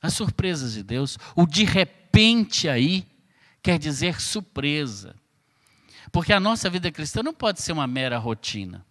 As 0.03 0.12
surpresas 0.12 0.74
de 0.74 0.83
Deus. 0.83 1.18
O 1.35 1.46
de 1.46 1.64
repente 1.64 2.68
aí 2.68 3.09
quer 3.62 3.79
dizer 3.79 4.20
surpresa. 4.20 5.16
Porque 6.12 6.35
a 6.35 6.38
nossa 6.38 6.68
vida 6.68 6.92
cristã 6.92 7.22
não 7.22 7.33
pode 7.33 7.62
ser 7.62 7.72
uma 7.72 7.87
mera 7.87 8.18
rotina. 8.18 8.85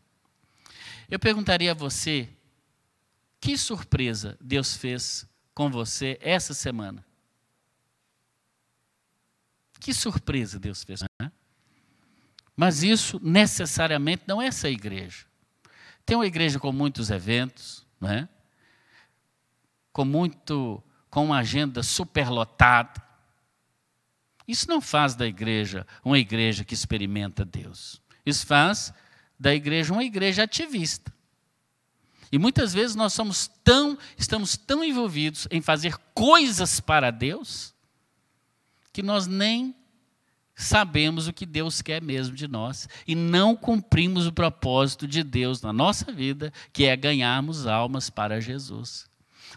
Eu 1.08 1.20
perguntaria 1.20 1.72
a 1.72 1.76
você: 1.76 2.28
que 3.40 3.56
surpresa 3.56 4.36
Deus 4.42 4.76
fez 4.76 5.28
com 5.54 5.70
você 5.70 6.18
essa 6.20 6.56
semana? 6.56 7.06
Que 9.80 9.94
surpresa 9.94 10.60
Deus 10.60 10.84
fez? 10.84 11.02
Né? 11.22 11.32
Mas 12.58 12.82
isso 12.82 13.20
necessariamente 13.22 14.24
não 14.26 14.42
é 14.42 14.48
essa 14.48 14.70
igreja. 14.70 15.32
Tem 16.06 16.18
uma 16.18 16.28
igreja 16.28 16.60
com 16.60 16.72
muitos 16.72 17.10
eventos, 17.10 17.86
não 18.00 18.10
é? 18.10 18.28
com 19.94 20.04
muito, 20.04 20.84
com 21.10 21.24
uma 21.24 21.38
agenda 21.38 21.84
superlotada. 21.84 23.02
Isso 24.48 24.68
não 24.68 24.82
faz 24.82 25.16
da 25.16 25.26
igreja 25.26 25.86
uma 26.04 26.18
igreja 26.18 26.66
que 26.66 26.74
experimenta 26.74 27.46
Deus. 27.46 28.02
Isso 28.26 28.46
faz 28.46 28.92
da 29.39 29.54
igreja 29.54 29.94
uma 29.94 30.04
igreja 30.04 30.44
ativista. 30.44 31.13
E 32.32 32.39
muitas 32.39 32.74
vezes 32.74 32.96
nós 32.96 33.13
somos 33.13 33.48
tão, 33.63 33.98
estamos 34.18 34.58
tão 34.58 34.84
envolvidos 34.84 35.48
em 35.52 35.62
fazer 35.62 35.96
coisas 36.16 36.80
para 36.80 37.12
Deus 37.12 37.74
que 38.92 39.04
nós 39.04 39.28
nem 39.28 39.76
sabemos 40.56 41.28
o 41.28 41.34
que 41.34 41.46
Deus 41.46 41.82
quer 41.82 42.02
mesmo 42.02 42.36
de 42.36 42.48
nós 42.48 42.88
e 43.08 43.16
não 43.16 43.56
cumprimos 43.56 44.28
o 44.28 44.32
propósito 44.32 45.08
de 45.08 45.24
Deus 45.24 45.62
na 45.62 45.74
nossa 45.74 46.12
vida, 46.12 46.54
que 46.72 46.86
é 46.86 46.96
ganharmos 46.96 47.66
almas 47.66 48.10
para 48.10 48.39
Jesus. 48.39 49.10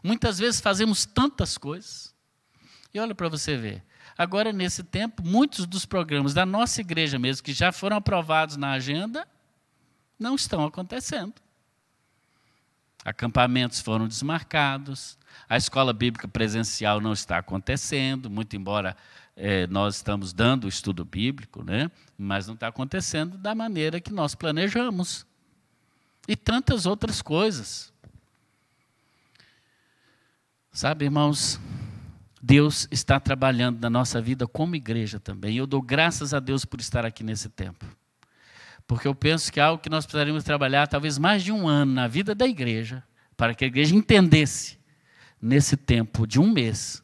Muitas 0.02 0.38
vezes 0.38 0.60
fazemos 0.60 1.04
tantas 1.04 1.58
coisas. 1.58 2.14
E 2.92 2.98
olha 2.98 3.14
para 3.14 3.28
você 3.28 3.56
ver. 3.56 3.82
Agora, 4.16 4.52
nesse 4.52 4.82
tempo, 4.82 5.22
muitos 5.22 5.66
dos 5.66 5.84
programas 5.84 6.32
da 6.32 6.46
nossa 6.46 6.80
igreja 6.80 7.18
mesmo, 7.18 7.44
que 7.44 7.52
já 7.52 7.70
foram 7.70 7.98
aprovados 7.98 8.56
na 8.56 8.72
agenda, 8.72 9.28
não 10.18 10.34
estão 10.34 10.64
acontecendo. 10.64 11.34
Acampamentos 13.04 13.80
foram 13.80 14.08
desmarcados, 14.08 15.18
a 15.48 15.56
escola 15.56 15.92
bíblica 15.92 16.26
presencial 16.26 17.00
não 17.00 17.12
está 17.12 17.38
acontecendo, 17.38 18.30
muito 18.30 18.56
embora 18.56 18.96
é, 19.36 19.66
nós 19.66 19.96
estamos 19.96 20.32
dando 20.32 20.64
o 20.64 20.68
estudo 20.68 21.04
bíblico, 21.04 21.62
né? 21.62 21.90
mas 22.16 22.46
não 22.46 22.54
está 22.54 22.68
acontecendo 22.68 23.36
da 23.36 23.54
maneira 23.54 24.00
que 24.00 24.12
nós 24.12 24.34
planejamos. 24.34 25.26
E 26.26 26.34
tantas 26.34 26.86
outras 26.86 27.20
coisas. 27.20 27.92
Sabe, 30.72 31.04
irmãos, 31.04 31.60
Deus 32.42 32.88
está 32.90 33.20
trabalhando 33.20 33.78
na 33.78 33.90
nossa 33.90 34.20
vida 34.20 34.46
como 34.46 34.74
igreja 34.74 35.20
também. 35.20 35.56
Eu 35.56 35.66
dou 35.66 35.82
graças 35.82 36.32
a 36.32 36.40
Deus 36.40 36.64
por 36.64 36.80
estar 36.80 37.04
aqui 37.04 37.22
nesse 37.22 37.48
tempo. 37.50 37.84
Porque 38.86 39.06
eu 39.06 39.14
penso 39.14 39.52
que 39.52 39.60
é 39.60 39.62
algo 39.62 39.82
que 39.82 39.90
nós 39.90 40.06
precisaríamos 40.06 40.44
trabalhar 40.44 40.86
talvez 40.86 41.18
mais 41.18 41.44
de 41.44 41.52
um 41.52 41.68
ano 41.68 41.92
na 41.92 42.08
vida 42.08 42.34
da 42.34 42.46
igreja, 42.46 43.02
para 43.36 43.54
que 43.54 43.64
a 43.64 43.68
igreja 43.68 43.94
entendesse, 43.94 44.78
nesse 45.40 45.76
tempo 45.76 46.26
de 46.26 46.40
um 46.40 46.50
mês, 46.50 47.02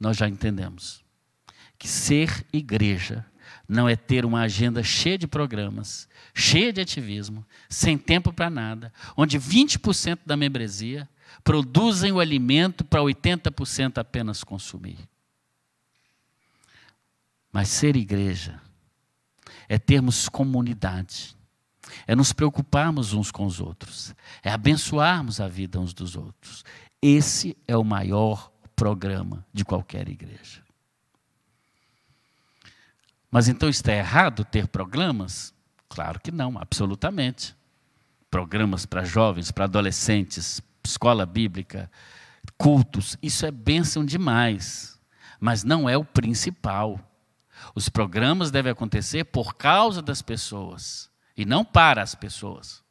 nós 0.00 0.16
já 0.16 0.28
entendemos 0.28 1.06
que 1.78 1.86
ser 1.86 2.44
igreja 2.52 3.24
não 3.68 3.88
é 3.88 3.94
ter 3.94 4.24
uma 4.24 4.40
agenda 4.40 4.82
cheia 4.82 5.18
de 5.18 5.26
programas, 5.26 6.08
cheia 6.34 6.72
de 6.72 6.80
ativismo, 6.80 7.46
sem 7.68 7.98
tempo 7.98 8.32
para 8.32 8.48
nada, 8.48 8.92
onde 9.16 9.38
20% 9.38 10.20
da 10.24 10.36
membresia 10.36 11.08
produzem 11.44 12.10
o 12.10 12.20
alimento 12.20 12.84
para 12.84 13.00
80% 13.00 13.98
apenas 13.98 14.42
consumir. 14.42 14.98
Mas 17.52 17.68
ser 17.68 17.94
igreja 17.94 18.60
é 19.68 19.78
termos 19.78 20.28
comunidade, 20.28 21.36
é 22.06 22.16
nos 22.16 22.32
preocuparmos 22.32 23.12
uns 23.12 23.30
com 23.30 23.44
os 23.44 23.60
outros, 23.60 24.14
é 24.42 24.50
abençoarmos 24.50 25.40
a 25.40 25.48
vida 25.48 25.78
uns 25.78 25.92
dos 25.92 26.16
outros. 26.16 26.64
Esse 27.02 27.56
é 27.66 27.76
o 27.76 27.84
maior 27.84 28.50
programa 28.74 29.46
de 29.52 29.64
qualquer 29.64 30.08
igreja. 30.08 30.67
Mas 33.30 33.48
então 33.48 33.68
está 33.68 33.92
errado 33.92 34.44
ter 34.44 34.66
programas? 34.68 35.52
Claro 35.88 36.18
que 36.20 36.30
não, 36.30 36.58
absolutamente. 36.58 37.54
Programas 38.30 38.86
para 38.86 39.04
jovens, 39.04 39.50
para 39.50 39.64
adolescentes, 39.64 40.62
escola 40.84 41.26
bíblica, 41.26 41.90
cultos, 42.56 43.16
isso 43.22 43.44
é 43.44 43.50
bênção 43.50 44.04
demais, 44.04 44.98
mas 45.38 45.64
não 45.64 45.88
é 45.88 45.96
o 45.96 46.04
principal. 46.04 47.00
Os 47.74 47.88
programas 47.88 48.50
devem 48.50 48.72
acontecer 48.72 49.24
por 49.24 49.54
causa 49.56 50.00
das 50.00 50.22
pessoas 50.22 51.10
e 51.36 51.44
não 51.44 51.64
para 51.64 52.02
as 52.02 52.14
pessoas. 52.14 52.82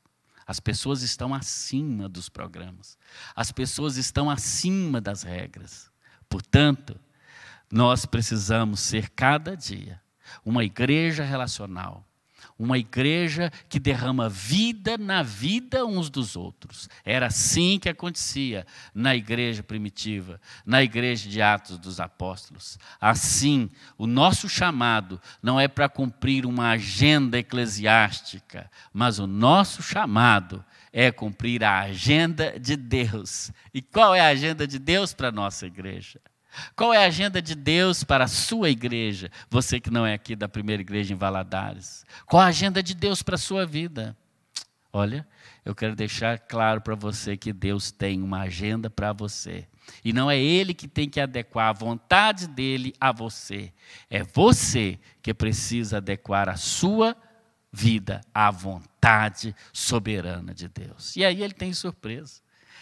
As 0.45 0.59
pessoas 0.59 1.01
estão 1.01 1.33
acima 1.33 2.07
dos 2.07 2.29
programas. 2.29 2.97
As 3.35 3.51
pessoas 3.51 3.97
estão 3.97 4.29
acima 4.29 5.01
das 5.01 5.23
regras. 5.23 5.91
Portanto, 6.29 6.97
nós 7.71 8.05
precisamos 8.05 8.79
ser 8.79 9.09
cada 9.09 9.57
dia 9.57 10.01
uma 10.45 10.63
igreja 10.63 11.23
relacional 11.23 12.07
uma 12.57 12.77
igreja 12.77 13.51
que 13.69 13.79
derrama 13.79 14.27
vida 14.27 14.97
na 14.97 15.21
vida 15.21 15.85
uns 15.85 16.09
dos 16.09 16.35
outros. 16.35 16.89
Era 17.05 17.27
assim 17.27 17.77
que 17.79 17.89
acontecia 17.89 18.65
na 18.93 19.15
igreja 19.15 19.61
primitiva, 19.61 20.41
na 20.65 20.81
igreja 20.81 21.29
de 21.29 21.41
Atos 21.41 21.77
dos 21.77 21.99
Apóstolos. 21.99 22.79
Assim, 22.99 23.69
o 23.97 24.07
nosso 24.07 24.49
chamado 24.49 25.21
não 25.41 25.59
é 25.59 25.67
para 25.67 25.87
cumprir 25.87 26.45
uma 26.45 26.71
agenda 26.71 27.37
eclesiástica, 27.37 28.69
mas 28.91 29.19
o 29.19 29.27
nosso 29.27 29.83
chamado 29.83 30.65
é 30.91 31.11
cumprir 31.11 31.63
a 31.63 31.81
agenda 31.81 32.59
de 32.59 32.75
Deus. 32.75 33.51
E 33.73 33.81
qual 33.81 34.15
é 34.15 34.21
a 34.21 34.27
agenda 34.27 34.65
de 34.67 34.79
Deus 34.79 35.13
para 35.13 35.27
a 35.27 35.31
nossa 35.31 35.67
igreja? 35.67 36.19
Qual 36.75 36.93
é 36.93 37.03
a 37.03 37.07
agenda 37.07 37.41
de 37.41 37.55
Deus 37.55 38.03
para 38.03 38.25
a 38.25 38.27
sua 38.27 38.69
igreja? 38.69 39.31
Você 39.49 39.79
que 39.79 39.89
não 39.89 40.05
é 40.05 40.13
aqui 40.13 40.35
da 40.35 40.47
primeira 40.49 40.81
igreja 40.81 41.13
em 41.13 41.17
Valadares. 41.17 42.05
Qual 42.25 42.41
a 42.41 42.47
agenda 42.47 42.81
de 42.81 42.93
Deus 42.93 43.21
para 43.21 43.35
a 43.35 43.39
sua 43.39 43.65
vida? 43.65 44.15
Olha, 44.91 45.27
eu 45.63 45.75
quero 45.75 45.95
deixar 45.95 46.39
claro 46.39 46.81
para 46.81 46.95
você 46.95 47.35
que 47.35 47.51
Deus 47.51 47.91
tem 47.91 48.21
uma 48.21 48.41
agenda 48.41 48.89
para 48.89 49.13
você. 49.13 49.67
E 50.03 50.11
não 50.11 50.29
é 50.29 50.37
Ele 50.37 50.73
que 50.73 50.87
tem 50.87 51.09
que 51.09 51.19
adequar 51.19 51.69
a 51.69 51.73
vontade 51.73 52.47
dele 52.47 52.93
a 52.99 53.11
você. 53.11 53.71
É 54.09 54.23
você 54.23 54.99
que 55.21 55.33
precisa 55.33 55.97
adequar 55.97 56.49
a 56.49 56.57
sua 56.57 57.15
vida 57.71 58.21
à 58.33 58.49
vontade 58.49 59.55
soberana 59.71 60.53
de 60.53 60.67
Deus. 60.67 61.15
E 61.15 61.23
aí 61.23 61.43
ele 61.43 61.53
tem 61.53 61.73
surpresa. 61.73 62.41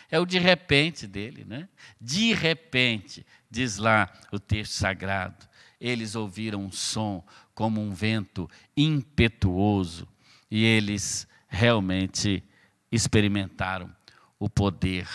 É 0.10 0.20
o 0.20 0.26
de 0.26 0.38
repente 0.38 1.08
dele, 1.08 1.44
né? 1.44 1.68
De 2.00 2.34
repente, 2.34 3.26
diz 3.56 3.78
lá 3.78 4.12
o 4.34 4.40
texto 4.40 4.74
sagrado, 4.74 5.48
eles 5.80 6.14
ouviram 6.14 6.66
um 6.66 6.72
som 6.72 7.26
como 7.54 7.82
um 7.82 7.94
vento 7.94 8.50
impetuoso 8.76 10.06
e 10.52 10.66
eles 10.66 11.26
realmente 11.48 12.44
experimentaram 12.92 13.90
o 14.38 14.50
poder 14.50 15.08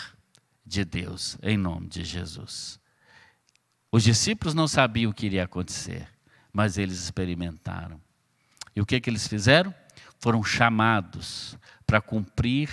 de 0.65 0.83
Deus 0.83 1.37
em 1.43 1.55
nome 1.55 1.87
de 1.87 2.03
Jesus. 2.03 2.79
Os 3.91 4.03
discípulos 4.03 4.55
não 4.55 4.67
sabiam 4.67 5.11
o 5.11 5.13
que 5.13 5.27
iria 5.27 5.43
acontecer, 5.43 6.07
mas 6.51 6.79
eles 6.79 6.99
experimentaram. 7.03 8.01
E 8.75 8.81
o 8.81 8.85
que, 8.87 8.99
que 8.99 9.09
eles 9.09 9.27
fizeram? 9.27 9.73
Foram 10.17 10.43
chamados 10.43 11.55
para 11.85 12.01
cumprir 12.01 12.69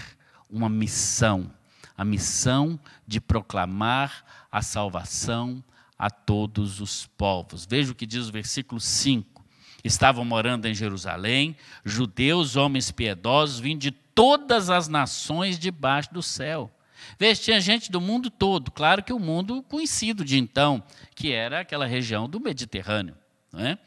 uma 0.49 0.69
missão 0.69 1.53
a 1.99 2.05
missão 2.05 2.79
de 3.05 3.21
proclamar 3.21 4.25
a 4.53 4.63
salvação 4.63 5.63
a 5.99 6.09
todos 6.09 6.81
os 6.81 7.07
povos. 7.19 7.67
Veja 7.69 7.91
o 7.91 7.95
que 7.95 8.07
diz 8.07 8.29
o 8.29 8.33
versículo 8.33 8.81
5. 8.81 9.45
Estavam 9.83 10.25
morando 10.25 10.67
em 10.67 10.75
Jerusalém 10.75 11.57
judeus, 11.85 12.55
homens 12.55 12.93
piedosos, 12.93 13.59
vindo 13.59 13.81
de 13.81 13.91
todas 13.91 14.71
as 14.71 14.87
nações 14.87 15.59
debaixo 15.59 16.15
do 16.15 16.23
céu. 16.23 16.71
Veja, 17.19 17.43
tinha 17.43 17.61
gente 17.61 17.91
do 17.91 18.01
mundo 18.01 18.31
todo, 18.31 18.71
claro 18.71 19.03
que 19.03 19.13
o 19.13 19.19
mundo 19.19 19.63
conhecido 19.65 20.25
de 20.25 20.39
então, 20.39 20.83
que 21.15 21.33
era 21.33 21.61
aquela 21.61 21.87
região 21.87 22.29
do 22.29 22.41
Mediterrâneo. 22.41 23.17
Não 23.53 23.61
é? 23.61 23.79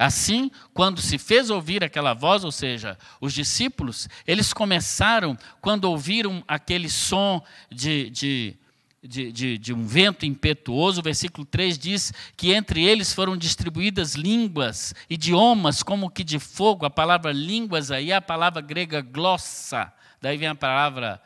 Assim, 0.00 0.50
quando 0.72 0.98
se 1.02 1.18
fez 1.18 1.50
ouvir 1.50 1.84
aquela 1.84 2.14
voz, 2.14 2.42
ou 2.42 2.50
seja, 2.50 2.96
os 3.20 3.34
discípulos, 3.34 4.08
eles 4.26 4.50
começaram, 4.50 5.36
quando 5.60 5.84
ouviram 5.84 6.42
aquele 6.48 6.88
som 6.88 7.44
de, 7.70 8.08
de, 8.08 8.56
de, 9.02 9.30
de, 9.30 9.58
de 9.58 9.74
um 9.74 9.86
vento 9.86 10.24
impetuoso, 10.24 11.00
o 11.00 11.04
versículo 11.04 11.44
3 11.44 11.78
diz 11.78 12.14
que 12.34 12.50
entre 12.50 12.82
eles 12.82 13.12
foram 13.12 13.36
distribuídas 13.36 14.14
línguas, 14.14 14.94
idiomas 15.10 15.82
como 15.82 16.08
que 16.08 16.24
de 16.24 16.38
fogo. 16.38 16.86
A 16.86 16.90
palavra 16.90 17.30
línguas 17.30 17.90
aí 17.90 18.10
é 18.10 18.14
a 18.14 18.22
palavra 18.22 18.62
grega 18.62 19.02
glossa, 19.02 19.92
daí 20.18 20.38
vem 20.38 20.48
a 20.48 20.54
palavra 20.54 21.20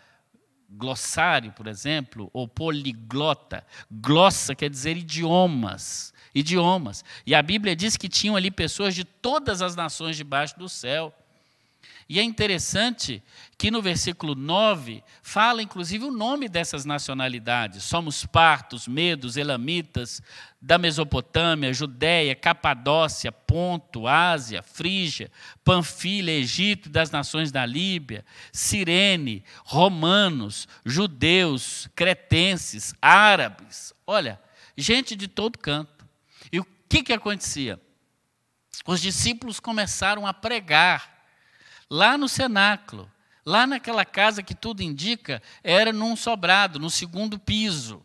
glossário, 0.69 1.53
por 1.53 1.69
exemplo, 1.69 2.29
ou 2.33 2.49
poliglota. 2.49 3.65
Glossa 3.89 4.53
quer 4.53 4.69
dizer 4.69 4.97
idiomas 4.97 6.13
idiomas. 6.35 7.05
E 7.27 7.35
a 7.35 7.43
Bíblia 7.43 7.77
diz 7.77 7.97
que 7.97 8.09
tinham 8.09 8.37
ali 8.37 8.51
pessoas 8.51 8.95
de 8.95 9.05
todas 9.05 9.63
as 9.63 9.77
nações 9.77 10.17
debaixo 10.17 10.59
do 10.59 10.69
céu. 10.69 11.15
E 12.07 12.21
é 12.21 12.23
interessante 12.23 13.23
que 13.57 13.71
no 13.71 13.81
versículo 13.81 14.35
9 14.35 15.03
fala 15.23 15.63
inclusive 15.63 16.05
o 16.05 16.11
nome 16.11 16.49
dessas 16.49 16.85
nacionalidades. 16.85 17.85
Somos 17.85 18.27
partos, 18.27 18.87
medos, 18.87 19.39
elamitas, 19.39 20.21
da 20.61 20.77
Mesopotâmia, 20.77 21.73
Judéia, 21.73 22.35
Capadócia, 22.35 23.33
Ponto, 23.33 24.07
Ásia, 24.07 24.63
Frígia, 24.63 25.31
Panfilha, 25.65 26.33
Egito, 26.33 26.91
das 26.91 27.11
nações 27.11 27.51
da 27.51 27.65
Líbia, 27.65 28.25
Cirene, 28.53 29.43
romanos, 29.65 30.69
judeus, 30.85 31.89
cretenses, 31.95 32.95
árabes. 33.01 33.95
Olha, 34.07 34.39
gente 34.77 35.17
de 35.17 35.29
todo 35.29 35.59
canto. 35.59 35.94
Que, 36.95 37.03
que 37.03 37.13
acontecia? 37.13 37.81
Os 38.87 39.01
discípulos 39.01 39.59
começaram 39.59 40.29
a 40.29 40.33
pregar 40.33 41.25
lá 41.91 42.17
no 42.17 42.29
cenáculo, 42.29 43.11
lá 43.45 43.67
naquela 43.67 44.05
casa 44.05 44.45
que 44.45 44.55
tudo 44.55 44.81
indica, 44.81 45.43
era 45.65 45.93
num 45.93 46.15
sobrado, 46.15 46.79
no 46.79 46.89
segundo 46.89 47.37
piso. 47.37 48.01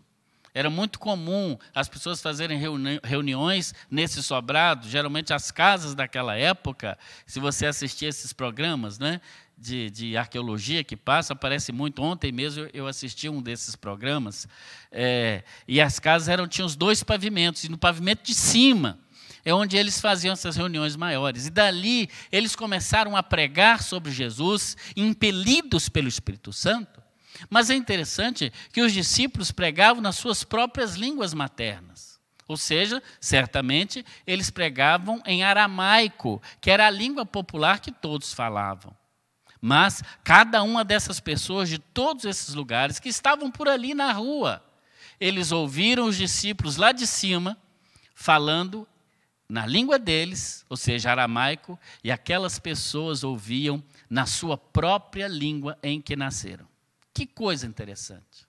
Era 0.56 0.72
muito 0.72 0.98
comum 0.98 1.56
as 1.76 1.88
pessoas 1.88 2.20
fazerem 2.20 2.58
reuni 2.58 3.00
reuniões 3.04 3.76
nesse 3.92 4.24
sobrado, 4.24 4.90
geralmente 4.90 5.36
as 5.36 5.52
casas 5.52 5.94
daquela 5.94 6.36
época, 6.36 6.98
se 7.28 7.40
você 7.40 7.68
assistir 7.68 8.08
esses 8.08 8.34
programas 8.34 8.98
né, 8.98 9.22
de, 9.60 9.90
de 9.90 10.18
arqueologia 10.18 10.84
que 10.84 10.96
passa, 10.96 11.34
aparece 11.34 11.72
muito. 11.72 12.02
Ontem 12.02 12.32
mesmo 12.32 12.68
eu 12.74 12.88
assisti 12.88 13.28
um 13.28 13.42
desses 13.42 13.76
programas, 13.76 14.48
é, 14.92 15.44
e 15.68 15.82
as 15.82 16.00
casas 16.00 16.30
eram, 16.30 16.48
tinham 16.48 16.66
os 16.66 16.76
dois 16.76 17.04
pavimentos, 17.04 17.64
e 17.64 17.70
no 17.70 17.78
pavimento 17.78 18.24
de 18.24 18.34
cima 18.34 18.98
é 19.44 19.54
onde 19.54 19.78
eles 19.78 20.00
faziam 20.00 20.34
essas 20.34 20.56
reuniões 20.56 20.96
maiores. 20.96 21.48
E 21.48 21.50
dali 21.50 22.10
eles 22.32 22.56
começaram 22.56 23.16
a 23.16 23.24
pregar 23.24 23.84
sobre 23.84 24.12
Jesus, 24.12 24.78
impelidos 24.96 25.90
pelo 25.90 26.08
Espírito 26.08 26.54
Santo. 26.54 27.02
Mas 27.50 27.70
é 27.70 27.76
interessante 27.76 28.52
que 28.74 28.82
os 28.82 28.92
discípulos 28.92 29.52
pregavam 29.52 30.02
nas 30.02 30.18
suas 30.18 30.44
próprias 30.44 30.96
línguas 30.96 31.34
maternas. 31.34 32.20
Ou 32.48 32.58
seja, 32.58 33.02
certamente 33.22 34.04
eles 34.26 34.50
pregavam 34.50 35.22
em 35.26 35.44
aramaico, 35.44 36.42
que 36.60 36.72
era 36.72 36.88
a 36.88 36.90
língua 36.90 37.26
popular 37.26 37.80
que 37.80 37.92
todos 37.92 38.34
falavam. 38.34 38.99
Mas 39.62 40.02
cada 40.24 40.64
uma 40.64 40.86
dessas 40.86 41.20
pessoas 41.20 41.68
de 41.68 41.80
todos 41.80 42.26
esses 42.26 42.54
lugares 42.54 43.00
que 43.00 43.10
estavam 43.10 43.52
por 43.52 43.68
ali 43.68 43.94
na 43.94 44.12
rua, 44.14 44.64
eles 45.20 45.52
ouviram 45.52 46.06
os 46.06 46.16
discípulos 46.16 46.78
lá 46.78 46.92
de 46.92 47.06
cima 47.06 47.58
falando 48.16 48.88
na 49.50 49.66
língua 49.66 49.98
deles, 49.98 50.64
ou 50.70 50.78
seja, 50.78 51.10
aramaico, 51.10 51.78
e 52.04 52.12
aquelas 52.12 52.60
pessoas 52.60 53.24
ouviam 53.24 53.84
na 54.10 54.26
sua 54.28 54.58
própria 54.58 55.28
língua 55.28 55.78
em 55.82 56.00
que 56.00 56.16
nasceram. 56.16 56.68
Que 57.14 57.26
coisa 57.26 57.66
interessante. 57.66 58.48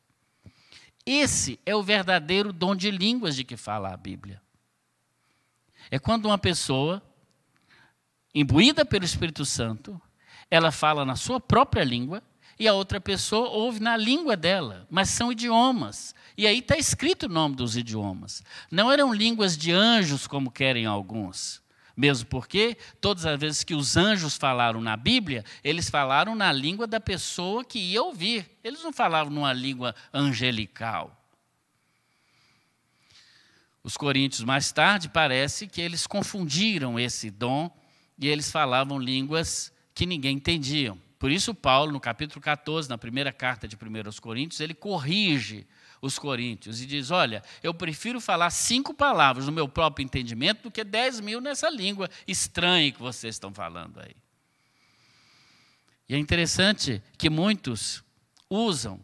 Esse 1.07 1.59
é 1.65 1.75
o 1.75 1.83
verdadeiro 1.83 2.53
dom 2.53 2.77
de 2.77 2.91
línguas 2.91 3.35
de 3.35 3.45
que 3.45 3.57
fala 3.57 3.93
a 3.93 3.97
Bíblia. 3.97 4.41
É 5.91 5.99
quando 5.99 6.27
uma 6.27 6.39
pessoa, 6.39 7.03
imbuída 8.35 8.85
pelo 8.85 9.05
Espírito 9.05 9.45
Santo, 9.47 10.01
ela 10.51 10.73
fala 10.73 11.05
na 11.05 11.17
sua 11.17 11.39
própria 11.39 11.85
língua 11.85 12.23
e 12.59 12.67
a 12.69 12.75
outra 12.75 13.01
pessoa 13.01 13.49
ouve 13.49 13.81
na 13.81 13.97
língua 13.97 14.37
dela, 14.37 14.87
mas 14.91 15.09
são 15.09 15.33
idiomas. 15.33 16.15
E 16.37 16.47
aí 16.47 16.59
está 16.59 16.77
escrito 16.77 17.25
o 17.25 17.29
nome 17.29 17.57
dos 17.57 17.77
idiomas. 17.77 18.43
Não 18.71 18.93
eram 18.93 19.15
línguas 19.15 19.57
de 19.57 19.73
anjos, 19.73 20.27
como 20.27 20.51
querem 20.51 20.85
alguns. 20.85 21.63
Mesmo 21.97 22.29
porque, 22.29 22.77
todas 23.01 23.25
as 23.27 23.39
vezes 23.39 23.65
que 23.65 23.75
os 23.75 23.97
anjos 23.97 24.37
falaram 24.37 24.81
na 24.81 24.97
Bíblia, 24.97 25.45
eles 25.63 25.89
falaram 25.89 26.35
na 26.35 26.53
língua 26.53 26.87
da 26.87 27.01
pessoa 27.01 27.65
que 27.65 27.79
ia 27.79 28.03
ouvir. 28.03 28.59
Eles 28.63 28.83
não 28.83 28.93
falavam 28.93 29.33
numa 29.33 29.53
língua 29.53 29.95
angelical. 30.13 31.17
Os 33.83 33.97
coríntios, 33.97 34.45
mais 34.45 34.71
tarde, 34.71 35.09
parece 35.09 35.67
que 35.67 35.81
eles 35.81 36.07
confundiram 36.07 36.99
esse 36.99 37.31
dom 37.31 37.71
e 38.19 38.29
eles 38.29 38.51
falavam 38.51 38.99
línguas 38.99 39.73
que 40.01 40.07
ninguém 40.07 40.37
entendia. 40.37 40.97
Por 41.19 41.31
isso, 41.31 41.55
Paulo, 41.55 41.93
no 41.93 42.01
capítulo 42.01 42.41
14, 42.41 42.89
na 42.89 42.97
primeira 42.97 43.31
carta 43.31 43.69
de 43.69 43.77
1 43.77 44.19
Coríntios, 44.19 44.59
ele 44.59 44.73
corrige 44.73 45.67
os 46.01 46.19
coríntios 46.19 46.81
e 46.81 46.87
diz: 46.87 47.11
Olha, 47.11 47.43
eu 47.63 47.75
prefiro 47.75 48.19
falar 48.19 48.49
cinco 48.49 48.95
palavras 48.95 49.45
no 49.45 49.53
meu 49.53 49.69
próprio 49.69 50.03
entendimento 50.03 50.63
do 50.63 50.71
que 50.71 50.83
dez 50.83 51.21
mil 51.21 51.39
nessa 51.39 51.69
língua 51.69 52.09
estranha 52.27 52.91
que 52.91 52.99
vocês 52.99 53.35
estão 53.35 53.53
falando 53.53 54.01
aí. 54.01 54.17
E 56.09 56.15
é 56.15 56.19
interessante 56.19 57.03
que 57.19 57.29
muitos 57.29 58.03
usam 58.49 58.99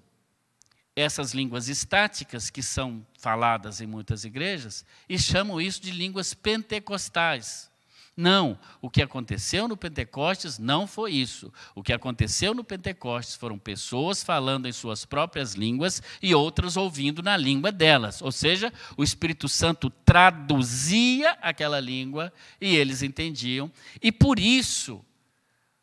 essas 0.97 1.35
línguas 1.35 1.69
estáticas 1.69 2.49
que 2.49 2.63
são 2.63 3.07
faladas 3.19 3.83
em 3.83 3.87
muitas 3.87 4.25
igrejas 4.25 4.83
e 5.07 5.19
chamam 5.19 5.61
isso 5.61 5.83
de 5.83 5.91
línguas 5.91 6.33
pentecostais. 6.33 7.71
Não, 8.17 8.59
o 8.81 8.89
que 8.89 9.03
aconteceu 9.03 9.69
no 9.69 9.77
Pentecostes 9.77 10.59
não 10.59 10.87
foi 10.87 11.13
isso. 11.13 11.53
O 11.75 11.83
que 11.83 11.93
aconteceu 11.93 12.55
no 12.55 12.65
Pentecostes 12.65 13.37
foram 13.37 13.59
pessoas 13.59 14.25
falando 14.25 14.67
em 14.67 14.73
suas 14.73 15.05
próprias 15.05 15.53
línguas 15.53 16.03
e 16.23 16.35
outras 16.35 16.79
ouvindo 16.79 17.23
na 17.23 17.37
língua 17.37 17.71
delas. 17.71 18.23
Ou 18.23 18.33
seja, 18.33 18.73
o 18.97 19.05
Espírito 19.05 19.51
Santo 19.51 19.91
traduzia 19.91 21.33
aquela 21.43 21.79
língua 21.79 22.33
e 22.59 22.75
eles 22.75 23.03
entendiam. 23.03 23.71
E 24.03 24.11
por 24.11 24.39
isso, 24.39 25.05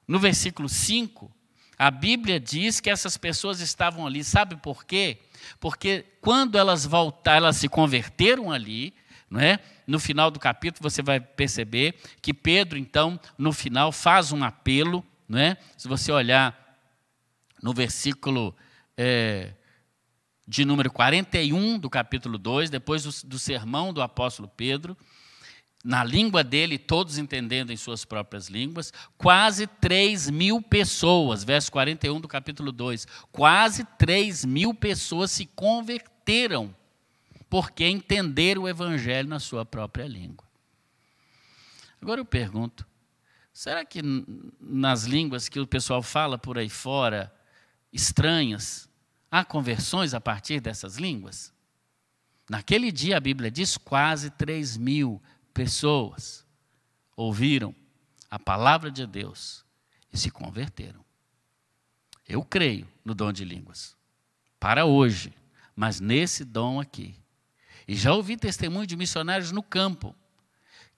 no 0.07 0.17
versículo 0.17 0.67
5, 0.67 1.31
a 1.77 1.91
Bíblia 1.91 2.39
diz 2.39 2.79
que 2.79 2.89
essas 2.89 3.15
pessoas 3.15 3.59
estavam 3.59 4.07
ali, 4.07 4.23
sabe 4.23 4.55
por 4.55 4.85
quê? 4.85 5.19
Porque 5.59 6.05
quando 6.19 6.57
elas 6.57 6.83
voltaram, 6.83 7.45
elas 7.45 7.57
se 7.57 7.67
converteram 7.67 8.51
ali, 8.51 8.91
não 9.33 9.41
é? 9.41 9.59
no 9.87 9.99
final 9.99 10.29
do 10.29 10.39
capítulo 10.39 10.87
você 10.87 11.01
vai 11.01 11.19
perceber 11.19 11.95
que 12.21 12.35
Pedro, 12.35 12.77
então, 12.77 13.19
no 13.35 13.51
final, 13.51 13.91
faz 13.91 14.31
um 14.31 14.43
apelo. 14.43 15.03
Não 15.27 15.39
é? 15.39 15.57
Se 15.75 15.87
você 15.87 16.11
olhar 16.11 16.77
no 17.63 17.73
versículo 17.73 18.55
é, 18.95 19.53
de 20.47 20.63
número 20.63 20.91
41 20.91 21.79
do 21.79 21.89
capítulo 21.89 22.37
2, 22.37 22.69
depois 22.69 23.01
do, 23.01 23.27
do 23.27 23.39
sermão 23.39 23.91
do 23.91 24.03
apóstolo 24.03 24.47
Pedro, 24.47 24.95
na 25.83 26.03
língua 26.03 26.43
dele, 26.43 26.77
todos 26.77 27.17
entendendo 27.17 27.71
em 27.71 27.75
suas 27.75 28.05
próprias 28.05 28.49
línguas, 28.49 28.93
quase 29.17 29.65
3 29.65 30.29
mil 30.29 30.61
pessoas, 30.61 31.43
verso 31.43 31.71
41 31.71 32.21
do 32.21 32.27
capítulo 32.27 32.71
2, 32.71 33.07
quase 33.31 33.83
3 33.97 34.45
mil 34.45 34.75
pessoas 34.75 35.31
se 35.31 35.47
converteram 35.47 36.75
porque 37.53 37.83
entender 37.83 38.57
o 38.57 38.67
Evangelho 38.67 39.29
na 39.29 39.39
sua 39.39 39.63
própria 39.63 40.07
língua. 40.07 40.43
Agora 42.01 42.19
eu 42.19 42.25
pergunto: 42.25 42.83
será 43.53 43.85
que 43.85 44.01
nas 44.59 45.03
línguas 45.03 45.47
que 45.47 45.59
o 45.59 45.67
pessoal 45.67 46.01
fala 46.01 46.35
por 46.35 46.57
aí 46.57 46.67
fora, 46.67 47.31
estranhas, 47.91 48.89
há 49.29 49.45
conversões 49.45 50.15
a 50.15 50.19
partir 50.19 50.61
dessas 50.61 50.97
línguas? 50.97 51.53
Naquele 52.49 52.91
dia 52.91 53.17
a 53.17 53.19
Bíblia 53.19 53.51
diz 53.51 53.77
quase 53.77 54.31
3 54.31 54.75
mil 54.77 55.21
pessoas 55.53 56.43
ouviram 57.15 57.75
a 58.31 58.39
palavra 58.39 58.89
de 58.89 59.05
Deus 59.05 59.63
e 60.11 60.17
se 60.17 60.31
converteram. 60.31 61.05
Eu 62.27 62.43
creio 62.43 62.87
no 63.05 63.13
dom 63.13 63.31
de 63.31 63.45
línguas, 63.45 63.95
para 64.59 64.85
hoje, 64.85 65.31
mas 65.75 65.99
nesse 65.99 66.43
dom 66.43 66.81
aqui, 66.81 67.21
e 67.87 67.95
já 67.95 68.13
ouvi 68.13 68.37
testemunho 68.37 68.87
de 68.87 68.95
missionários 68.95 69.51
no 69.51 69.61
campo, 69.61 70.15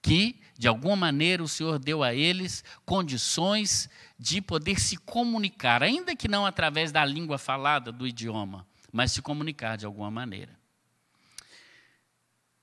que, 0.00 0.40
de 0.56 0.68
alguma 0.68 0.96
maneira, 0.96 1.42
o 1.42 1.48
Senhor 1.48 1.78
deu 1.78 2.02
a 2.02 2.14
eles 2.14 2.62
condições 2.84 3.88
de 4.18 4.40
poder 4.40 4.78
se 4.78 4.96
comunicar, 4.96 5.82
ainda 5.82 6.14
que 6.14 6.28
não 6.28 6.46
através 6.46 6.92
da 6.92 7.04
língua 7.04 7.38
falada, 7.38 7.90
do 7.90 8.06
idioma, 8.06 8.66
mas 8.92 9.12
se 9.12 9.20
comunicar 9.20 9.76
de 9.76 9.84
alguma 9.84 10.10
maneira. 10.10 10.56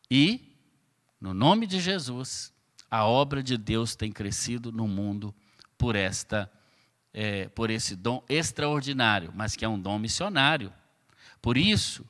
E, 0.10 0.56
no 1.20 1.34
nome 1.34 1.68
de 1.68 1.82
Jesus, 1.82 2.54
a 2.90 3.06
obra 3.06 3.42
de 3.42 3.58
Deus 3.58 3.96
tem 3.96 4.12
crescido 4.12 4.72
no 4.72 4.88
mundo 4.88 5.34
por 5.78 5.96
esta 5.96 6.52
é, 7.14 7.48
por 7.50 7.70
esse 7.70 7.96
dom 7.96 8.24
extraordinário, 8.28 9.32
mas 9.36 9.56
que 9.56 9.64
é 9.64 9.70
um 9.70 9.80
dom 9.80 10.00
missionário. 10.00 10.74
Por 11.42 11.58
isso 11.58 12.04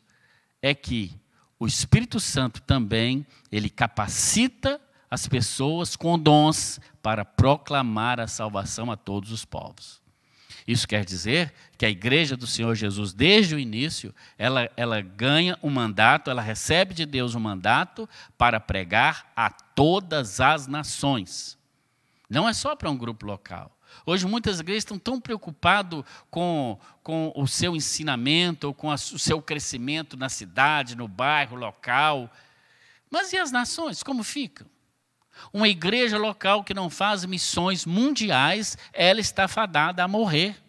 é 0.61 0.73
que 0.73 1.19
o 1.63 1.67
Espírito 1.67 2.19
Santo 2.19 2.61
também, 2.61 3.25
ele 3.49 3.69
capacita 3.69 4.81
as 5.09 5.27
pessoas 5.27 5.95
com 5.95 6.19
dons 6.19 6.77
para 7.01 7.23
proclamar 7.23 8.19
a 8.19 8.27
salvação 8.27 8.91
a 8.91 8.97
todos 8.97 9.31
os 9.31 9.45
povos. 9.45 10.01
Isso 10.67 10.85
quer 10.85 11.05
dizer 11.05 11.53
que 11.77 11.85
a 11.85 11.89
igreja 11.89 12.35
do 12.35 12.45
Senhor 12.45 12.75
Jesus, 12.75 13.13
desde 13.13 13.55
o 13.55 13.59
início, 13.59 14.13
ela, 14.37 14.69
ela 14.75 14.99
ganha 14.99 15.57
um 15.63 15.69
mandato, 15.69 16.29
ela 16.29 16.41
recebe 16.41 16.93
de 16.93 17.05
Deus 17.05 17.33
um 17.33 17.39
mandato 17.39 18.09
para 18.37 18.59
pregar 18.59 19.31
a 19.33 19.49
todas 19.49 20.41
as 20.41 20.67
nações. 20.67 21.57
Não 22.29 22.47
é 22.47 22.51
só 22.51 22.75
para 22.75 22.91
um 22.91 22.97
grupo 22.97 23.25
local. 23.25 23.71
Hoje 24.05 24.25
muitas 24.25 24.59
igrejas 24.59 24.81
estão 24.81 24.97
tão 24.99 25.19
preocupadas 25.19 26.03
com, 26.29 26.79
com 27.01 27.31
o 27.35 27.47
seu 27.47 27.75
ensinamento, 27.75 28.67
ou 28.67 28.73
com 28.73 28.89
a, 28.89 28.95
o 28.95 29.19
seu 29.19 29.41
crescimento 29.41 30.17
na 30.17 30.29
cidade, 30.29 30.95
no 30.95 31.07
bairro, 31.07 31.55
local. 31.55 32.31
Mas 33.09 33.33
e 33.33 33.37
as 33.37 33.51
nações, 33.51 34.01
como 34.01 34.23
ficam? 34.23 34.67
Uma 35.51 35.67
igreja 35.67 36.17
local 36.17 36.63
que 36.63 36.73
não 36.73 36.89
faz 36.89 37.25
missões 37.25 37.85
mundiais, 37.85 38.77
ela 38.93 39.19
está 39.19 39.47
fadada 39.47 40.03
a 40.03 40.07
morrer. 40.07 40.62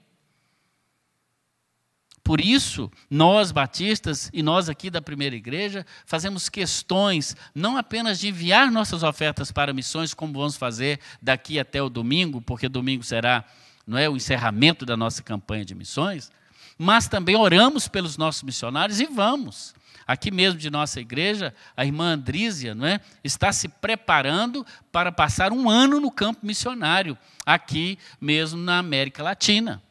Por 2.25 2.41
isso, 2.41 2.91
nós 3.11 3.53
batistas 3.53 4.31
e 4.33 4.43
nós 4.43 4.71
aqui 4.71 4.89
da 4.89 5.03
primeira 5.03 5.37
igreja 5.37 5.85
fazemos 6.07 6.49
questões 6.49 7.37
não 7.55 7.77
apenas 7.77 8.19
de 8.19 8.29
enviar 8.29 8.71
nossas 8.71 9.03
ofertas 9.03 9.53
para 9.53 9.75
missões, 9.75 10.15
como 10.15 10.33
vamos 10.33 10.57
fazer 10.57 10.99
daqui 11.21 11.61
até 11.61 11.83
o 11.83 11.91
domingo, 11.91 12.41
porque 12.41 12.67
domingo 12.67 13.05
será 13.05 13.45
não 13.87 13.99
é 13.99 14.09
o 14.09 14.17
encerramento 14.17 14.87
da 14.87 14.97
nossa 14.97 15.23
campanha 15.23 15.67
de 15.67 15.75
missões, 15.75 16.33
mas 16.79 17.07
também 17.07 17.37
oramos 17.37 17.87
pelos 17.87 18.17
nossos 18.17 18.43
missionários 18.43 18.99
e 19.01 19.05
vamos. 19.05 19.75
Aqui 20.07 20.31
mesmo 20.31 20.59
de 20.59 20.71
nossa 20.71 21.01
igreja, 21.01 21.55
a 21.77 21.85
irmã 21.85 22.15
Andrísia 22.15 22.75
não 22.75 22.87
é, 22.87 23.01
está 23.23 23.53
se 23.53 23.69
preparando 23.69 24.67
para 24.91 25.13
passar 25.13 25.53
um 25.53 25.69
ano 25.69 26.01
no 26.01 26.11
campo 26.11 26.47
missionário, 26.47 27.19
aqui 27.45 27.99
mesmo 28.19 28.59
na 28.59 28.79
América 28.79 29.23
Latina. 29.23 29.83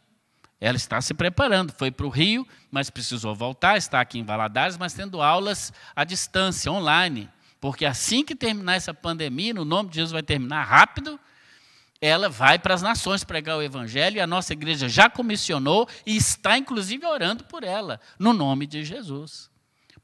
Ela 0.63 0.77
está 0.77 1.01
se 1.01 1.13
preparando, 1.13 1.73
foi 1.73 1.91
para 1.91 2.05
o 2.05 2.09
Rio, 2.09 2.47
mas 2.71 2.89
precisou 2.89 3.35
voltar, 3.35 3.75
está 3.75 3.99
aqui 3.99 4.17
em 4.17 4.23
Valadares, 4.23 4.77
mas 4.77 4.93
tendo 4.93 5.21
aulas 5.21 5.73
à 5.93 6.05
distância, 6.05 6.71
online. 6.71 7.29
Porque 7.59 7.85
assim 7.85 8.23
que 8.23 8.33
terminar 8.33 8.75
essa 8.75 8.93
pandemia, 8.93 9.53
no 9.53 9.65
nome 9.65 9.89
de 9.89 9.95
Jesus 9.95 10.13
vai 10.13 10.23
terminar 10.23 10.63
rápido, 10.63 11.19
ela 11.99 12.29
vai 12.29 12.57
para 12.57 12.73
as 12.73 12.81
nações 12.81 13.25
pregar 13.25 13.57
o 13.57 13.61
Evangelho, 13.61 14.15
e 14.15 14.21
a 14.21 14.25
nossa 14.25 14.53
igreja 14.53 14.87
já 14.87 15.09
comissionou 15.09 15.85
e 16.05 16.15
está, 16.15 16.57
inclusive, 16.57 17.05
orando 17.05 17.43
por 17.43 17.65
ela, 17.65 17.99
no 18.17 18.31
nome 18.31 18.65
de 18.65 18.85
Jesus. 18.85 19.51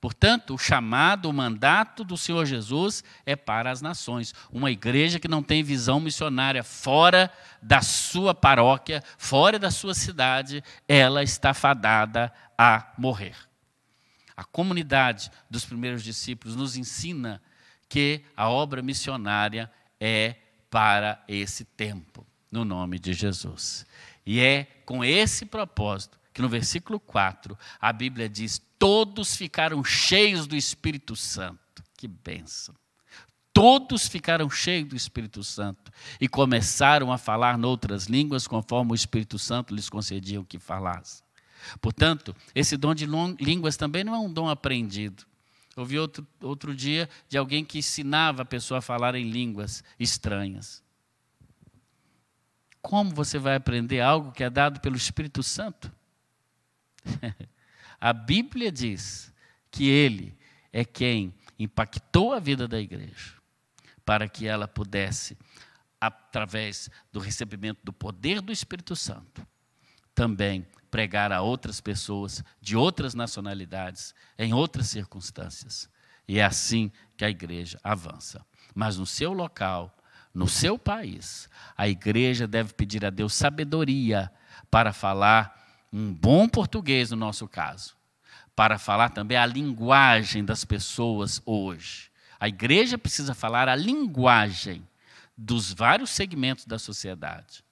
Portanto, 0.02 0.54
o 0.54 0.58
chamado, 0.58 1.30
o 1.30 1.34
mandato 1.34 2.06
do 2.06 2.16
Senhor 2.16 2.46
Jesus 2.46 3.04
é 3.26 3.36
para 3.36 3.70
as 3.70 3.82
nações. 3.82 4.34
Uma 4.50 4.72
igreja 4.72 5.20
que 5.20 5.28
não 5.28 5.44
tem 5.44 5.62
visão 5.62 6.00
missionária 6.00 6.64
fora 6.64 7.30
da 7.62 7.82
sua 7.82 8.34
paróquia, 8.34 9.04
fora 9.18 9.60
da 9.60 9.70
sua 9.70 9.94
cidade, 9.94 10.64
ela 10.88 11.22
está 11.22 11.54
fadada 11.54 12.32
a 12.58 12.94
morrer. 12.98 13.36
A 14.38 14.44
comunidade 14.46 15.30
dos 15.50 15.66
primeiros 15.66 16.02
discípulos 16.02 16.56
nos 16.56 16.78
ensina 16.78 17.42
que 17.90 18.24
a 18.38 18.48
obra 18.48 18.82
missionária 18.82 19.70
é 20.00 20.36
para 20.70 21.22
esse 21.28 21.66
tempo, 21.66 22.26
no 22.50 22.64
nome 22.64 23.00
de 23.00 23.12
Jesus. 23.12 23.86
E 24.26 24.40
é 24.40 24.66
com 24.86 25.04
esse 25.04 25.46
propósito 25.46 26.19
que 26.40 26.42
no 26.42 26.48
versículo 26.48 27.02
4 27.02 27.58
a 27.82 27.92
Bíblia 27.92 28.30
diz: 28.30 28.62
todos 28.80 29.36
ficaram 29.36 29.84
cheios 29.84 30.48
do 30.48 30.56
Espírito 30.56 31.14
Santo. 31.14 31.84
Que 31.98 32.08
bênção! 32.08 32.74
Todos 33.52 34.08
ficaram 34.08 34.50
cheios 34.50 34.88
do 34.88 34.96
Espírito 34.96 35.44
Santo 35.44 35.92
e 36.22 36.30
começaram 36.30 37.12
a 37.12 37.18
falar 37.18 37.58
noutras 37.58 38.06
línguas 38.06 38.48
conforme 38.48 38.94
o 38.94 38.96
Espírito 38.96 39.38
Santo 39.38 39.76
lhes 39.76 39.90
concedia 39.90 40.40
o 40.40 40.46
que 40.46 40.58
falassem. 40.58 41.26
Portanto, 41.82 42.34
esse 42.56 42.78
dom 42.78 42.96
de 42.96 43.06
línguas 43.38 43.76
também 43.76 44.06
não 44.06 44.16
é 44.16 44.20
um 44.20 44.32
dom 44.32 44.48
aprendido. 44.48 45.26
Ouvi 45.76 46.00
outro, 46.00 46.26
outro 46.42 46.74
dia 46.74 47.10
de 47.28 47.38
alguém 47.38 47.66
que 47.66 47.80
ensinava 47.80 48.44
a 48.44 48.46
pessoa 48.46 48.78
a 48.78 48.82
falar 48.82 49.14
em 49.14 49.30
línguas 49.30 49.84
estranhas. 50.00 50.82
Como 52.82 53.14
você 53.14 53.38
vai 53.38 53.56
aprender 53.56 54.00
algo 54.00 54.32
que 54.32 54.42
é 54.42 54.50
dado 54.50 54.80
pelo 54.80 54.96
Espírito 54.96 55.44
Santo? 55.44 55.99
A 58.00 58.14
Bíblia 58.14 58.72
diz 58.72 59.34
que 59.70 59.88
ele 59.88 60.38
é 60.72 60.86
quem 60.86 61.34
impactou 61.58 62.34
a 62.34 62.40
vida 62.40 62.68
da 62.68 62.80
igreja 62.80 63.34
para 64.06 64.28
que 64.28 64.48
ela 64.48 64.68
pudesse, 64.68 65.38
através 66.00 66.90
do 67.12 67.20
recebimento 67.20 67.82
do 67.84 67.92
poder 67.92 68.42
do 68.42 68.52
Espírito 68.52 68.96
Santo, 68.96 69.46
também 70.16 70.66
pregar 70.90 71.32
a 71.32 71.42
outras 71.42 71.80
pessoas 71.82 72.44
de 72.62 72.76
outras 72.76 73.14
nacionalidades, 73.14 74.16
em 74.38 74.54
outras 74.54 74.88
circunstâncias. 74.88 75.90
E 76.28 76.40
é 76.40 76.44
assim 76.44 76.92
que 77.18 77.26
a 77.26 77.30
igreja 77.30 77.80
avança. 77.84 78.46
Mas 78.74 78.98
no 78.98 79.06
seu 79.06 79.34
local, 79.34 79.96
no 80.34 80.48
seu 80.48 80.80
país, 80.80 81.50
a 81.78 81.88
igreja 81.88 82.48
deve 82.48 82.74
pedir 82.74 83.06
a 83.06 83.10
Deus 83.10 83.34
sabedoria 83.34 84.32
para 84.72 84.94
falar 84.94 85.59
um 85.92 86.14
bom 86.14 86.48
português, 86.48 87.12
no 87.12 87.18
nosso 87.18 87.48
caso, 87.48 87.96
para 88.56 88.78
falar 88.78 89.10
também 89.10 89.38
a 89.38 89.46
linguagem 89.46 90.44
das 90.44 90.64
pessoas 90.64 91.42
hoje. 91.46 92.10
A 92.40 92.48
igreja 92.48 92.98
precisa 92.98 93.34
falar 93.34 93.68
a 93.68 93.76
linguagem 93.76 94.88
dos 95.38 95.74
vários 95.74 96.10
segmentos 96.10 96.66
da 96.66 96.78
sociedade. 96.78 97.64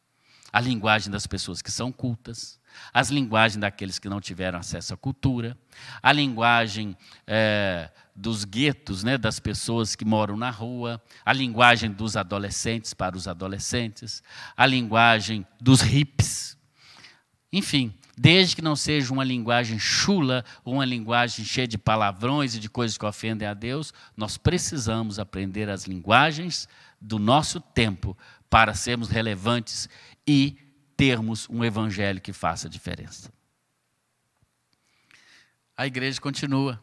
A 0.52 0.62
linguagem 0.62 1.12
das 1.12 1.28
pessoas 1.28 1.62
que 1.62 1.72
são 1.72 1.92
cultas, 1.92 2.60
as 2.94 3.10
linguagens 3.10 3.60
daqueles 3.60 4.00
que 4.00 4.10
não 4.10 4.22
tiveram 4.22 4.60
acesso 4.60 4.94
à 4.94 4.98
cultura, 4.98 5.58
a 6.02 6.12
linguagem 6.12 6.98
é, 7.26 7.90
dos 8.16 8.46
guetos, 8.46 9.04
né, 9.04 9.18
das 9.18 9.40
pessoas 9.40 9.96
que 9.96 10.06
moram 10.06 10.38
na 10.38 10.50
rua, 10.50 11.02
a 11.26 11.34
linguagem 11.34 11.92
dos 11.92 12.16
adolescentes 12.16 12.94
para 12.94 13.16
os 13.16 13.28
adolescentes, 13.28 14.24
a 14.56 14.66
linguagem 14.66 15.46
dos 15.60 15.82
hips. 15.82 16.58
Enfim, 17.52 17.94
desde 18.18 18.56
que 18.56 18.62
não 18.64 18.76
seja 18.76 19.14
uma 19.14 19.24
linguagem 19.24 19.78
chula, 19.78 20.44
uma 20.66 20.84
linguagem 20.84 21.46
cheia 21.46 21.68
de 21.68 21.78
palavrões 21.78 22.56
e 22.56 22.60
de 22.60 22.68
coisas 22.68 22.98
que 22.98 23.06
ofendem 23.06 23.48
a 23.48 23.54
Deus, 23.54 23.94
nós 24.16 24.38
precisamos 24.38 25.20
aprender 25.20 25.70
as 25.70 25.84
linguagens 25.84 26.68
do 27.00 27.20
nosso 27.20 27.62
tempo 27.62 28.18
para 28.50 28.74
sermos 28.74 29.08
relevantes 29.08 29.88
e 30.26 30.58
termos 30.96 31.48
um 31.48 31.64
evangelho 31.64 32.20
que 32.20 32.34
faça 32.34 32.68
diferença. 32.68 33.32
A 35.78 35.86
igreja 35.86 36.20
continua. 36.20 36.82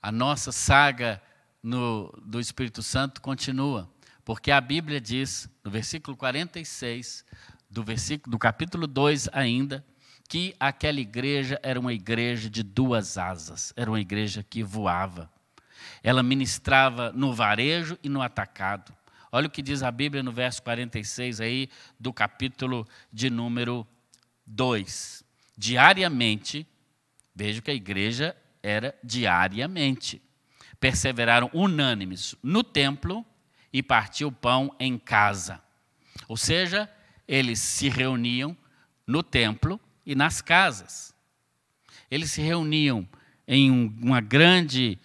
A 0.00 0.10
nossa 0.10 0.50
saga 0.50 1.22
no, 1.62 2.10
do 2.24 2.40
Espírito 2.40 2.82
Santo 2.82 3.20
continua, 3.20 3.86
porque 4.24 4.50
a 4.50 4.62
Bíblia 4.62 4.98
diz, 4.98 5.46
no 5.62 5.70
versículo 5.70 6.16
46, 6.16 7.22
do 7.68 7.84
versículo 7.84 8.30
do 8.30 8.38
capítulo 8.38 8.86
2 8.86 9.28
ainda, 9.30 9.84
que 10.30 10.54
aquela 10.60 11.00
igreja 11.00 11.58
era 11.60 11.80
uma 11.80 11.92
igreja 11.92 12.48
de 12.48 12.62
duas 12.62 13.18
asas, 13.18 13.72
era 13.76 13.90
uma 13.90 14.00
igreja 14.00 14.46
que 14.48 14.62
voava. 14.62 15.28
Ela 16.04 16.22
ministrava 16.22 17.10
no 17.10 17.34
varejo 17.34 17.98
e 18.00 18.08
no 18.08 18.22
atacado. 18.22 18.94
Olha 19.32 19.48
o 19.48 19.50
que 19.50 19.60
diz 19.60 19.82
a 19.82 19.90
Bíblia 19.90 20.22
no 20.22 20.30
verso 20.30 20.62
46 20.62 21.40
aí 21.40 21.68
do 21.98 22.12
capítulo 22.12 22.86
de 23.12 23.28
número 23.28 23.84
2. 24.46 25.24
Diariamente, 25.58 26.64
veja 27.34 27.60
que 27.60 27.72
a 27.72 27.74
igreja 27.74 28.36
era 28.62 28.94
diariamente. 29.02 30.22
Perseveraram 30.78 31.50
unânimes 31.52 32.36
no 32.40 32.62
templo 32.62 33.26
e 33.72 33.82
partiu 33.82 34.28
o 34.28 34.32
pão 34.32 34.72
em 34.78 34.96
casa. 34.96 35.60
Ou 36.28 36.36
seja, 36.36 36.88
eles 37.26 37.58
se 37.58 37.88
reuniam 37.88 38.56
no 39.04 39.24
templo 39.24 39.80
e 40.10 40.14
nas 40.16 40.42
casas. 40.42 41.14
Eles 42.10 42.32
se 42.32 42.42
reuniam 42.42 43.08
em 43.46 43.70
uma 43.70 44.20
grande 44.20 44.98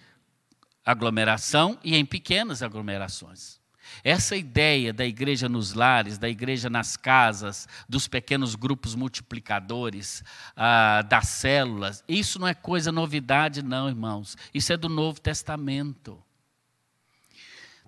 aglomeração 0.84 1.78
e 1.84 1.94
em 1.94 2.04
pequenas 2.04 2.60
aglomerações. 2.60 3.60
Essa 4.02 4.36
ideia 4.36 4.92
da 4.92 5.06
igreja 5.06 5.48
nos 5.48 5.74
lares, 5.74 6.18
da 6.18 6.28
igreja 6.28 6.68
nas 6.68 6.96
casas, 6.96 7.68
dos 7.88 8.08
pequenos 8.08 8.56
grupos 8.56 8.96
multiplicadores, 8.96 10.24
ah, 10.56 11.02
das 11.02 11.28
células, 11.28 12.02
isso 12.08 12.40
não 12.40 12.48
é 12.48 12.54
coisa 12.54 12.90
novidade, 12.90 13.62
não, 13.62 13.88
irmãos. 13.88 14.36
Isso 14.52 14.72
é 14.72 14.76
do 14.76 14.88
Novo 14.88 15.20
Testamento. 15.20 16.20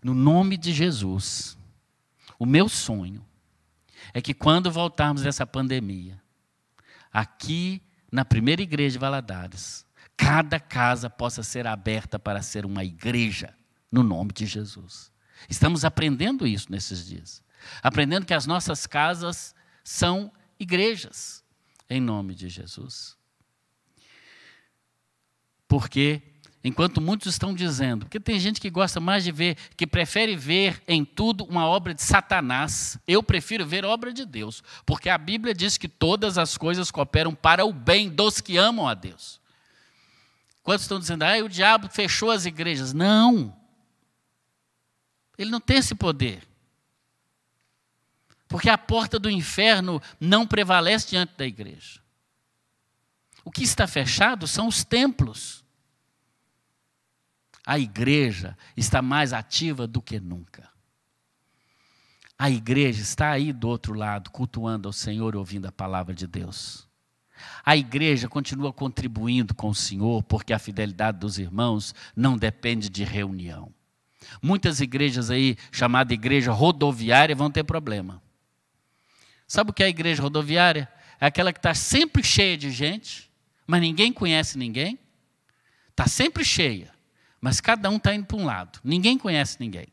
No 0.01 0.15
nome 0.15 0.57
de 0.57 0.73
Jesus, 0.73 1.59
o 2.39 2.47
meu 2.47 2.69
sonho 2.69 3.27
é 4.15 4.23
que 4.23 4.33
quando 4.33 4.71
voltarmos 4.71 5.23
dessa 5.23 5.45
pandemia, 5.45 6.23
aqui 7.13 7.83
na 8.11 8.25
primeira 8.25 8.63
igreja 8.63 8.95
de 8.95 8.99
Valadares, 8.99 9.87
cada 10.17 10.59
casa 10.59 11.09
possa 11.09 11.43
ser 11.43 11.67
aberta 11.67 12.19
para 12.19 12.43
ser 12.43 12.65
uma 12.65 12.85
igreja, 12.85 13.55
no 13.91 14.03
nome 14.03 14.33
de 14.33 14.47
Jesus. 14.47 15.13
Estamos 15.49 15.85
aprendendo 15.85 16.47
isso 16.47 16.71
nesses 16.71 17.07
dias. 17.07 17.43
Aprendendo 17.83 18.27
que 18.27 18.35
as 18.35 18.47
nossas 18.47 18.87
casas 18.87 19.55
são 19.85 20.33
igrejas, 20.59 21.45
em 21.89 22.01
nome 22.01 22.35
de 22.35 22.49
Jesus. 22.49 23.17
Porque 25.67 26.23
Enquanto 26.69 27.01
muitos 27.01 27.29
estão 27.29 27.55
dizendo, 27.55 28.05
porque 28.05 28.21
tem 28.21 28.39
gente 28.39 28.61
que 28.61 28.69
gosta 28.69 29.01
mais 29.01 29.25
de 29.25 29.33
ver, 29.33 29.57
que 29.75 29.87
prefere 29.87 30.37
ver 30.37 30.83
em 30.87 31.03
tudo 31.03 31.45
uma 31.45 31.67
obra 31.67 31.95
de 31.95 32.03
Satanás. 32.03 32.99
Eu 33.09 33.23
prefiro 33.23 33.67
ver 33.67 33.87
obra 33.87 34.13
de 34.13 34.27
Deus, 34.27 34.63
porque 34.85 35.09
a 35.09 35.17
Bíblia 35.17 35.55
diz 35.55 35.79
que 35.79 35.89
todas 35.89 36.37
as 36.37 36.59
coisas 36.59 36.91
cooperam 36.91 37.35
para 37.35 37.65
o 37.65 37.73
bem 37.73 38.11
dos 38.11 38.43
que 38.43 38.59
amam 38.59 38.87
a 38.87 38.93
Deus. 38.93 39.41
Quantos 40.63 40.85
estão 40.85 41.01
dizendo, 41.01 41.23
ah, 41.23 41.43
o 41.43 41.49
diabo 41.49 41.89
fechou 41.89 42.31
as 42.31 42.45
igrejas? 42.45 42.93
Não. 42.93 43.57
Ele 45.39 45.51
não 45.51 45.61
tem 45.61 45.79
esse 45.79 45.95
poder. 45.95 46.47
Porque 48.47 48.69
a 48.69 48.77
porta 48.77 49.19
do 49.19 49.31
inferno 49.31 50.03
não 50.21 50.47
prevalece 50.47 51.09
diante 51.09 51.33
da 51.35 51.47
igreja. 51.47 52.03
O 53.43 53.51
que 53.51 53.63
está 53.63 53.87
fechado 53.87 54.47
são 54.47 54.69
os 54.69 54.85
templos 54.85 55.58
a 57.69 57.79
igreja 57.79 58.57
está 58.75 59.03
mais 59.03 59.35
ativa 59.35 59.87
do 59.87 60.01
que 60.01 60.19
nunca. 60.19 60.71
A 62.39 62.49
igreja 62.49 63.03
está 63.03 63.29
aí 63.29 63.53
do 63.53 63.69
outro 63.69 63.93
lado, 63.93 64.31
cultuando 64.31 64.89
ao 64.89 64.93
Senhor 64.93 65.35
e 65.35 65.37
ouvindo 65.37 65.67
a 65.67 65.73
palavra 65.73 66.15
de 66.15 66.27
Deus. 66.27 66.89
A 67.63 67.77
igreja 67.77 68.27
continua 68.27 68.73
contribuindo 68.73 69.55
com 69.55 69.69
o 69.69 69.75
Senhor, 69.75 70.23
porque 70.23 70.55
a 70.55 70.59
fidelidade 70.59 71.19
dos 71.19 71.39
irmãos 71.39 71.95
não 72.17 72.39
depende 72.39 72.89
de 72.89 73.05
reunião. 73.05 73.71
Muitas 74.41 74.81
igrejas 74.81 75.31
aí, 75.31 75.55
chamada 75.71 76.15
igreja 76.15 76.51
rodoviária, 76.51 77.37
vão 77.37 77.51
ter 77.51 77.65
problema. 77.65 78.23
Sabe 79.47 79.73
o 79.73 79.75
que 79.75 79.83
é 79.83 79.87
a 79.87 79.91
igreja 79.91 80.23
rodoviária? 80.23 80.91
É 81.21 81.27
aquela 81.27 81.53
que 81.53 81.59
está 81.59 81.75
sempre 81.75 82.23
cheia 82.23 82.57
de 82.57 82.71
gente, 82.71 83.31
mas 83.67 83.83
ninguém 83.83 84.11
conhece 84.11 84.57
ninguém. 84.57 84.99
Está 85.91 86.07
sempre 86.07 86.47
cheia. 86.47 86.97
Mas 87.41 87.61
cada 87.61 87.89
um 87.89 87.97
está 87.97 88.15
indo 88.15 88.27
para 88.27 88.37
um 88.37 88.45
lado. 88.45 88.81
Ninguém 88.83 89.17
conhece 89.17 89.57
ninguém. 89.61 89.89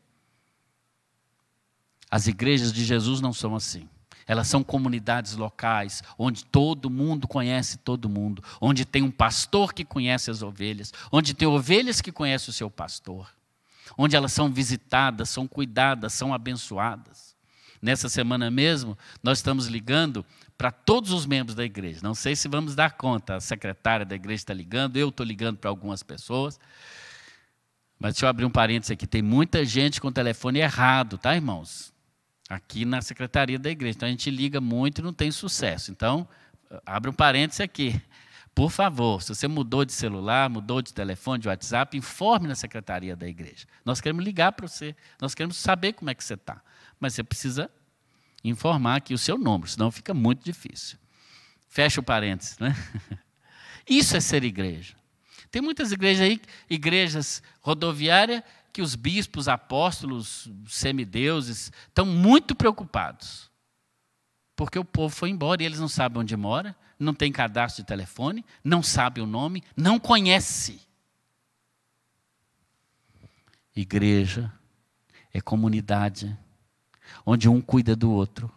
As 2.10 2.26
igrejas 2.26 2.72
de 2.72 2.84
Jesus 2.84 3.20
não 3.20 3.32
são 3.32 3.54
assim. 3.54 3.88
Elas 4.26 4.48
são 4.48 4.64
comunidades 4.64 5.36
locais, 5.36 6.02
onde 6.18 6.44
todo 6.44 6.90
mundo 6.90 7.28
conhece 7.28 7.78
todo 7.78 8.08
mundo, 8.08 8.42
onde 8.60 8.84
tem 8.84 9.02
um 9.02 9.10
pastor 9.10 9.72
que 9.72 9.84
conhece 9.84 10.30
as 10.30 10.42
ovelhas, 10.42 10.92
onde 11.12 11.32
tem 11.32 11.46
ovelhas 11.46 12.00
que 12.00 12.10
conhecem 12.10 12.50
o 12.50 12.52
seu 12.52 12.68
pastor, 12.68 13.30
onde 13.96 14.16
elas 14.16 14.32
são 14.32 14.52
visitadas, 14.52 15.30
são 15.30 15.46
cuidadas, 15.46 16.12
são 16.12 16.34
abençoadas. 16.34 17.36
Nessa 17.80 18.08
semana 18.08 18.50
mesmo, 18.50 18.98
nós 19.22 19.38
estamos 19.38 19.66
ligando 19.66 20.26
para 20.58 20.72
todos 20.72 21.12
os 21.12 21.24
membros 21.24 21.54
da 21.54 21.64
igreja. 21.64 22.00
Não 22.02 22.14
sei 22.14 22.34
se 22.34 22.48
vamos 22.48 22.74
dar 22.74 22.92
conta, 22.92 23.36
a 23.36 23.40
secretária 23.40 24.04
da 24.04 24.16
igreja 24.16 24.42
está 24.42 24.54
ligando, 24.54 24.96
eu 24.96 25.10
estou 25.10 25.24
ligando 25.24 25.58
para 25.58 25.70
algumas 25.70 26.02
pessoas. 26.02 26.58
Mas 27.98 28.14
deixa 28.14 28.26
eu 28.26 28.30
abrir 28.30 28.44
um 28.44 28.50
parênteses 28.50 28.90
aqui. 28.90 29.06
Tem 29.06 29.22
muita 29.22 29.64
gente 29.64 30.00
com 30.00 30.08
o 30.08 30.12
telefone 30.12 30.58
errado, 30.58 31.16
tá, 31.16 31.34
irmãos? 31.34 31.92
Aqui 32.48 32.84
na 32.84 33.00
secretaria 33.00 33.58
da 33.58 33.70
igreja. 33.70 33.96
Então 33.96 34.08
a 34.08 34.10
gente 34.10 34.30
liga 34.30 34.60
muito 34.60 35.00
e 35.00 35.02
não 35.02 35.12
tem 35.12 35.30
sucesso. 35.30 35.90
Então, 35.90 36.28
abre 36.84 37.10
um 37.10 37.14
parênteses 37.14 37.60
aqui. 37.60 38.00
Por 38.54 38.70
favor, 38.70 39.22
se 39.22 39.34
você 39.34 39.46
mudou 39.46 39.84
de 39.84 39.92
celular, 39.92 40.48
mudou 40.48 40.80
de 40.80 40.92
telefone, 40.94 41.42
de 41.42 41.48
WhatsApp, 41.48 41.96
informe 41.96 42.48
na 42.48 42.54
secretaria 42.54 43.14
da 43.14 43.28
igreja. 43.28 43.66
Nós 43.84 44.00
queremos 44.00 44.24
ligar 44.24 44.52
para 44.52 44.66
você. 44.66 44.96
Nós 45.20 45.34
queremos 45.34 45.56
saber 45.56 45.92
como 45.92 46.10
é 46.10 46.14
que 46.14 46.24
você 46.24 46.34
está. 46.34 46.62
Mas 46.98 47.14
você 47.14 47.22
precisa 47.22 47.70
informar 48.42 48.96
aqui 48.96 49.12
o 49.12 49.18
seu 49.18 49.36
número, 49.36 49.68
senão 49.68 49.90
fica 49.90 50.14
muito 50.14 50.42
difícil. 50.44 50.98
Fecha 51.68 52.00
o 52.00 52.02
parênteses, 52.02 52.58
né? 52.58 52.74
Isso 53.86 54.16
é 54.16 54.20
ser 54.20 54.42
igreja. 54.42 54.94
Tem 55.50 55.62
muitas 55.62 55.92
igrejas 55.92 56.22
aí, 56.22 56.40
igrejas 56.68 57.42
rodoviárias, 57.60 58.42
que 58.72 58.82
os 58.82 58.94
bispos, 58.94 59.48
apóstolos, 59.48 60.50
semideuses 60.68 61.72
estão 61.88 62.04
muito 62.04 62.54
preocupados. 62.54 63.50
Porque 64.54 64.78
o 64.78 64.84
povo 64.84 65.14
foi 65.14 65.30
embora 65.30 65.62
e 65.62 65.66
eles 65.66 65.80
não 65.80 65.88
sabem 65.88 66.20
onde 66.20 66.36
mora, 66.36 66.76
não 66.98 67.14
tem 67.14 67.32
cadastro 67.32 67.82
de 67.82 67.86
telefone, 67.86 68.44
não 68.62 68.82
sabe 68.82 69.20
o 69.20 69.26
nome, 69.26 69.62
não 69.76 69.98
conhece. 69.98 70.80
Igreja 73.74 74.52
é 75.32 75.40
comunidade, 75.40 76.36
onde 77.24 77.48
um 77.48 77.60
cuida 77.60 77.94
do 77.94 78.10
outro, 78.10 78.50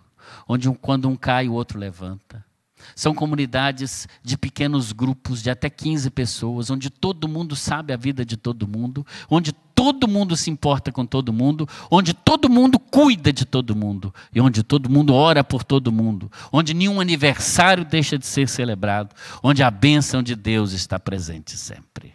onde 0.48 0.70
um, 0.70 0.74
quando 0.74 1.10
um 1.10 1.16
cai, 1.16 1.48
o 1.48 1.54
outro 1.54 1.78
levanta. 1.78 2.46
São 2.96 3.14
comunidades 3.14 4.08
de 4.24 4.38
pequenos 4.38 4.92
grupos 4.92 5.42
de 5.42 5.50
até 5.50 5.70
15 5.70 6.10
pessoas, 6.10 6.70
onde 6.70 6.90
todo 6.90 7.28
mundo 7.28 7.56
sabe 7.56 7.94
a 7.94 7.98
vida 7.98 8.26
de 8.26 8.38
todo 8.38 8.68
mundo, 8.68 9.06
onde 9.30 9.54
todo 9.80 10.08
mundo 10.08 10.36
se 10.36 10.50
importa 10.50 10.92
com 10.92 11.06
todo 11.06 11.32
mundo, 11.32 11.68
onde 11.90 12.14
todo 12.14 12.50
mundo 12.50 12.78
cuida 12.78 13.32
de 13.32 13.46
todo 13.46 13.74
mundo 13.76 14.14
e 14.34 14.42
onde 14.42 14.62
todo 14.62 14.90
mundo 14.90 15.14
ora 15.14 15.42
por 15.42 15.64
todo 15.64 15.90
mundo, 15.90 16.30
onde 16.52 16.74
nenhum 16.74 17.00
aniversário 17.00 17.86
deixa 17.86 18.18
de 18.18 18.26
ser 18.26 18.50
celebrado, 18.50 19.16
onde 19.42 19.64
a 19.64 19.72
bênção 19.72 20.22
de 20.22 20.36
Deus 20.36 20.74
está 20.74 21.00
presente 21.00 21.56
sempre. 21.56 22.14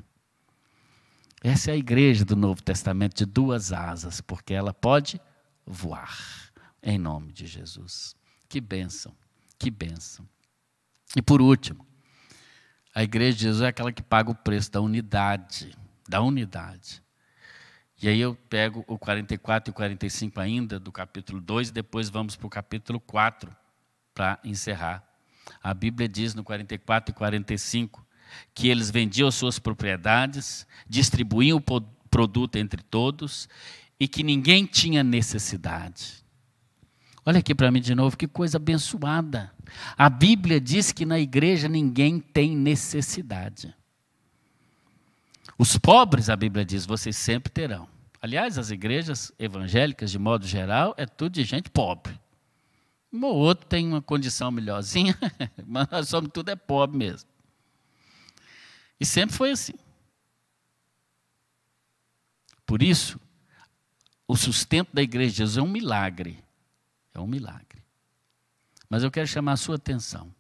Essa 1.43 1.71
é 1.71 1.75
a 1.75 1.77
igreja 1.77 2.25
do 2.25 2.37
Novo 2.37 2.63
Testamento 2.63 3.17
de 3.17 3.25
duas 3.25 3.73
asas, 3.73 4.21
porque 4.21 4.55
ela 4.55 4.73
pode 4.73 5.21
voar 5.67 6.19
em 6.83 6.99
nome 6.99 7.33
de 7.33 7.47
Jesus. 7.47 8.15
Que 8.49 8.61
bênção, 8.61 9.13
que 9.59 9.71
bênção. 9.71 10.27
E 11.17 11.23
por 11.23 11.41
último, 11.41 11.87
a 12.95 13.03
igreja 13.03 13.37
de 13.37 13.43
Jesus 13.45 13.63
é 13.63 13.69
aquela 13.69 13.93
que 13.93 14.03
paga 14.03 14.31
o 14.31 14.35
preço 14.35 14.71
da 14.71 14.81
unidade, 14.81 15.77
da 16.09 16.21
unidade. 16.21 17.03
E 18.03 18.09
aí 18.09 18.21
eu 18.21 18.35
pego 18.49 18.85
o 18.87 18.99
44 18.99 19.71
e 19.71 19.73
o 19.73 19.75
45 19.75 20.41
ainda 20.41 20.79
do 20.79 20.91
capítulo 20.91 21.41
2 21.41 21.69
e 21.69 21.73
depois 21.73 22.11
vamos 22.11 22.37
para 22.37 22.47
o 22.47 22.51
capítulo 22.51 23.01
4 23.01 23.55
para 24.13 24.39
encerrar. 24.45 25.03
A 25.63 25.73
Bíblia 25.73 26.09
diz 26.09 26.35
no 26.35 26.43
44 26.43 27.13
e 27.13 27.15
45 27.15 28.05
que 28.53 28.69
eles 28.69 28.91
vendiam 28.91 29.31
suas 29.31 29.59
propriedades, 29.59 30.67
distribuíam 30.89 31.59
o 31.59 31.81
produto 32.11 32.57
entre 32.57 32.83
todos 32.83 33.49
e 33.99 34.09
que 34.09 34.23
ninguém 34.23 34.67
tinha 34.67 35.05
necessidade. 35.05 36.24
Olha 37.27 37.39
aqui 37.39 37.55
para 37.55 37.71
mim 37.71 37.81
de 37.81 37.95
novo, 37.95 38.17
que 38.17 38.29
coisa 38.29 38.59
abençoada. 38.59 39.51
A 39.97 40.11
Bíblia 40.11 40.61
diz 40.61 40.93
que 40.93 41.07
na 41.07 41.19
igreja 41.19 41.69
ninguém 41.69 42.21
tem 42.21 42.55
necessidade. 42.55 43.75
Os 45.59 45.79
pobres, 45.79 46.29
a 46.29 46.37
Bíblia 46.37 46.65
diz, 46.65 46.85
vocês 46.85 47.17
sempre 47.17 47.51
terão. 47.51 47.89
Aliás, 48.21 48.59
as 48.59 48.71
igrejas 48.71 49.33
evangélicas, 49.39 50.11
de 50.11 50.19
modo 50.19 50.47
geral, 50.47 50.95
é 50.99 51.07
tudo 51.07 51.35
de 51.35 51.45
gente 51.45 51.71
pobre. 51.71 52.19
Um 53.13 53.25
ou 53.25 53.37
outro 53.37 53.67
tem 53.67 53.87
uma 53.87 54.03
condição 54.03 54.51
melhorzinha, 54.51 55.17
mas 55.67 55.89
nós 55.89 56.09
somos 56.09 56.31
tudo 56.33 56.51
é 56.51 56.57
pobre 56.57 56.99
mesmo. 56.99 57.29
E 59.01 59.07
sempre 59.07 59.37
foi 59.37 59.51
assim. 59.51 59.75
Por 62.67 62.83
isso, 62.83 63.21
o 64.27 64.37
sustento 64.37 64.89
da 64.93 65.03
igreja 65.03 65.31
de 65.31 65.37
Jesus 65.39 65.59
é 65.59 65.63
um 65.63 65.69
milagre. 65.71 66.44
É 67.15 67.21
um 67.21 67.27
milagre. 67.27 67.83
Mas 68.91 69.03
eu 69.03 69.11
quero 69.11 69.27
chamar 69.27 69.53
a 69.53 69.57
sua 69.57 69.77
atenção. 69.77 70.35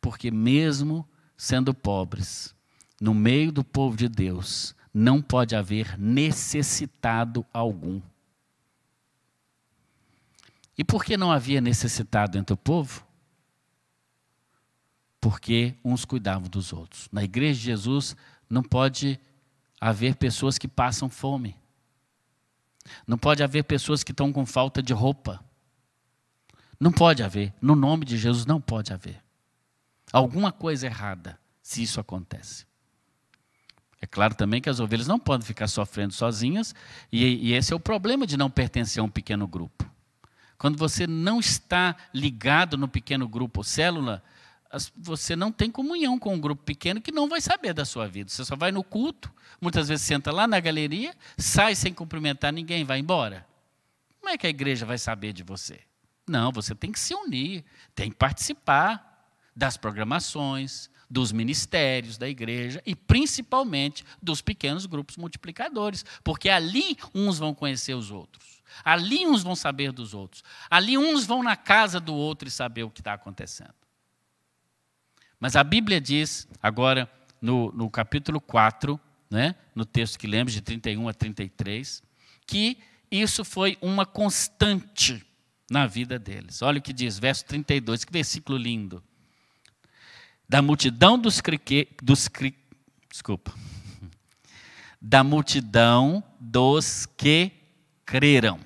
Porque, 0.00 0.30
mesmo 0.30 1.08
sendo 1.36 1.74
pobres, 1.74 2.54
no 3.00 3.14
meio 3.14 3.50
do 3.50 3.64
povo 3.64 3.96
de 3.96 4.08
Deus, 4.08 4.74
não 4.92 5.20
pode 5.20 5.56
haver 5.56 5.98
necessitado 5.98 7.44
algum. 7.52 8.00
E 10.76 10.84
por 10.84 11.04
que 11.04 11.16
não 11.16 11.32
havia 11.32 11.60
necessitado 11.60 12.38
entre 12.38 12.54
o 12.54 12.56
povo? 12.56 13.06
Porque 15.20 15.74
uns 15.84 16.04
cuidavam 16.04 16.48
dos 16.48 16.72
outros. 16.72 17.08
Na 17.10 17.24
igreja 17.24 17.58
de 17.58 17.66
Jesus 17.66 18.16
não 18.48 18.62
pode 18.62 19.18
haver 19.80 20.16
pessoas 20.16 20.58
que 20.58 20.68
passam 20.68 21.08
fome. 21.08 21.56
Não 23.06 23.16
pode 23.16 23.42
haver 23.42 23.64
pessoas 23.64 24.02
que 24.02 24.12
estão 24.12 24.32
com 24.32 24.44
falta 24.44 24.82
de 24.82 24.92
roupa. 24.92 25.42
Não 26.78 26.92
pode 26.92 27.22
haver. 27.22 27.52
No 27.60 27.74
nome 27.74 28.04
de 28.04 28.16
Jesus, 28.16 28.46
não 28.46 28.60
pode 28.60 28.92
haver. 28.92 29.22
Alguma 30.12 30.52
coisa 30.52 30.86
errada 30.86 31.38
se 31.62 31.82
isso 31.82 31.98
acontece. 31.98 32.66
É 34.00 34.06
claro 34.06 34.34
também 34.34 34.60
que 34.60 34.68
as 34.68 34.80
ovelhas 34.80 35.06
não 35.06 35.18
podem 35.18 35.46
ficar 35.46 35.66
sofrendo 35.66 36.12
sozinhas, 36.12 36.74
e, 37.10 37.24
e 37.24 37.52
esse 37.54 37.72
é 37.72 37.76
o 37.76 37.80
problema 37.80 38.26
de 38.26 38.36
não 38.36 38.50
pertencer 38.50 39.00
a 39.00 39.04
um 39.04 39.08
pequeno 39.08 39.48
grupo. 39.48 39.90
Quando 40.58 40.76
você 40.76 41.06
não 41.06 41.40
está 41.40 41.96
ligado 42.12 42.76
no 42.76 42.86
pequeno 42.86 43.26
grupo 43.26 43.60
ou 43.60 43.64
célula, 43.64 44.22
você 44.96 45.36
não 45.36 45.52
tem 45.52 45.70
comunhão 45.70 46.18
com 46.18 46.34
um 46.34 46.40
grupo 46.40 46.62
pequeno 46.62 47.00
que 47.00 47.12
não 47.12 47.28
vai 47.28 47.40
saber 47.40 47.72
da 47.72 47.84
sua 47.84 48.06
vida. 48.08 48.30
Você 48.30 48.44
só 48.44 48.56
vai 48.56 48.72
no 48.72 48.82
culto, 48.82 49.32
muitas 49.60 49.88
vezes 49.88 50.06
senta 50.06 50.32
lá 50.32 50.46
na 50.46 50.60
galeria, 50.60 51.14
sai 51.36 51.74
sem 51.74 51.92
cumprimentar 51.92 52.52
ninguém, 52.52 52.84
vai 52.84 52.98
embora. 52.98 53.46
Como 54.20 54.32
é 54.32 54.38
que 54.38 54.46
a 54.46 54.50
igreja 54.50 54.86
vai 54.86 54.98
saber 54.98 55.32
de 55.32 55.42
você? 55.42 55.80
Não, 56.26 56.50
você 56.50 56.74
tem 56.74 56.90
que 56.90 56.98
se 56.98 57.14
unir, 57.14 57.64
tem 57.94 58.10
que 58.10 58.16
participar 58.16 59.28
das 59.54 59.76
programações, 59.76 60.90
dos 61.08 61.30
ministérios 61.30 62.18
da 62.18 62.28
igreja 62.28 62.82
e 62.84 62.96
principalmente 62.96 64.04
dos 64.20 64.40
pequenos 64.40 64.86
grupos 64.86 65.16
multiplicadores, 65.16 66.04
porque 66.24 66.48
ali 66.48 66.96
uns 67.14 67.38
vão 67.38 67.54
conhecer 67.54 67.94
os 67.94 68.10
outros, 68.10 68.62
ali 68.84 69.26
uns 69.26 69.42
vão 69.42 69.54
saber 69.54 69.92
dos 69.92 70.14
outros, 70.14 70.42
ali 70.68 70.98
uns 70.98 71.24
vão 71.26 71.42
na 71.42 71.56
casa 71.56 72.00
do 72.00 72.14
outro 72.14 72.48
e 72.48 72.50
saber 72.50 72.82
o 72.82 72.90
que 72.90 73.00
está 73.00 73.12
acontecendo. 73.12 73.83
Mas 75.44 75.56
a 75.56 75.62
Bíblia 75.62 76.00
diz, 76.00 76.48
agora 76.62 77.06
no, 77.38 77.70
no 77.72 77.90
capítulo 77.90 78.40
4, 78.40 78.98
né, 79.30 79.54
no 79.74 79.84
texto 79.84 80.18
que 80.18 80.26
lemos, 80.26 80.54
de 80.54 80.62
31 80.62 81.06
a 81.06 81.12
33, 81.12 82.02
que 82.46 82.78
isso 83.10 83.44
foi 83.44 83.76
uma 83.82 84.06
constante 84.06 85.22
na 85.70 85.86
vida 85.86 86.18
deles. 86.18 86.62
Olha 86.62 86.78
o 86.78 86.80
que 86.82 86.94
diz, 86.94 87.18
verso 87.18 87.44
32, 87.44 88.06
que 88.06 88.10
versículo 88.10 88.56
lindo. 88.56 89.04
Da 90.48 90.62
multidão 90.62 91.18
dos, 91.18 91.42
crique, 91.42 91.88
dos 92.02 92.26
cri, 92.26 92.56
desculpa, 93.10 93.52
da 94.98 95.22
multidão 95.22 96.24
dos 96.40 97.04
que 97.04 97.52
creram. 98.06 98.58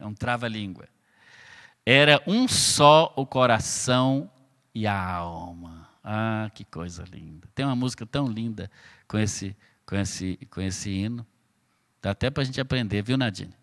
É 0.00 0.06
um 0.06 0.14
trava-língua. 0.14 0.88
Era 1.84 2.22
um 2.26 2.48
só 2.48 3.12
o 3.14 3.26
coração 3.26 4.30
e 4.74 4.86
a 4.86 4.98
alma. 4.98 5.83
Ah, 6.04 6.50
que 6.54 6.66
coisa 6.66 7.02
linda. 7.10 7.48
Tem 7.54 7.64
uma 7.64 7.74
música 7.74 8.04
tão 8.04 8.28
linda 8.28 8.70
com 9.08 9.16
esse, 9.16 9.56
com 9.86 9.96
esse, 9.96 10.38
com 10.50 10.60
esse 10.60 10.90
hino. 10.90 11.26
Dá 12.02 12.10
até 12.10 12.28
para 12.28 12.42
a 12.42 12.44
gente 12.44 12.60
aprender, 12.60 13.02
viu, 13.02 13.16
Nadine? 13.16 13.54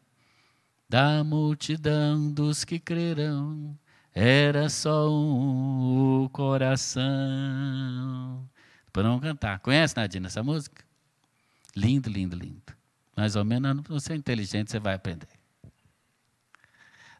Da 0.90 1.24
multidão 1.24 2.32
dos 2.32 2.64
que 2.66 2.80
crerão, 2.80 3.78
era 4.14 4.68
só 4.70 5.08
um 5.08 6.24
o 6.24 6.30
coração. 6.30 7.04
Para 8.92 9.04
não 9.04 9.20
cantar. 9.20 9.60
Conhece, 9.60 9.96
Nadine, 9.96 10.26
essa 10.26 10.42
música? 10.42 10.84
Lindo, 11.76 12.10
lindo, 12.10 12.36
lindo. 12.36 12.74
Mais 13.16 13.36
ou 13.36 13.46
menos, 13.46 13.84
você 13.88 14.14
é 14.14 14.16
inteligente, 14.16 14.72
você 14.72 14.80
vai 14.80 14.96
aprender. 14.96 15.28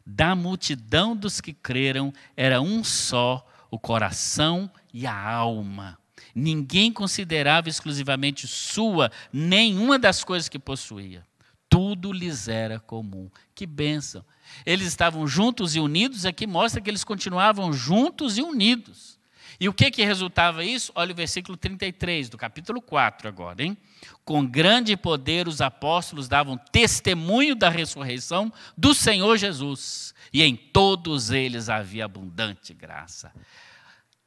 Da 0.04 0.34
multidão 0.34 1.16
dos 1.16 1.40
que 1.40 1.54
creram, 1.54 2.12
era 2.36 2.60
um 2.60 2.82
só 2.82 3.48
o 3.70 3.78
coração 3.78 4.68
e 4.92 5.06
a 5.06 5.14
alma. 5.14 5.98
Ninguém 6.34 6.92
considerava 6.92 7.68
exclusivamente 7.68 8.46
sua 8.46 9.10
nenhuma 9.32 9.98
das 9.98 10.22
coisas 10.22 10.48
que 10.48 10.58
possuía. 10.58 11.24
Tudo 11.68 12.12
lhes 12.12 12.48
era 12.48 12.78
comum. 12.78 13.30
Que 13.54 13.66
bênção. 13.66 14.24
Eles 14.66 14.86
estavam 14.86 15.26
juntos 15.26 15.74
e 15.74 15.80
unidos, 15.80 16.26
aqui 16.26 16.46
mostra 16.46 16.80
que 16.80 16.90
eles 16.90 17.04
continuavam 17.04 17.72
juntos 17.72 18.36
e 18.36 18.42
unidos. 18.42 19.18
E 19.58 19.68
o 19.68 19.72
que 19.72 19.90
que 19.90 20.04
resultava 20.04 20.64
isso? 20.64 20.90
Olha 20.94 21.12
o 21.12 21.14
versículo 21.14 21.56
33 21.56 22.28
do 22.28 22.36
capítulo 22.36 22.82
4 22.82 23.28
agora, 23.28 23.62
hein? 23.62 23.76
Com 24.24 24.44
grande 24.44 24.96
poder 24.96 25.46
os 25.46 25.60
apóstolos 25.60 26.28
davam 26.28 26.58
testemunho 26.72 27.54
da 27.54 27.68
ressurreição 27.68 28.52
do 28.76 28.92
Senhor 28.92 29.36
Jesus, 29.36 30.14
e 30.32 30.42
em 30.42 30.56
todos 30.56 31.30
eles 31.30 31.68
havia 31.68 32.04
abundante 32.04 32.74
graça. 32.74 33.32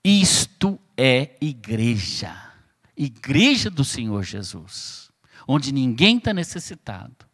Isto 0.07 0.79
é 0.95 1.35
igreja. 1.41 2.39
Igreja 2.95 3.71
do 3.71 3.83
Senhor 3.83 4.21
Jesus. 4.21 5.11
Onde 5.47 5.71
ninguém 5.71 6.17
está 6.17 6.31
necessitado. 6.31 7.25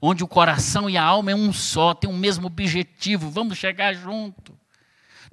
Onde 0.00 0.24
o 0.24 0.26
coração 0.26 0.88
e 0.88 0.96
a 0.96 1.04
alma 1.04 1.32
é 1.32 1.34
um 1.34 1.52
só, 1.52 1.92
tem 1.92 2.08
o 2.08 2.16
mesmo 2.16 2.46
objetivo. 2.46 3.28
Vamos 3.28 3.58
chegar 3.58 3.92
junto. 3.92 4.58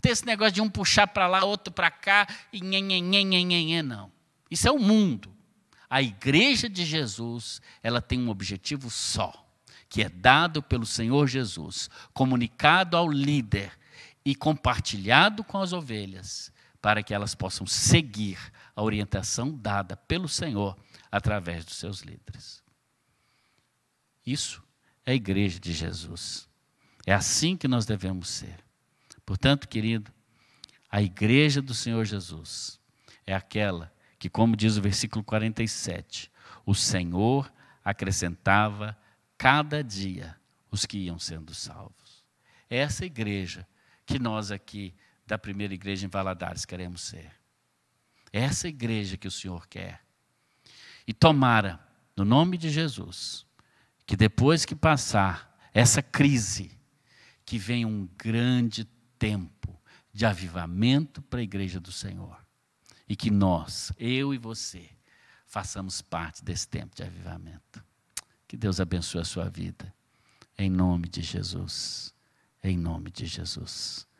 Tem 0.01 0.11
esse 0.11 0.25
negócio 0.25 0.51
de 0.51 0.59
um 0.59 0.69
puxar 0.69 1.07
para 1.07 1.27
lá, 1.27 1.45
outro 1.45 1.71
para 1.73 1.89
cá, 1.89 2.27
e 2.51 2.59
não. 2.59 4.11
Isso 4.49 4.67
é 4.67 4.71
o 4.71 4.77
mundo. 4.77 5.33
A 5.89 6.01
igreja 6.01 6.67
de 6.67 6.83
Jesus, 6.83 7.61
ela 7.81 8.01
tem 8.01 8.19
um 8.19 8.29
objetivo 8.29 8.89
só, 8.89 9.49
que 9.87 10.03
é 10.03 10.09
dado 10.09 10.61
pelo 10.61 10.85
Senhor 10.85 11.25
Jesus, 11.25 11.89
comunicado 12.13 12.97
ao 12.97 13.09
líder 13.09 13.71
e 14.25 14.35
compartilhado 14.35 15.41
com 15.41 15.57
as 15.57 15.71
ovelhas 15.71 16.50
para 16.81 17.03
que 17.03 17.13
elas 17.13 17.35
possam 17.35 17.67
seguir 17.67 18.37
a 18.75 18.81
orientação 18.81 19.55
dada 19.55 19.95
pelo 19.95 20.27
Senhor 20.27 20.77
através 21.11 21.63
dos 21.63 21.75
seus 21.75 21.99
líderes. 22.01 22.63
Isso 24.25 24.63
é 25.05 25.11
a 25.11 25.15
igreja 25.15 25.59
de 25.59 25.73
Jesus. 25.73 26.49
É 27.05 27.13
assim 27.13 27.55
que 27.55 27.67
nós 27.67 27.85
devemos 27.85 28.29
ser. 28.29 28.63
Portanto, 29.25 29.67
querido, 29.67 30.11
a 30.89 31.01
igreja 31.01 31.61
do 31.61 31.73
Senhor 31.73 32.05
Jesus 32.05 32.79
é 33.25 33.33
aquela 33.33 33.91
que, 34.19 34.29
como 34.29 34.55
diz 34.55 34.77
o 34.77 34.81
versículo 34.81 35.23
47, 35.23 36.31
o 36.65 36.75
Senhor 36.75 37.51
acrescentava 37.83 38.97
cada 39.37 39.83
dia 39.83 40.35
os 40.69 40.85
que 40.85 40.97
iam 40.97 41.17
sendo 41.17 41.53
salvos. 41.53 42.23
É 42.69 42.77
essa 42.77 43.05
igreja 43.05 43.67
que 44.05 44.19
nós 44.19 44.51
aqui 44.51 44.93
da 45.31 45.37
primeira 45.37 45.73
igreja 45.73 46.05
em 46.05 46.09
Valadares 46.09 46.65
queremos 46.65 47.03
ser. 47.03 47.31
É 48.33 48.41
essa 48.41 48.67
igreja 48.67 49.15
que 49.15 49.29
o 49.29 49.31
Senhor 49.31 49.65
quer. 49.65 50.01
E 51.07 51.13
tomara, 51.13 51.79
no 52.17 52.25
nome 52.25 52.57
de 52.57 52.69
Jesus, 52.69 53.45
que 54.05 54.17
depois 54.17 54.65
que 54.65 54.75
passar 54.75 55.57
essa 55.73 56.01
crise, 56.01 56.77
que 57.45 57.57
venha 57.57 57.87
um 57.87 58.09
grande 58.17 58.83
tempo 59.17 59.81
de 60.11 60.25
avivamento 60.25 61.21
para 61.21 61.39
a 61.39 61.43
igreja 61.43 61.79
do 61.79 61.93
Senhor. 61.93 62.37
E 63.07 63.15
que 63.15 63.31
nós, 63.31 63.93
eu 63.97 64.33
e 64.33 64.37
você, 64.37 64.89
façamos 65.47 66.01
parte 66.01 66.43
desse 66.43 66.67
tempo 66.67 66.93
de 66.93 67.03
avivamento. 67.03 67.81
Que 68.49 68.57
Deus 68.57 68.81
abençoe 68.81 69.21
a 69.21 69.25
sua 69.25 69.49
vida. 69.49 69.93
Em 70.57 70.69
nome 70.69 71.07
de 71.07 71.21
Jesus. 71.21 72.13
Em 72.61 72.77
nome 72.77 73.09
de 73.09 73.25
Jesus. 73.25 74.10